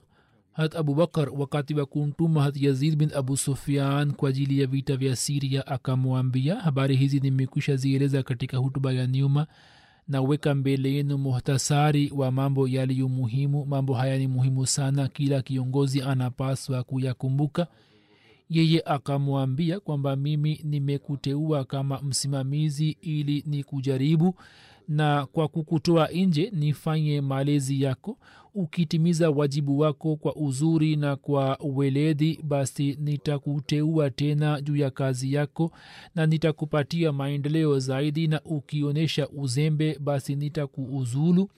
hat 0.52 0.76
abubakar 0.76 1.30
wakati 1.38 1.74
wa 1.74 1.86
kuntuma 1.86 2.44
hat 2.44 2.58
yazid 2.62 2.96
bin 2.96 3.12
abu 3.16 3.38
sufian 3.38 4.12
kwa 4.14 4.30
ajili 4.30 4.62
ya 4.62 4.68
vita 4.68 4.98
vya 4.98 5.16
siria 5.16 5.68
akamwambia 5.68 6.56
habari 6.56 6.96
hizi 6.96 7.20
nimekwisha 7.20 7.76
zieleza 7.76 8.24
katika 8.24 8.58
hutuba 8.58 8.92
ya 8.94 9.08
nyuma 9.08 9.48
naweka 10.08 10.56
mbele 10.56 10.93
yenu 10.93 11.18
muhtasari 11.18 12.12
wa 12.16 12.32
mambo 12.32 12.68
yaliyo 12.68 13.10
muhimu. 13.10 13.66
Mambo 13.66 13.93
haya 13.93 14.18
ni 14.18 14.28
muhimu 14.28 14.68
sana. 14.68 15.08
Kila 15.08 15.41
kiongozi 15.41 16.01
anapaswa 16.01 16.84
kuyakumbuka. 16.84 17.68
Yeye 18.49 18.82
akamwambia 18.86 19.80
kwamba 19.80 20.16
mimi 20.16 20.60
nimekuteua 20.64 21.64
kama 21.64 22.01
msimamizi 22.01 22.97
ili 23.01 23.43
ni 23.47 23.64
kujaribu 23.64 24.36
na 24.88 25.26
kwa 25.26 25.47
kukutoa 25.47 26.08
nje 26.08 26.51
nifanye 26.56 27.22
malezi 27.22 27.82
yako 27.82 28.18
ukitimiza 28.56 29.30
wajibu 29.30 29.80
wako 29.80 30.16
kwa 30.16 30.36
uzuri 30.36 30.95
na 30.95 31.16
kwa 31.16 31.58
weledi 31.64 32.39
basi 32.43 32.97
nitakuteua 33.01 34.10
tena 34.10 34.62
juu 34.62 34.76
ya 34.76 34.89
kazi 34.91 35.34
yako 35.34 35.72
na 36.16 36.26
nitakupatia 36.26 37.12
maendeleo 37.12 37.80
zaidi 37.80 38.28
na 38.28 38.41
ukionyesha 38.41 39.30
uzembe 39.30 39.99
basi 39.99 40.36
nitakuuzulu. 40.36 41.49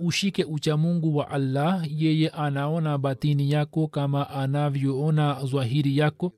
Ushike 0.00 0.44
uchamungu 0.44 1.16
wa 1.16 1.30
allah 1.30 1.84
yeye 2.02 2.28
anaona 2.28 2.98
batini 2.98 3.50
yako 3.50 3.88
kama 3.88 4.30
anavyoona 4.30 5.44
zwahiri 5.46 5.96
yako. 5.98 6.32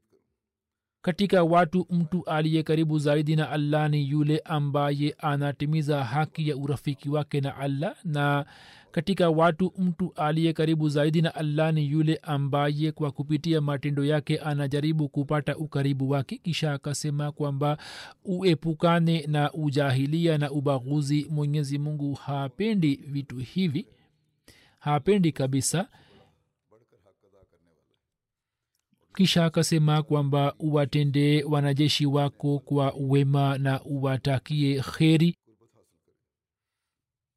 Katika 1.05 1.45
watu 1.45 1.87
mtu 1.91 2.25
aliye 2.25 2.63
karibu 2.63 2.99
zaidi 2.99 3.37
na 3.37 3.51
allah 3.51 3.91
ni 3.91 4.09
yule 4.11 4.39
ambaye 4.45 5.15
anatimiza 5.19 6.05
haki 6.05 6.49
ya 6.49 6.57
urafiki 6.57 7.09
wake 7.11 7.41
na 7.41 7.57
allah 7.57 7.97
na 8.05 8.47
katika 8.93 9.31
watu 9.31 9.73
mtu 9.79 10.13
aliye 10.17 10.53
karibu 10.53 10.89
zaidi 10.89 11.23
na 11.23 11.35
allah 11.35 11.75
ni 11.75 11.91
yule 11.91 12.17
ambaye 12.23 12.93
kwa 12.93 13.11
kupitia 13.13 13.61
matendo 13.61 14.05
yake 14.05 14.39
anajaribu 14.39 15.09
kupata 15.09 15.57
ukaribu 15.57 16.11
wake. 16.11 16.39
Kisha 16.39 16.73
akasema 16.73 17.33
kwamba 17.33 17.79
uepukane 18.25 19.27
na 19.27 19.53
ujahilia 19.53 20.39
na 20.39 20.51
ubaguzi 20.51 21.27
mwenyezi 21.31 21.79
mungu 21.79 22.15
hapendi 22.15 22.97
vitu 22.97 23.37
hivi 23.39 23.87
hapendi 24.79 25.33
kabisa. 25.33 25.89
Kisha 29.17 29.45
akasema 29.45 30.03
kwamba 30.03 30.55
uwatendee 30.59 31.43
wanajeshi 31.43 32.07
wako 32.07 32.59
kwa 32.59 32.95
wema 33.01 33.59
na 33.59 33.83
uwatakie 33.85 34.81
kheri. 34.83 35.37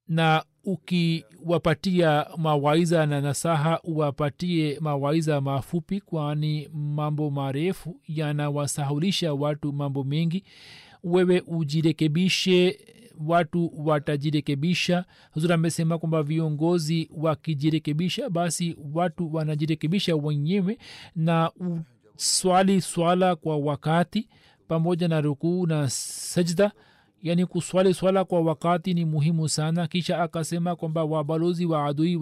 Na 0.08 0.46
ukiwapatia 0.64 2.26
mawaiza 2.38 3.06
na 3.06 3.22
nasaha 3.22 3.80
uwapatie 3.84 4.78
mawaiza 4.82 5.42
mafupi 5.42 6.02
kwani 6.02 6.70
mambo 6.74 7.30
marefu 7.32 8.00
yanawasahulisha 8.08 9.34
watu 9.34 9.74
mambo 9.74 10.04
mengi. 10.04 10.44
Wewe 11.04 11.44
ujirekebishe 11.48 12.80
watu 13.28 13.72
watajirekebisha. 13.86 15.06
Huzuri 15.32 15.54
amesema 15.54 15.98
kwamba 15.98 16.24
viongozi 16.24 17.10
wakijirekebisha 17.18 18.30
basi 18.30 18.78
watu 18.94 19.34
wanajirekebisha 19.36 20.16
wenyewe 20.16 20.78
na 21.16 21.52
swali 22.16 22.82
swala 22.82 23.36
kwa 23.36 23.58
wakati 23.58 24.28
pamoja 24.68 25.08
na 25.08 25.22
rukuu 25.22 25.68
na 25.68 25.90
sajda 25.90 26.72
yaani 27.24 27.46
kuswali 27.46 27.94
swala 27.94 28.26
kwa 28.26 28.42
wakati 28.42 28.94
ni 28.94 29.06
muhimu 29.06 29.50
sana. 29.50 29.88
Kisha 29.88 30.22
akasema 30.24 30.76
kwamba 30.76 31.04
wabalozi 31.04 31.66
wa 31.66 31.86
adui 31.86 32.20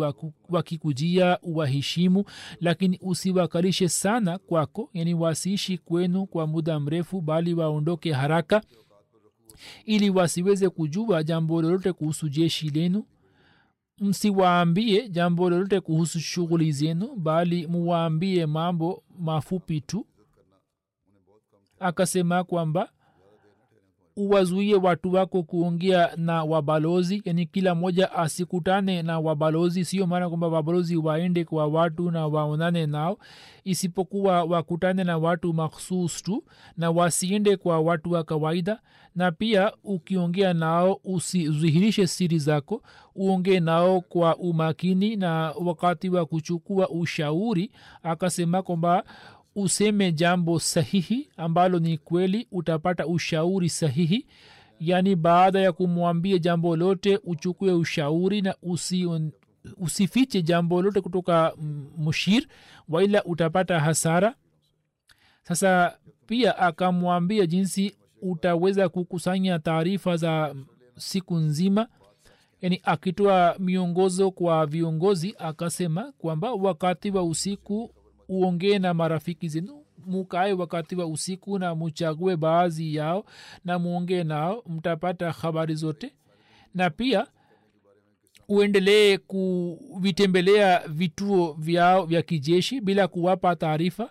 wakikujia 0.49 1.39
uwaheshimu 1.41 2.23
lakini 2.59 2.99
usiwakalishe 3.01 3.89
sana 3.89 4.37
kwako. 4.37 4.89
Yani 4.93 5.13
wasiishi 5.13 5.77
kwenu 5.77 6.25
kwa 6.25 6.47
muda 6.47 6.79
mrefu 6.79 7.21
bali 7.21 7.53
waondoke 7.53 8.11
haraka 8.13 8.61
ili 9.85 10.09
wasiweze 10.09 10.69
kujua 10.69 11.23
jambo 11.23 11.61
lolote 11.61 11.93
kuhusu 11.93 12.29
jeshi 12.29 12.69
lenu. 12.69 13.05
Msiwaambie 13.99 15.09
jambo 15.09 15.49
lolote 15.49 15.79
kuhusu 15.79 16.19
shughuli 16.19 16.71
zenu 16.71 17.15
bali 17.15 17.67
muwaambie 17.67 18.45
mambo 18.45 19.03
mafupi 19.19 19.81
tu. 19.81 20.05
Akasema 21.79 22.43
kwamba 22.43 22.89
uwazuie 24.15 24.75
watu 24.75 25.13
wako 25.13 25.43
kuongea 25.43 26.09
na 26.17 26.43
wabalozi 26.43 27.21
yani 27.25 27.45
kila 27.45 27.75
mmoja 27.75 28.11
asikutane 28.13 29.01
na 29.01 29.19
wabalozi. 29.19 29.85
Sio 29.85 30.07
maana 30.07 30.29
kwamba 30.29 30.47
wabalozi 30.47 30.97
waende 30.97 31.45
kwa 31.45 31.67
watu 31.67 32.11
na 32.11 32.27
waonane 32.27 32.85
nao 32.85 33.17
isipokuwa 33.63 34.43
wakutane 34.43 35.03
na 35.03 35.17
watu 35.17 35.53
makhsus 35.53 36.23
tu 36.23 36.43
na 36.77 36.91
wasiende 36.91 37.57
kwa 37.57 37.79
watu 37.79 38.11
wa 38.11 38.23
kawaida. 38.23 38.79
Na 39.15 39.31
pia 39.31 39.71
ukiongea 39.83 40.53
nao 40.53 40.99
usizihirishe 41.03 42.07
siri 42.07 42.39
zako 42.39 42.81
uongee 43.15 43.59
nao 43.59 44.01
kwa 44.01 44.37
umakini. 44.37 45.15
Na 45.15 45.53
wakati 45.65 46.09
wa 46.09 46.25
kuchukua 46.25 46.89
ushauri 46.89 47.71
akasema 48.03 48.61
kwamba 48.61 49.03
useme 49.55 50.11
jambo 50.11 50.59
sahihi 50.59 51.29
ambalo 51.37 51.79
ni 51.79 51.97
kweli 51.97 52.47
utapata 52.51 53.07
ushauri 53.07 53.69
sahihi. 53.69 54.27
Yaani 54.79 55.15
baada 55.15 55.59
ya 55.59 55.71
kumwambia 55.71 56.37
jambo 56.37 56.75
lote 56.75 57.19
uchukue 57.23 57.73
ushauri 57.73 58.41
na 58.41 58.55
usi, 58.63 59.07
usifiche 59.77 60.41
jambo 60.41 60.81
lote 60.81 61.01
kutoka 61.01 61.53
mushir 61.97 62.47
waila 62.89 63.23
utapata 63.23 63.79
hasara. 63.79 64.35
Sasa 65.43 65.97
pia 66.27 66.57
akamwambia 66.57 67.45
jinsi 67.45 67.95
utaweza 68.21 68.89
kukusanya 68.89 69.59
taarifa 69.59 70.17
za 70.17 70.55
siku 70.97 71.35
nzima. 71.35 71.87
Yani 72.61 72.81
akitoa 72.83 73.55
miongozo 73.59 74.31
kwa 74.31 74.65
viongozi 74.65 75.35
akasema 75.39 76.11
kwamba 76.17 76.51
wakati 76.53 77.11
wa 77.11 77.23
usiku 77.23 77.93
uongee 78.35 78.79
na 78.79 78.93
marafiki 78.93 79.47
zenu 79.49 79.83
mukae 80.05 80.53
wakati 80.53 80.95
wa 80.95 81.05
usiku 81.07 81.59
na 81.59 81.75
muchague 81.75 82.35
baadhi 82.37 82.95
yao 82.95 83.25
na 83.65 83.79
muongee 83.79 84.23
nao 84.23 84.63
mtapata 84.67 85.31
habari 85.31 85.75
zote. 85.75 86.13
Na 86.75 86.89
pia 86.89 87.27
uendelee 88.47 89.17
kuvitembelea 89.17 90.81
vituo 90.87 91.53
vyao 91.59 92.05
vya 92.05 92.21
kijeshi 92.21 92.81
bila 92.81 93.07
kuwapa 93.07 93.55
taarifa. 93.55 94.09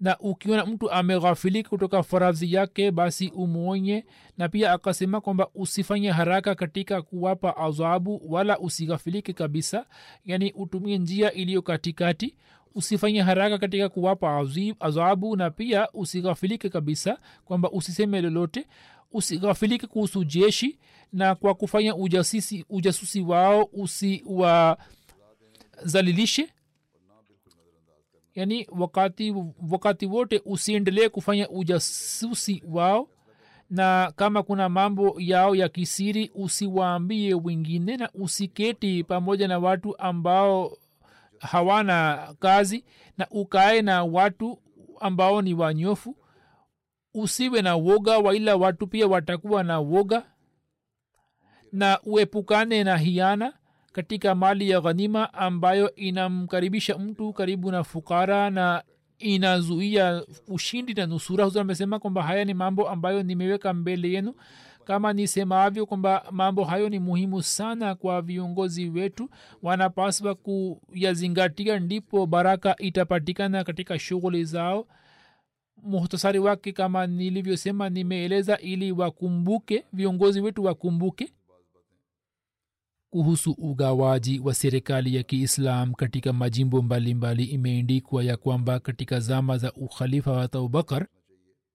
Na 0.00 0.18
ukiona 0.18 0.66
mtu 0.66 0.90
ameghafilika 0.90 1.68
kutoka 1.68 2.02
faradhi 2.02 2.52
yake 2.54 2.90
basi 2.90 3.28
umwonye. 3.28 4.06
Na 4.38 4.48
pia 4.48 4.72
akasema 4.72 5.20
kwamba 5.20 5.48
usifanye 5.54 6.10
haraka 6.10 6.54
katika 6.54 7.02
kuwapa 7.02 7.56
adhabu 7.56 8.22
wala 8.28 8.58
usighafilike 8.58 9.32
kabisa. 9.32 9.86
Yani 10.24 10.52
utumie 10.52 10.98
njia 10.98 11.32
iliyo 11.32 11.62
katikati 11.62 12.36
usifanye 12.74 13.22
haraka 13.22 13.58
katika 13.58 13.88
kuwapa 13.88 14.46
adhabu 14.80 15.36
na 15.36 15.50
pia 15.50 15.88
usighafilike 15.92 16.68
kabisa 16.68 17.18
kwamba 17.44 17.70
usiseme 17.70 18.20
lolote 18.20 18.66
usighafilike 19.12 19.86
kuhusu 19.86 20.24
jeshi 20.24 20.78
na 21.12 21.34
kwa 21.34 21.54
kufanya 21.54 21.96
ujasisi, 21.96 22.64
ujasusi 22.68 23.20
wao 23.20 23.68
usiwazalilishe. 23.72 26.48
Yani 28.34 28.66
wakati 28.70 29.34
wakati 29.70 30.06
wote 30.06 30.42
usiendelee 30.44 31.08
kufanya 31.08 31.48
ujasusi 31.48 32.62
wao 32.68 33.08
na 33.70 34.12
kama 34.16 34.42
kuna 34.42 34.68
mambo 34.68 35.14
yao 35.18 35.54
ya 35.54 35.68
kisiri 35.68 36.30
usiwaambie 36.34 37.34
wengine 37.34 37.96
na 37.96 38.10
usiketi 38.14 39.04
pamoja 39.04 39.48
na 39.48 39.58
watu 39.58 39.98
ambao 39.98 40.76
hawana 41.40 42.28
kazi 42.38 42.84
na 43.18 43.26
ukae 43.30 43.82
na 43.82 44.04
watu 44.04 44.58
ambao 45.00 45.42
ni 45.42 45.54
wanyofu 45.54 46.16
usiwe 47.14 47.62
na 47.62 47.76
woga 47.76 48.18
waila 48.18 48.56
watu 48.56 48.86
pia 48.86 49.06
watakuwa 49.06 49.62
na 49.62 49.78
woga 49.80 50.22
na 51.72 51.98
uepukane 52.04 52.84
na 52.84 52.96
hiana 52.96 53.52
katika 53.92 54.34
mali 54.34 54.70
ya 54.70 54.80
ghanima 54.80 55.34
ambayo 55.34 55.94
inamkaribisha 55.94 56.98
mtu 56.98 57.32
karibu 57.32 57.70
na 57.70 57.84
fukara 57.84 58.50
na 58.50 58.82
inazuia 59.18 60.22
ushindi 60.48 60.94
na 60.94 61.06
nusura. 61.06 61.44
Huzur 61.44 61.60
amesema 61.60 61.98
kwamba 61.98 62.22
haya 62.22 62.44
ni 62.44 62.54
mambo 62.54 62.88
ambayo 62.88 63.22
nimeweka 63.22 63.74
mbele 63.74 64.10
yenu 64.12 64.34
kama 64.84 65.12
nisemavyo 65.12 65.86
kwamba 65.86 66.24
mambo 66.30 66.64
hayo 66.64 66.88
ni 66.88 66.98
muhimu 66.98 67.42
sana 67.42 67.94
kwa 67.94 68.22
viongozi 68.22 68.88
wetu 68.88 69.30
wanapaswa 69.62 70.34
kuyazingatia 70.34 71.78
ndipo 71.80 72.26
baraka 72.26 72.76
itapatikana 72.78 73.64
katika 73.64 73.98
shughuli 73.98 74.44
zao. 74.44 74.86
Muhtasari 75.82 76.38
wake 76.38 76.72
kama 76.72 77.06
nilivyosema 77.06 77.88
nimeeleza 77.88 78.58
ili 78.58 78.92
wakumbuke 78.92 79.84
viongozi 79.92 80.40
wetu 80.40 80.64
wakumbuke 80.64 81.32
kuhusu 83.10 83.50
ugawaji 83.58 84.38
wa 84.38 84.54
serikali 84.54 85.14
ya 85.16 85.22
kiislam 85.22 85.94
katika 85.94 86.32
majimbo 86.32 86.82
mbalimbali. 86.82 87.44
Imeendikwa 87.44 88.24
ya 88.24 88.36
kwamba 88.36 88.80
katika 88.80 89.20
zama 89.20 89.58
za 89.58 89.72
ukhalifa 89.72 90.32
wa 90.32 90.42
abubakar 90.42 91.06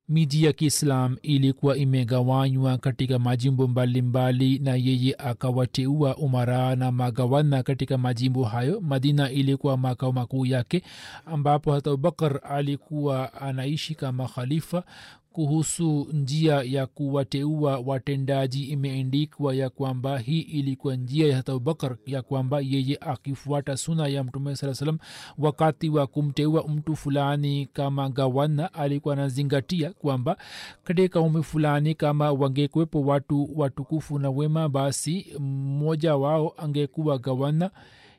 miji 0.10 0.44
ya 0.44 0.54
kiislam 0.54 1.18
ilikuwa 1.22 1.78
imegawanywa 1.78 2.78
katika 2.78 3.20
majimbo 3.20 3.68
mbalimbali 3.68 4.60
na 4.60 4.76
yeye 4.76 5.16
akawateua 5.18 6.18
umara 6.18 6.76
na 6.76 6.92
magawana 6.92 7.64
katika 7.64 7.98
majimbo 7.98 8.44
hayo. 8.44 8.82
Madina 8.82 9.32
ilikuwa 9.32 9.78
makao 9.78 10.12
makuu 10.12 10.46
yake 10.46 10.82
ambapo 11.26 11.74
hata 11.74 11.90
abubakar 11.90 12.40
alikuwa 12.44 13.34
anaishi 13.34 13.96
kama 13.96 14.28
khalifa 14.28 14.84
kuhusu 15.40 16.08
njia 16.14 16.62
ya 16.64 16.88
kuwateua 16.88 17.80
watendaji 17.86 18.64
imeendikwa 18.64 19.56
ya 19.56 19.70
kwamba 19.70 20.18
hii 20.20 20.40
ilikuwa 20.40 20.96
njia 20.96 21.28
ya 21.28 21.38
abubakar 21.40 21.98
ya 22.06 22.22
kwamba 22.22 22.60
yeye 22.62 22.98
akifuata 23.02 23.78
suna 23.78 24.08
ya 24.08 24.24
mtume 24.24 24.56
saa 24.56 24.74
salam 24.74 24.98
wakati 25.38 25.90
wa 25.90 26.08
kumteua 26.08 26.68
mtu 26.68 26.96
fulani 26.96 27.66
kama 27.74 28.10
gawana 28.10 28.74
alikuwa 28.74 29.14
anazingatia 29.14 29.92
kwamba 29.92 30.38
katika 30.84 31.22
umi 31.22 31.44
fulani 31.44 31.96
kama 31.96 32.32
wangekuwepo 32.32 33.02
watu 33.02 33.50
watukufu 33.56 34.20
na 34.20 34.30
wema 34.30 34.70
basi 34.70 35.26
mmoja 35.40 36.16
wao 36.16 36.54
angekuwa 36.58 37.18
gawana 37.18 37.72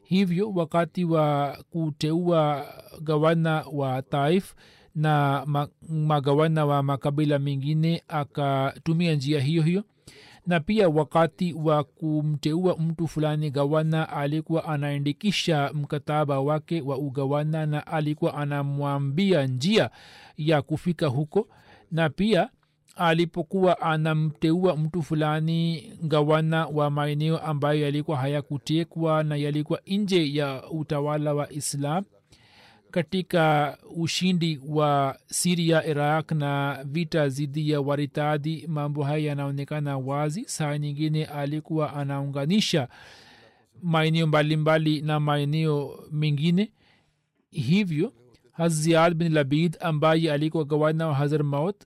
hivyo 0.05 0.51
wakati 0.55 1.05
wa 1.05 1.59
kuteua 1.71 2.67
gawana 3.03 3.65
wa 3.73 4.03
taif 4.03 4.55
na 4.97 5.47
magawana 5.89 6.67
wa 6.67 6.83
makabila 6.83 7.39
mengine 7.39 8.03
akatumia 8.09 9.15
njia 9.15 9.41
hiyo 9.41 9.63
hiyo. 9.63 9.85
Na 10.47 10.61
pia 10.61 10.89
wakati 10.89 11.53
wa 11.53 11.85
kumteua 11.85 12.77
mtu 12.77 13.09
fulani 13.09 13.51
gawana 13.51 14.09
alikuwa 14.09 14.65
anaandikisha 14.65 15.71
mkataba 15.75 16.41
wake 16.41 16.81
wa 16.81 16.99
ugawana 16.99 17.67
na 17.67 17.87
alikuwa 17.87 18.35
anamwambia 18.35 19.47
njia 19.47 19.91
ya 20.37 20.63
kufika 20.63 21.07
huko. 21.07 21.49
Na 21.91 22.09
pia 22.11 22.49
alipokuwa 22.97 23.81
anamteua 23.81 24.77
mtu 24.77 25.03
fulani 25.03 25.93
gawana 26.03 26.67
wa 26.67 26.91
maeneo 26.91 27.39
ambayo 27.39 27.81
yalikuwa 27.81 28.17
hayakutekwa 28.17 29.23
na 29.25 29.37
yalikuwa 29.37 29.81
nje 29.87 30.35
ya 30.35 30.71
utawala 30.71 31.35
wa 31.35 31.53
islam 31.53 32.05
katika 33.01 33.77
ushindi 33.97 34.61
wa 34.69 35.19
siria 35.27 35.87
iraq 35.87 36.33
na 36.33 36.79
vita 36.85 37.29
zidi 37.29 37.71
ya 37.71 37.81
waritadi 37.81 38.65
mambo 38.69 39.03
haya 39.03 39.19
yanaonekana 39.19 39.99
wazi. 39.99 40.45
Saa 40.47 40.79
nyingine 40.79 41.25
alikuwa 41.25 41.95
anaunganisha 41.95 42.89
maeneo 43.83 44.27
mbalimbali 44.27 45.03
na 45.03 45.21
maeneo 45.21 46.05
mengine. 46.13 46.73
Hivyo 47.51 48.13
haziad 48.53 49.15
bin 49.15 49.33
labid 49.33 49.77
ambaye 49.81 50.33
alikuwa 50.33 50.65
gavana 50.65 51.07
wa 51.09 51.15
hazar 51.15 51.45
maut 51.45 51.77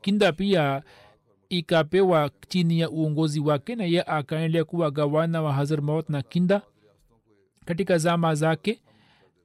kinda 0.00 0.32
pia 0.32 0.82
ikapewa 1.48 2.30
chini 2.48 2.80
ya 2.80 2.90
uongozi 2.90 3.40
wake 3.40 3.74
na 3.76 3.84
ye 3.84 4.02
akaendelea 4.02 4.64
kuwa 4.64 4.90
gavana 4.90 5.42
wa 5.42 5.52
hazar 5.52 5.82
maut 5.82 6.08
na 6.08 6.22
kinda. 6.22 6.62
Katika 7.64 7.98
zama 7.98 8.34
zake 8.34 8.80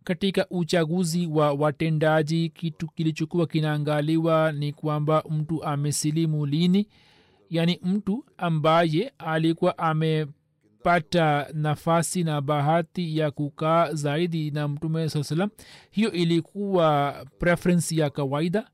katika 0.03 0.47
uchaguzi 0.49 1.27
wa 1.27 1.53
watendaji 1.53 2.49
kitu 2.49 2.87
kilichokuwa 2.87 3.47
kinaangaliwa 3.47 4.51
ni 4.51 4.73
kwamba 4.73 5.23
mtu 5.29 5.63
amesilimu 5.63 6.45
lini 6.45 6.87
yaani 7.49 7.79
mtu 7.83 8.25
ambaye 8.37 9.13
alikuwa 9.17 9.77
amepata 9.77 11.47
nafasi 11.53 12.23
na 12.23 12.41
bahati 12.41 13.17
ya 13.17 13.31
kukaa 13.31 13.93
zaidi 13.93 14.51
na 14.51 14.67
mtume 14.67 15.09
saa 15.09 15.23
salam 15.23 15.49
hiyo 15.91 16.11
ilikuwa 16.11 17.15
preference 17.39 17.95
ya 17.95 18.09
kawaida 18.09 18.67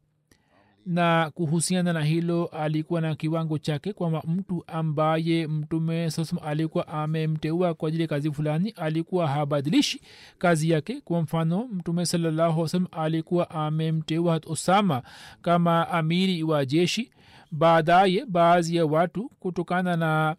na 0.86 1.32
kuhusiana 1.36 1.94
na 1.94 2.04
hilo 2.04 2.46
alikuwa 2.46 3.02
na 3.02 3.16
kiwango 3.16 3.58
chake 3.58 3.94
kwamba 3.94 4.24
mtu 4.28 4.64
ambaye 4.68 5.48
mtume 5.48 6.12
sasam 6.12 6.40
alikuwa 6.46 6.88
amemteua 6.88 7.74
kwa 7.74 7.88
ajili 7.88 8.02
ya 8.04 8.08
kazi 8.10 8.32
fulani 8.32 8.70
alikuwa 8.70 9.28
habadilishi 9.28 10.02
kazi 10.38 10.70
yake. 10.70 11.02
Kwa 11.02 11.22
mfano 11.22 11.68
mtume 11.74 12.06
salallahu 12.06 12.68
salam 12.68 12.88
alikuwa 12.92 13.50
amemteua 13.50 14.34
hat 14.34 14.46
usama 14.46 15.02
kama 15.42 15.90
amiri 15.90 16.44
wa 16.44 16.66
jeshi. 16.66 17.12
Baadaye 17.52 18.26
baadhi 18.26 18.76
ya 18.76 18.86
watu 18.86 19.30
kutokana 19.40 19.96
na 19.96 20.36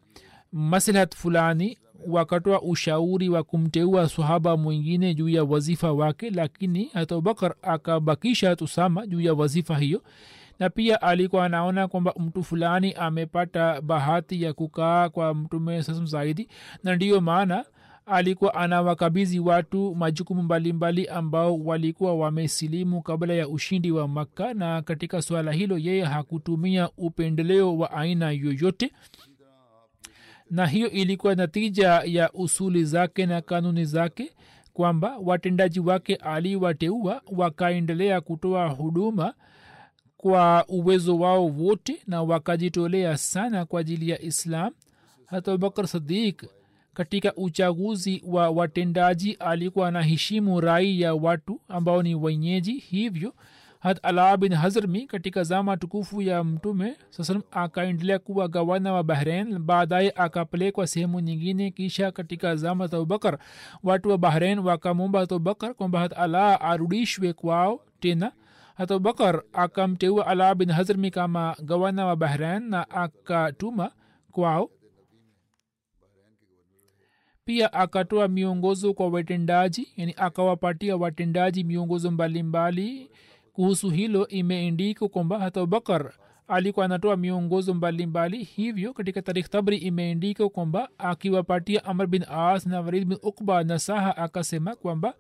maslahat 0.52 1.16
fulani 1.16 1.78
wakatoa 2.06 2.62
ushauri 2.62 3.28
wa 3.28 3.42
kumteua 3.42 4.08
sahaba 4.08 4.56
mwingine 4.56 5.14
juu 5.14 5.28
ya 5.28 5.44
wazifa 5.44 5.92
wake 5.92 6.30
lakini 6.30 6.90
hata 6.92 7.14
abubakar 7.14 7.54
akabakisha 7.62 8.56
tusama 8.56 9.06
juu 9.06 9.20
ya 9.20 9.34
wazifa 9.34 9.78
hiyo. 9.78 10.02
Na 10.58 10.70
pia 10.70 11.02
alikuwa 11.02 11.44
anaona 11.44 11.88
kwamba 11.88 12.14
mtu 12.18 12.42
fulani 12.42 12.92
amepata 12.92 13.80
bahati 13.80 14.42
ya 14.42 14.52
kukaa 14.52 15.08
kwa 15.08 15.34
mtume 15.34 15.82
sasam 15.82 16.06
zaidi 16.06 16.48
na 16.84 16.96
ndiyo 16.96 17.20
maana 17.20 17.64
alikuwa 18.06 18.54
anawakabizi 18.54 19.38
watu 19.40 19.94
majukumu 19.94 20.42
mbalimbali 20.42 21.06
ambao 21.06 21.58
walikuwa 21.58 22.14
wamesilimu 22.14 23.02
kabla 23.02 23.34
ya 23.34 23.48
ushindi 23.48 23.90
wa 23.90 24.08
makka. 24.08 24.54
Na 24.54 24.82
katika 24.82 25.22
suala 25.22 25.52
hilo 25.52 25.78
yeye 25.78 26.04
hakutumia 26.04 26.88
upendeleo 26.96 27.78
wa 27.78 27.90
aina 27.92 28.30
yoyote 28.30 28.92
na 30.50 30.66
hiyo 30.66 30.90
ilikuwa 30.90 31.34
natija 31.34 32.02
ya 32.04 32.32
usuli 32.32 32.84
zake 32.84 33.26
na 33.26 33.40
kanuni 33.40 33.84
zake 33.84 34.32
kwamba 34.72 35.18
watendaji 35.18 35.80
wake 35.80 36.14
aliwateua 36.16 37.22
wakaendelea 37.32 38.20
kutoa 38.20 38.68
huduma 38.68 39.34
kwa 40.16 40.64
uwezo 40.68 41.18
wao 41.18 41.46
wote 41.46 42.02
na 42.06 42.22
wakajitolea 42.22 43.16
sana 43.16 43.64
kwa 43.66 43.80
ajili 43.80 44.08
ya 44.10 44.22
islam. 44.22 44.72
Hata 45.26 45.52
abubakar 45.52 45.86
sadiq 45.88 46.44
katika 46.94 47.34
uchaguzi 47.34 48.22
wa 48.26 48.50
watendaji 48.50 49.32
alikuwa 49.32 49.88
anaheshimu 49.88 50.60
rai 50.60 51.00
ya 51.00 51.14
watu 51.14 51.60
ambao 51.68 52.02
ni 52.02 52.14
wenyeji 52.14 52.72
hivyo 52.72 53.34
hat 53.80 53.98
ala 54.02 54.36
bin 54.36 54.52
hazrmi 54.54 55.06
katika 55.06 55.44
zama 55.44 55.76
tukufu 55.76 56.22
ya 56.22 56.44
mtume 56.44 56.96
sasalam 57.10 57.42
akaendelea 57.50 58.18
kuwa 58.18 58.48
gavana 58.48 58.92
wa 58.92 59.02
bahrain 59.02 59.58
baadaye 59.58 60.12
akapelekwa 60.16 60.86
sehemu 60.86 61.20
nyingine 61.20 61.70
kisha 61.70 62.12
katika 62.12 62.56
zama 62.56 62.86
za 62.86 62.96
abubakar. 62.96 63.38
Watu 63.82 64.08
wa 64.08 64.18
bahrain 64.18 64.58
wakamwomba 64.58 65.20
hat 65.20 65.32
abubakar 65.32 65.74
kwamba 65.74 66.00
hat 66.00 66.12
ala 66.18 66.60
arudishwe 66.60 67.32
kwao 67.32 67.80
tena. 68.00 68.32
Hat 68.74 68.90
abubakar 68.90 69.42
akamteua 69.52 70.26
ala 70.26 70.54
bin 70.54 70.70
hazrmi 70.70 71.10
kama 71.10 71.56
gavana 71.62 72.06
wa 72.06 72.16
bahrain 72.16 72.62
na 72.62 72.90
akatuma 72.90 73.92
kwao. 74.30 74.70
Pia 77.44 77.72
akatoa 77.72 78.28
miongozo 78.28 78.94
kwa 78.94 79.08
watendaji 79.08 79.88
yani 79.96 80.14
akawapatia 80.16 80.96
watendaji 80.96 81.64
miongozo 81.64 82.10
mbalimbali 82.10 83.10
kuhusu 83.52 83.90
hilo 83.90 84.28
imeendikwa 84.28 85.08
kwamba 85.08 85.38
hata 85.38 85.60
abubakar 85.60 86.12
alikuwa 86.48 86.84
anatoa 86.84 87.16
miongozo 87.16 87.74
mbalimbali 87.74 88.44
hivyo 88.44 88.92
katika 88.92 89.22
tarikh 89.22 89.48
tabri 89.48 89.76
imeendikwa 89.76 90.48
kwamba 90.50 90.88
akiwapatia 90.98 91.84
amr 91.84 92.06
bin 92.06 92.24
as 92.30 92.66
na 92.66 92.80
warid 92.80 93.04
bin 93.04 93.18
ukba 93.22 93.64
nasaha 93.64 94.16
akasema 94.16 94.76
kwamba 94.76 95.14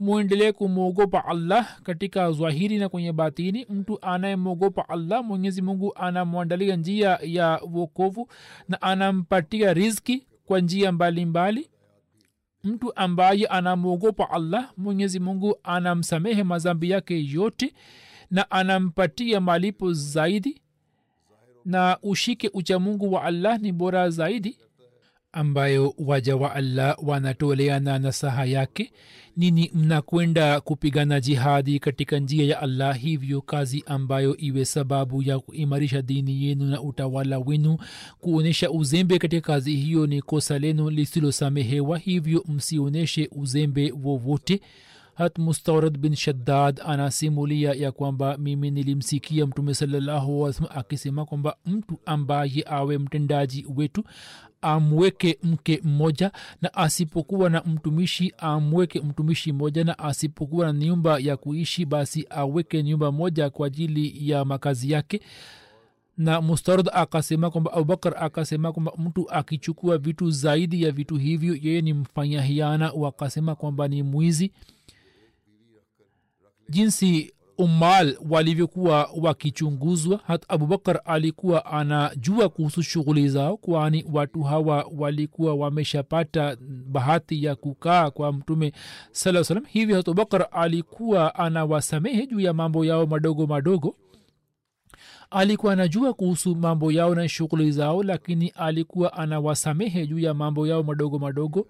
mwendelee 0.00 0.52
kumwogopa 0.52 1.24
allah 1.24 1.80
katika 1.82 2.32
zwahiri 2.32 2.78
na 2.78 2.88
kwenye 2.88 3.12
batini. 3.12 3.66
Mtu 3.70 3.98
anayemwogopa 4.02 4.88
allah 4.88 5.24
mwenyezi 5.24 5.62
mungu 5.62 5.92
anamwandalia 5.96 6.76
njia 6.76 7.18
ya 7.22 7.60
wokovu 7.72 8.28
na 8.68 8.82
anampatia 8.82 9.74
rizki 9.74 10.26
kwa 10.46 10.60
njia 10.60 10.92
mbalimbali 10.92 11.70
mtu 12.64 12.96
ambaye 12.96 13.46
anamwogopa 13.46 14.30
allah 14.30 14.70
mwenyezi 14.76 15.20
mungu 15.20 15.56
anamsamehe 15.62 16.42
mazambi 16.42 16.90
yake 16.90 17.24
yote 17.30 17.74
na 18.30 18.50
anampatia 18.50 19.40
malipo 19.40 19.92
zaidi 19.92 20.60
na 21.64 21.98
ushike 22.02 22.50
uchamungu 22.54 23.12
wa 23.12 23.22
allah 23.22 23.60
ni 23.60 23.72
bora 23.72 24.10
zaidi 24.10 24.58
ambayo 25.34 25.94
waja 25.98 26.36
wa 26.36 26.54
allah 26.54 26.96
wanatoleana 27.02 27.98
nasaha 27.98 28.44
yake? 28.44 28.92
Nini 29.36 29.70
mnakwenda 29.74 30.60
kupigana 30.60 31.20
jihadi 31.20 31.78
katika 31.78 32.18
njia 32.18 32.44
ya 32.44 32.60
allah 32.60 32.98
hivyo 32.98 33.40
kazi 33.40 33.84
ambayo 33.86 34.36
iwe 34.36 34.64
sababu 34.64 35.22
ya 35.22 35.38
kuimarisha 35.38 36.02
dini 36.02 36.44
yenu 36.44 36.64
na 36.66 36.82
utawala 36.82 37.38
wenu? 37.38 37.78
Kuonyesha 38.20 38.70
uzembe 38.70 39.18
katika 39.18 39.46
kazi 39.46 39.76
hiyo 39.76 40.06
ni 40.06 40.22
kosa 40.22 40.58
lenu 40.58 40.90
lisilosamehewa 40.90 41.98
hivyo 41.98 42.44
msionyeshe 42.48 43.28
uzembe 43.32 43.92
wowote 44.02 44.60
hat 45.14 45.38
mustaurad 45.38 45.98
bin 45.98 46.14
shaddad 46.16 46.80
anasimulia 46.86 47.72
ya 47.72 47.92
kwamba 47.92 48.36
mimi 48.38 48.70
nilimsikia 48.70 49.46
mtume 49.46 49.74
salallahu 49.74 50.46
akisema 50.70 51.24
kwamba 51.24 51.56
mtu 51.66 51.98
ambaye 52.06 52.64
awe 52.66 52.98
mtendaji 52.98 53.66
wetu 53.76 54.04
amweke 54.62 55.38
mke 55.42 55.80
mmoja 55.84 56.32
na 56.62 56.74
asipokuwa 56.74 57.50
na 57.50 57.62
mtumishi 57.62 58.32
amweke 58.38 59.00
mtumishi 59.00 59.52
mmoja 59.52 59.84
na 59.84 59.98
asipokuwa 59.98 60.66
na 60.66 60.72
nyumba 60.72 61.18
ya 61.18 61.36
kuishi 61.36 61.84
basi 61.84 62.26
aweke 62.30 62.82
nyumba 62.82 63.12
moja 63.12 63.50
kwa 63.50 63.66
ajili 63.66 64.30
ya 64.30 64.44
makazi 64.44 64.90
yake. 64.90 65.20
Na 66.18 66.40
mustarad 66.40 66.90
akasema 66.92 67.50
kwamba 67.50 67.72
abubakar 67.72 68.14
akasema 68.24 68.72
kwamba 68.72 68.92
mtu 68.98 69.30
akichukua 69.30 69.98
vitu 69.98 70.30
zaidi 70.30 70.82
ya 70.82 70.90
vitu 70.92 71.16
hivyo 71.16 71.56
yeye 71.62 71.80
ni 71.80 71.92
mfanya 71.92 72.42
hiana 72.42 72.92
wakasema 72.92 73.54
kwamba 73.54 73.88
ni 73.88 74.02
mwizi 74.02 74.52
jinsi 76.68 77.30
umal 77.58 78.16
walivyokuwa 78.30 79.10
wakichunguzwa 79.20 80.20
hata 80.26 80.48
abubakar 80.48 81.00
alikuwa 81.04 81.66
anajua 81.66 82.48
kuhusu 82.48 82.82
shughuli 82.82 83.28
zao 83.28 83.56
kwani 83.56 84.04
watu 84.12 84.42
hawa 84.42 84.86
walikuwa 84.98 85.54
wameshapata 85.54 86.56
bahati 86.86 87.44
ya 87.44 87.54
kukaa 87.56 88.10
kwa 88.10 88.32
mtume 88.32 88.72
saa 89.12 89.44
salam 89.44 89.64
hivyo 89.64 89.96
hata 89.96 90.10
abubakar 90.10 90.48
alikuwa 90.52 91.34
anawasamehe 91.34 92.26
juu 92.26 92.40
ya 92.40 92.52
mambo 92.52 92.84
yao 92.84 93.06
madogo 93.06 93.46
madogo. 93.46 93.96
Alikuwa 95.30 95.72
anajua 95.72 96.14
kuhusu 96.14 96.56
mambo 96.56 96.92
yao 96.92 97.14
na 97.14 97.28
shughuli 97.28 97.72
zao 97.72 98.02
lakini 98.02 98.48
alikuwa 98.48 99.12
anawasamehe 99.12 100.06
juu 100.06 100.18
ya 100.18 100.34
mambo 100.34 100.66
yao 100.66 100.82
madogo 100.82 101.18
madogo 101.18 101.66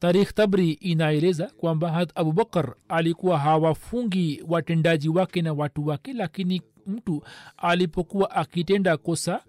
tarikh 0.00 0.34
tabri 0.34 0.70
inaeleza 0.72 1.46
kwamba 1.46 1.90
hat 1.92 2.10
abubakar 2.14 2.74
alikuwa 2.88 3.38
hawafungi 3.38 4.44
watendaji 4.48 5.08
wake 5.08 5.42
na 5.42 5.52
watu 5.52 5.86
wake 5.86 6.12
lakini 6.12 6.62
mtu 6.86 7.22
alipokuwa 7.56 8.30
akitenda 8.30 8.96
kosa 8.96 9.42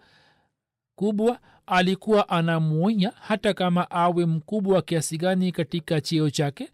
kubwa 0.96 1.40
alikuwa 1.66 2.30
anamwonya 2.30 3.14
hata 3.22 3.54
kama 3.54 3.92
awe 3.92 4.26
mkubwa 4.26 4.82
kiasi 4.82 5.18
gani 5.18 5.52
katika 5.52 6.02
cheo 6.02 6.30
chake. 6.30 6.70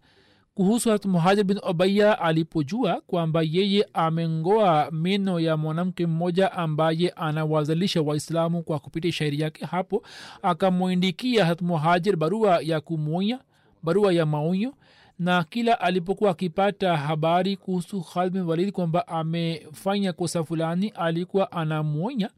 Kuhusu 0.54 0.90
hat 0.90 1.04
muhajir 1.06 1.44
bin 1.44 1.58
obaya 1.62 2.18
alipojua 2.20 3.00
kwamba 3.06 3.42
yeye 3.42 3.88
amengoa 3.92 4.90
meno 4.90 5.40
ya 5.40 5.56
mwanamke 5.56 6.06
mmoja 6.06 6.52
ambaye 6.52 7.08
anawazalisha 7.08 8.02
waislamu 8.02 8.62
kwa 8.62 8.78
kupitia 8.78 9.12
shairi 9.12 9.40
yake 9.40 9.64
hapo 9.66 10.02
akamwindikia 10.42 11.44
hat 11.46 11.62
muhajir 11.62 12.16
barua 12.16 12.60
ya 12.62 12.80
kumwonya 12.80 13.40
barua 13.88 14.12
ya 14.12 14.26
maonyo 14.26 14.74
na 15.18 15.44
kila 15.44 15.80
alipokuwa 15.80 16.30
akipata 16.30 16.96
habari 16.96 17.56
kuhusu 17.56 18.00
khalid 18.00 18.36
walidi 18.36 18.72
kwamba 18.72 19.08
amefanya 19.08 20.12
kosa 20.12 20.44
fulani 20.44 20.88
alikuwa 20.88 21.52
anamwonya 21.52 22.30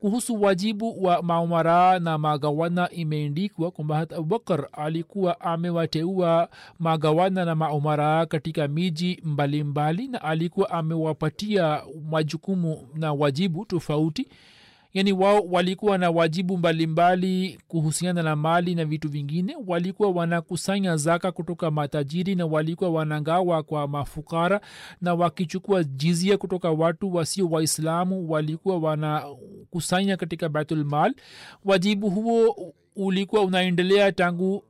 kuhusu 0.00 0.42
wajibu 0.42 1.04
wa 1.04 1.22
maumara 1.22 1.98
na 1.98 2.18
magawana. 2.18 2.90
Imeendikwa 2.90 3.70
kwamba 3.70 3.96
hata 3.96 4.16
abubakar 4.16 4.68
alikuwa 4.72 5.40
amewateua 5.40 6.48
magawana 6.78 7.44
na 7.44 7.54
maumara 7.54 8.26
katika 8.26 8.68
miji 8.68 9.20
mbalimbali 9.24 9.64
mbali, 9.64 10.08
na 10.08 10.22
alikuwa 10.22 10.70
amewapatia 10.70 11.82
majukumu 12.10 12.88
na 12.94 13.12
wajibu 13.12 13.64
tofauti 13.64 14.28
yaani 14.94 15.12
wao 15.12 15.40
walikuwa 15.50 15.98
na 15.98 16.10
wajibu 16.10 16.58
mbalimbali 16.58 17.26
mbali 17.48 17.58
kuhusiana 17.68 18.22
na 18.22 18.36
mali 18.36 18.74
na 18.74 18.84
vitu 18.84 19.08
vingine. 19.08 19.56
Walikuwa 19.66 20.10
wanakusanya 20.10 20.96
zaka 20.96 21.32
kutoka 21.32 21.70
matajiri 21.70 22.34
na 22.34 22.46
walikuwa 22.46 22.90
wanagawa 22.90 23.62
kwa 23.62 23.88
mafukara 23.88 24.60
na 25.00 25.14
wakichukua 25.14 25.84
jizia 25.84 26.38
kutoka 26.38 26.70
watu 26.70 27.14
wasio 27.14 27.48
waislamu 27.48 28.30
walikuwa 28.30 28.78
wanakusanya 28.78 30.16
katika 30.16 30.48
baitulmal 30.48 31.14
wajibu 31.64 32.10
huo 32.10 32.72
ulikuwa 32.96 33.42
unaendelea 33.42 34.12
tangu 34.12 34.64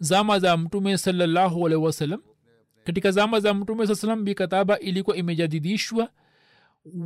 zama 0.00 0.38
za 0.38 0.56
mtume 0.56 0.98
salallahu 0.98 1.66
alehi 1.66 1.82
wasalam 1.82 2.20
katika 2.84 3.10
zama 3.10 3.40
za 3.40 3.54
mtume 3.54 3.86
saa 3.86 3.94
salam 3.94 4.24
bikataba 4.24 4.78
ilikuwa 4.78 5.16
imejadidishwa. 5.16 6.08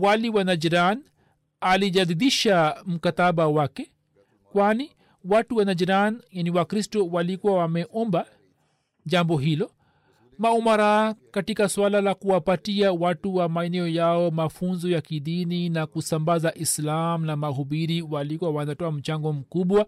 Wali 0.01 0.31
wa 0.31 0.45
najran 0.45 1.03
alijadidisha 1.63 2.77
mkataba 2.87 3.47
wake 3.49 3.91
kwani 4.53 4.91
watu 5.25 5.57
wa 5.57 5.65
najiran 5.65 6.23
yani 6.33 6.51
wakristo 6.51 7.07
walikuwa 7.07 7.55
wameomba 7.55 8.27
jambo 9.07 9.37
hilo. 9.39 9.71
Maumara 10.39 11.15
katika 11.31 11.69
swala 11.69 12.01
la 12.01 12.15
kuwapatia 12.15 12.93
watu 12.93 13.35
wa 13.35 13.49
maeneo 13.49 13.89
yao 13.89 14.31
mafunzo 14.31 14.91
ya 14.91 15.01
kidini 15.01 15.69
na 15.69 15.87
kusambaza 15.87 16.55
islam 16.55 17.25
na 17.25 17.37
mahubiri 17.37 18.03
walikuwa 18.03 18.51
wanatoa 18.51 18.93
mchango 18.93 19.33
mkubwa. 19.33 19.87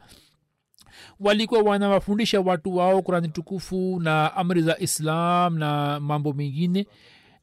Walikuwa 1.21 1.63
wanawafundisha 1.63 2.41
watu 2.41 2.77
wao 2.77 3.03
kurani 3.03 3.29
tukufu 3.29 4.01
na 4.01 4.35
amri 4.37 4.63
za 4.63 4.79
islam 4.79 5.59
na 5.59 6.01
mambo 6.01 6.33
mengine 6.33 6.87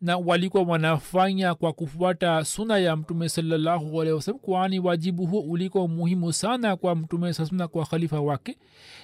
na 0.02 0.18
walikuwa 0.18 0.64
wanafanya 0.64 1.56
kwa 1.56 1.74
kufuata 1.74 2.46
suna 2.46 2.78
ya 2.78 2.96
mtume 2.96 3.30
salallahu 3.30 4.02
alehi 4.02 4.16
wasalam 4.16 4.40
kwani 4.40 4.80
wajibu 4.80 5.26
huo 5.26 5.42
ulikuwa 5.42 5.88
muhimu 5.88 6.34
sana 6.34 6.76
kwa 6.76 6.96
mtume 6.96 7.34
saa 7.34 7.68
kwa 7.68 7.86
khalifa 7.86 8.20
wake. 8.22 8.58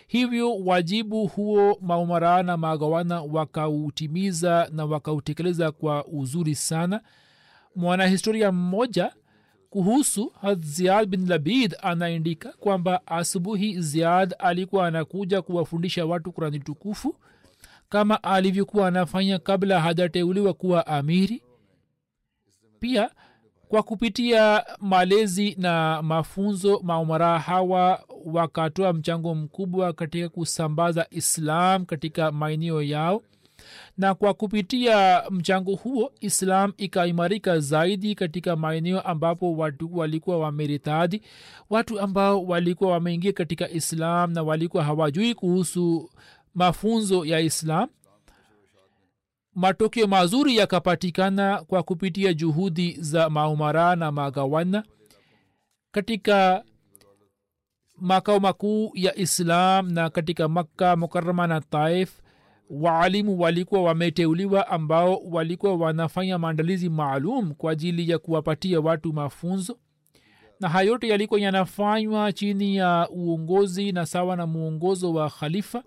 Hivyo 0.08 0.56
wajibu 0.56 1.28
huo 1.28 1.78
maumara 1.82 2.44
na 2.44 2.58
magawana 2.58 3.22
wakautimiza 3.22 4.70
na 4.72 4.86
wakautekeleza 4.86 5.72
kwa 5.72 6.06
uzuri 6.06 6.56
sana. 6.56 7.02
Mwanahistoria 7.76 8.52
mmoja 8.52 9.14
kuhusu 9.70 10.34
ziad 10.60 11.10
bin 11.10 11.28
labid 11.30 11.76
anaandika 11.82 12.54
kwamba 12.60 13.08
asubuhi 13.08 13.82
ziad 13.82 14.36
alikuwa 14.40 14.88
anakuja 14.88 15.42
kuwafundisha 15.42 16.06
watu 16.06 16.32
kurani 16.32 16.60
tukufu 16.60 17.16
kama 17.90 18.24
alivyokuwa 18.24 18.88
anafanya 18.88 19.40
kabla 19.40 19.80
hajateuliwa 19.82 20.54
kuwa 20.54 20.88
amiri? 20.88 21.44
Pia 22.80 23.10
kwa 23.68 23.84
kupitia 23.84 24.64
malezi 24.80 25.56
na 25.60 26.02
mafunzo 26.02 26.80
maumara 26.84 27.40
hawa 27.40 28.04
wakatoa 28.26 28.94
mchango 28.94 29.36
mkubwa 29.36 29.94
katika 29.94 30.30
kusambaza 30.30 31.08
islam 31.12 31.86
katika 31.86 32.32
maeneo 32.32 32.82
yao. 32.82 33.22
Na 33.98 34.16
kwa 34.16 34.34
kupitia 34.34 35.24
mchango 35.30 35.76
huo 35.76 36.12
islam 36.20 36.74
ikaimarika 36.78 37.60
zaidi 37.60 38.16
katika 38.16 38.56
maeneo 38.56 39.02
ambapo 39.02 39.58
watu 39.58 39.98
walikuwa 39.98 40.40
wameritadi 40.40 41.22
watu 41.70 42.00
ambao 42.00 42.44
walikuwa 42.46 42.92
wameingia 42.92 43.34
katika 43.34 43.70
islam 43.70 44.32
na 44.34 44.44
walikuwa 44.44 44.84
hawajui 44.84 45.34
kuhusu 45.34 46.10
mafunzo 46.58 47.26
ya 47.26 47.40
islam. 47.40 47.90
Matokeo 49.56 50.08
mazuri 50.08 50.58
yakapatikana 50.58 51.64
kwa 51.68 51.84
kupitia 51.84 52.34
juhudi 52.34 52.98
za 53.00 53.30
maumara 53.30 53.96
na 53.96 54.12
magawana. 54.12 54.84
Katika 55.92 56.64
makao 57.98 58.40
makuu 58.40 58.92
ya 58.94 59.16
islam 59.16 59.92
na 59.92 60.10
katika 60.10 60.48
makka 60.48 60.96
mukarama 60.96 61.48
na 61.48 61.62
taif 61.62 62.22
waalimu 62.70 63.40
walikuwa 63.40 63.82
wameteuliwa 63.84 64.68
ambao 64.68 65.18
walikuwa 65.18 65.76
wanafanya 65.76 66.38
maandalizi 66.38 66.90
maalum 66.90 67.54
kwa 67.54 67.72
ajili 67.72 68.10
ya 68.10 68.20
kuwapatia 68.20 68.80
watu 68.80 69.14
mafunzo. 69.14 69.78
Na 70.60 70.70
hayote 70.70 70.92
yote 70.92 71.08
yalikuwa 71.08 71.40
yanafanywa 71.40 72.34
chini 72.34 72.76
ya 72.76 73.08
uongozi 73.12 73.92
na 73.92 74.06
sawa 74.06 74.36
na 74.36 74.48
muongozo 74.48 75.14
wa 75.14 75.30
khalifa 75.30 75.84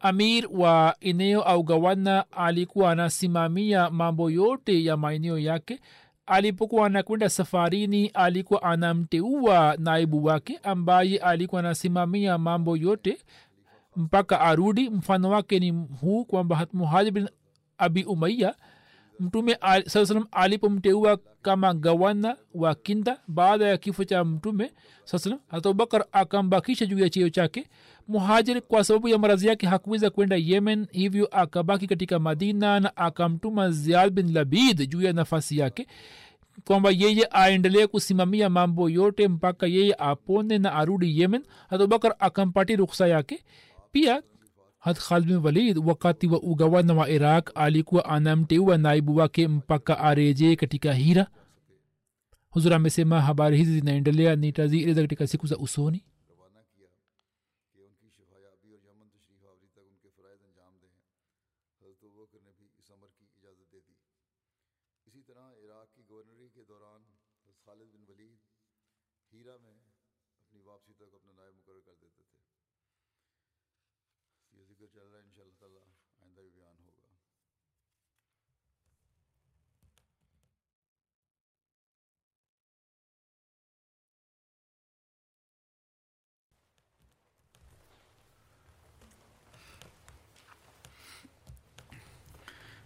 amir 0.00 0.48
wa 0.52 0.96
eneo 1.00 1.42
au 1.42 1.62
gawana 1.62 2.24
alikuwa 2.32 2.92
anasimamia 2.92 3.90
mambo 3.90 4.30
yote 4.30 4.84
ya 4.84 4.96
maeneo 4.96 5.38
yake. 5.38 5.80
Alipokuwa 6.26 6.86
anakwenda 6.86 7.28
safarini 7.28 8.06
alikuwa 8.06 8.62
anamteua 8.62 9.76
naibu 9.78 10.24
wake 10.24 10.60
ambaye 10.62 11.18
alikuwa 11.18 11.58
anasimamia 11.60 12.38
mambo 12.38 12.76
yote 12.76 13.18
mpaka 13.96 14.40
arudi. 14.40 14.90
Mfano 14.90 15.30
wake 15.30 15.58
ni 15.58 15.70
huu 16.00 16.24
kwamba 16.24 16.66
muhajir 16.72 17.12
bin 17.12 17.28
abi 17.78 18.04
umaiya 18.04 18.54
mtume 19.20 19.58
saa 19.86 20.06
salam 20.06 20.26
alipomteua 20.32 21.18
kama 21.42 21.74
gawana 21.74 22.36
wa 22.54 22.74
kinda 22.74 23.20
baada 23.28 23.66
ya 23.68 23.76
kifo 23.76 24.04
cha 24.04 24.24
mtume 24.24 24.72
saa 25.04 25.18
salam 25.18 25.38
hata 25.48 25.68
abubakar 25.68 26.04
akambakisha 26.12 26.86
juu 26.86 26.98
ya 26.98 27.10
cheo 27.10 27.28
chake 27.28 27.66
muhajir 28.08 28.62
kwa 28.62 28.84
sababu 28.84 29.08
ya 29.08 29.18
maradhi 29.18 29.46
yake 29.46 29.66
hakuweza 29.66 30.10
kwenda 30.10 30.36
yemen 30.36 30.86
hivyo 30.90 31.26
akabaki 31.30 31.86
katika 31.86 32.18
madina 32.18 32.80
na 32.80 32.96
akamtuma 32.96 33.70
ziad 33.70 34.10
bin 34.12 34.32
labid 34.34 34.88
juu 34.90 35.02
ya 35.02 35.12
nafasi 35.12 35.58
yake 35.58 35.86
kwamba 36.64 36.90
yeye 36.90 37.28
aendelee 37.30 37.86
kusimamia 37.86 38.50
mambo 38.50 38.90
yote 38.90 39.28
mpaka 39.28 39.66
yeye 39.66 39.94
apone 39.98 40.58
na 40.58 40.72
arudi 40.72 41.20
yemen. 41.20 41.42
Hatubakar 41.68 42.14
akampatia 42.18 42.76
ruksa 42.76 43.06
yake. 43.06 43.44
Pia 43.92 44.22
hat 44.78 44.98
khalid 44.98 45.26
bin 45.28 45.36
walid 45.36 45.78
wakati 45.78 46.26
wa 46.26 46.42
ugawana 46.42 46.94
wa 46.94 47.10
iraq 47.10 47.50
alikuwa 47.54 48.04
anamteua 48.04 48.78
naibu 48.78 49.16
wake 49.16 49.48
mpaka 49.48 49.98
arejee 49.98 50.56
katika 50.56 50.92
hira. 50.94 51.26
Huzur 52.50 52.74
amesema 52.74 53.20
habari 53.20 53.56
hizi 53.56 53.72
zinaendelea 53.72 54.36
nitazieleza 54.36 55.00
katika 55.02 55.26
siku 55.26 55.46
za 55.46 55.56
usoni 55.58 56.04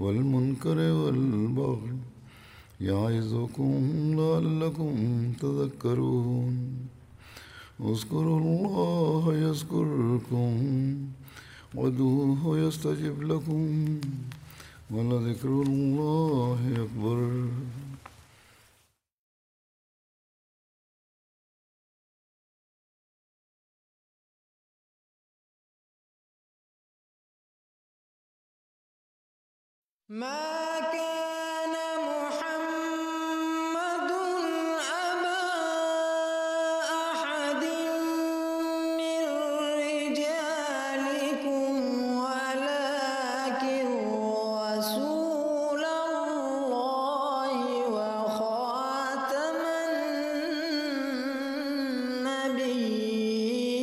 والمنکر 0.00 0.78
والبغی 0.90 1.96
یعظکم 2.86 4.12
لعلکم 4.18 5.32
تذکرون. 5.40 6.54
اذکروا 7.80 8.36
اللہ 8.36 9.38
یذکرکم 9.40 10.54
ودوہ 11.74 12.58
یستجب 12.58 13.22
لکم 13.22 13.98
ولذکر 14.90 15.48
اللہ 15.48 16.64
اکبر. 16.80 17.20
ما 30.10 30.80
كان 30.92 31.79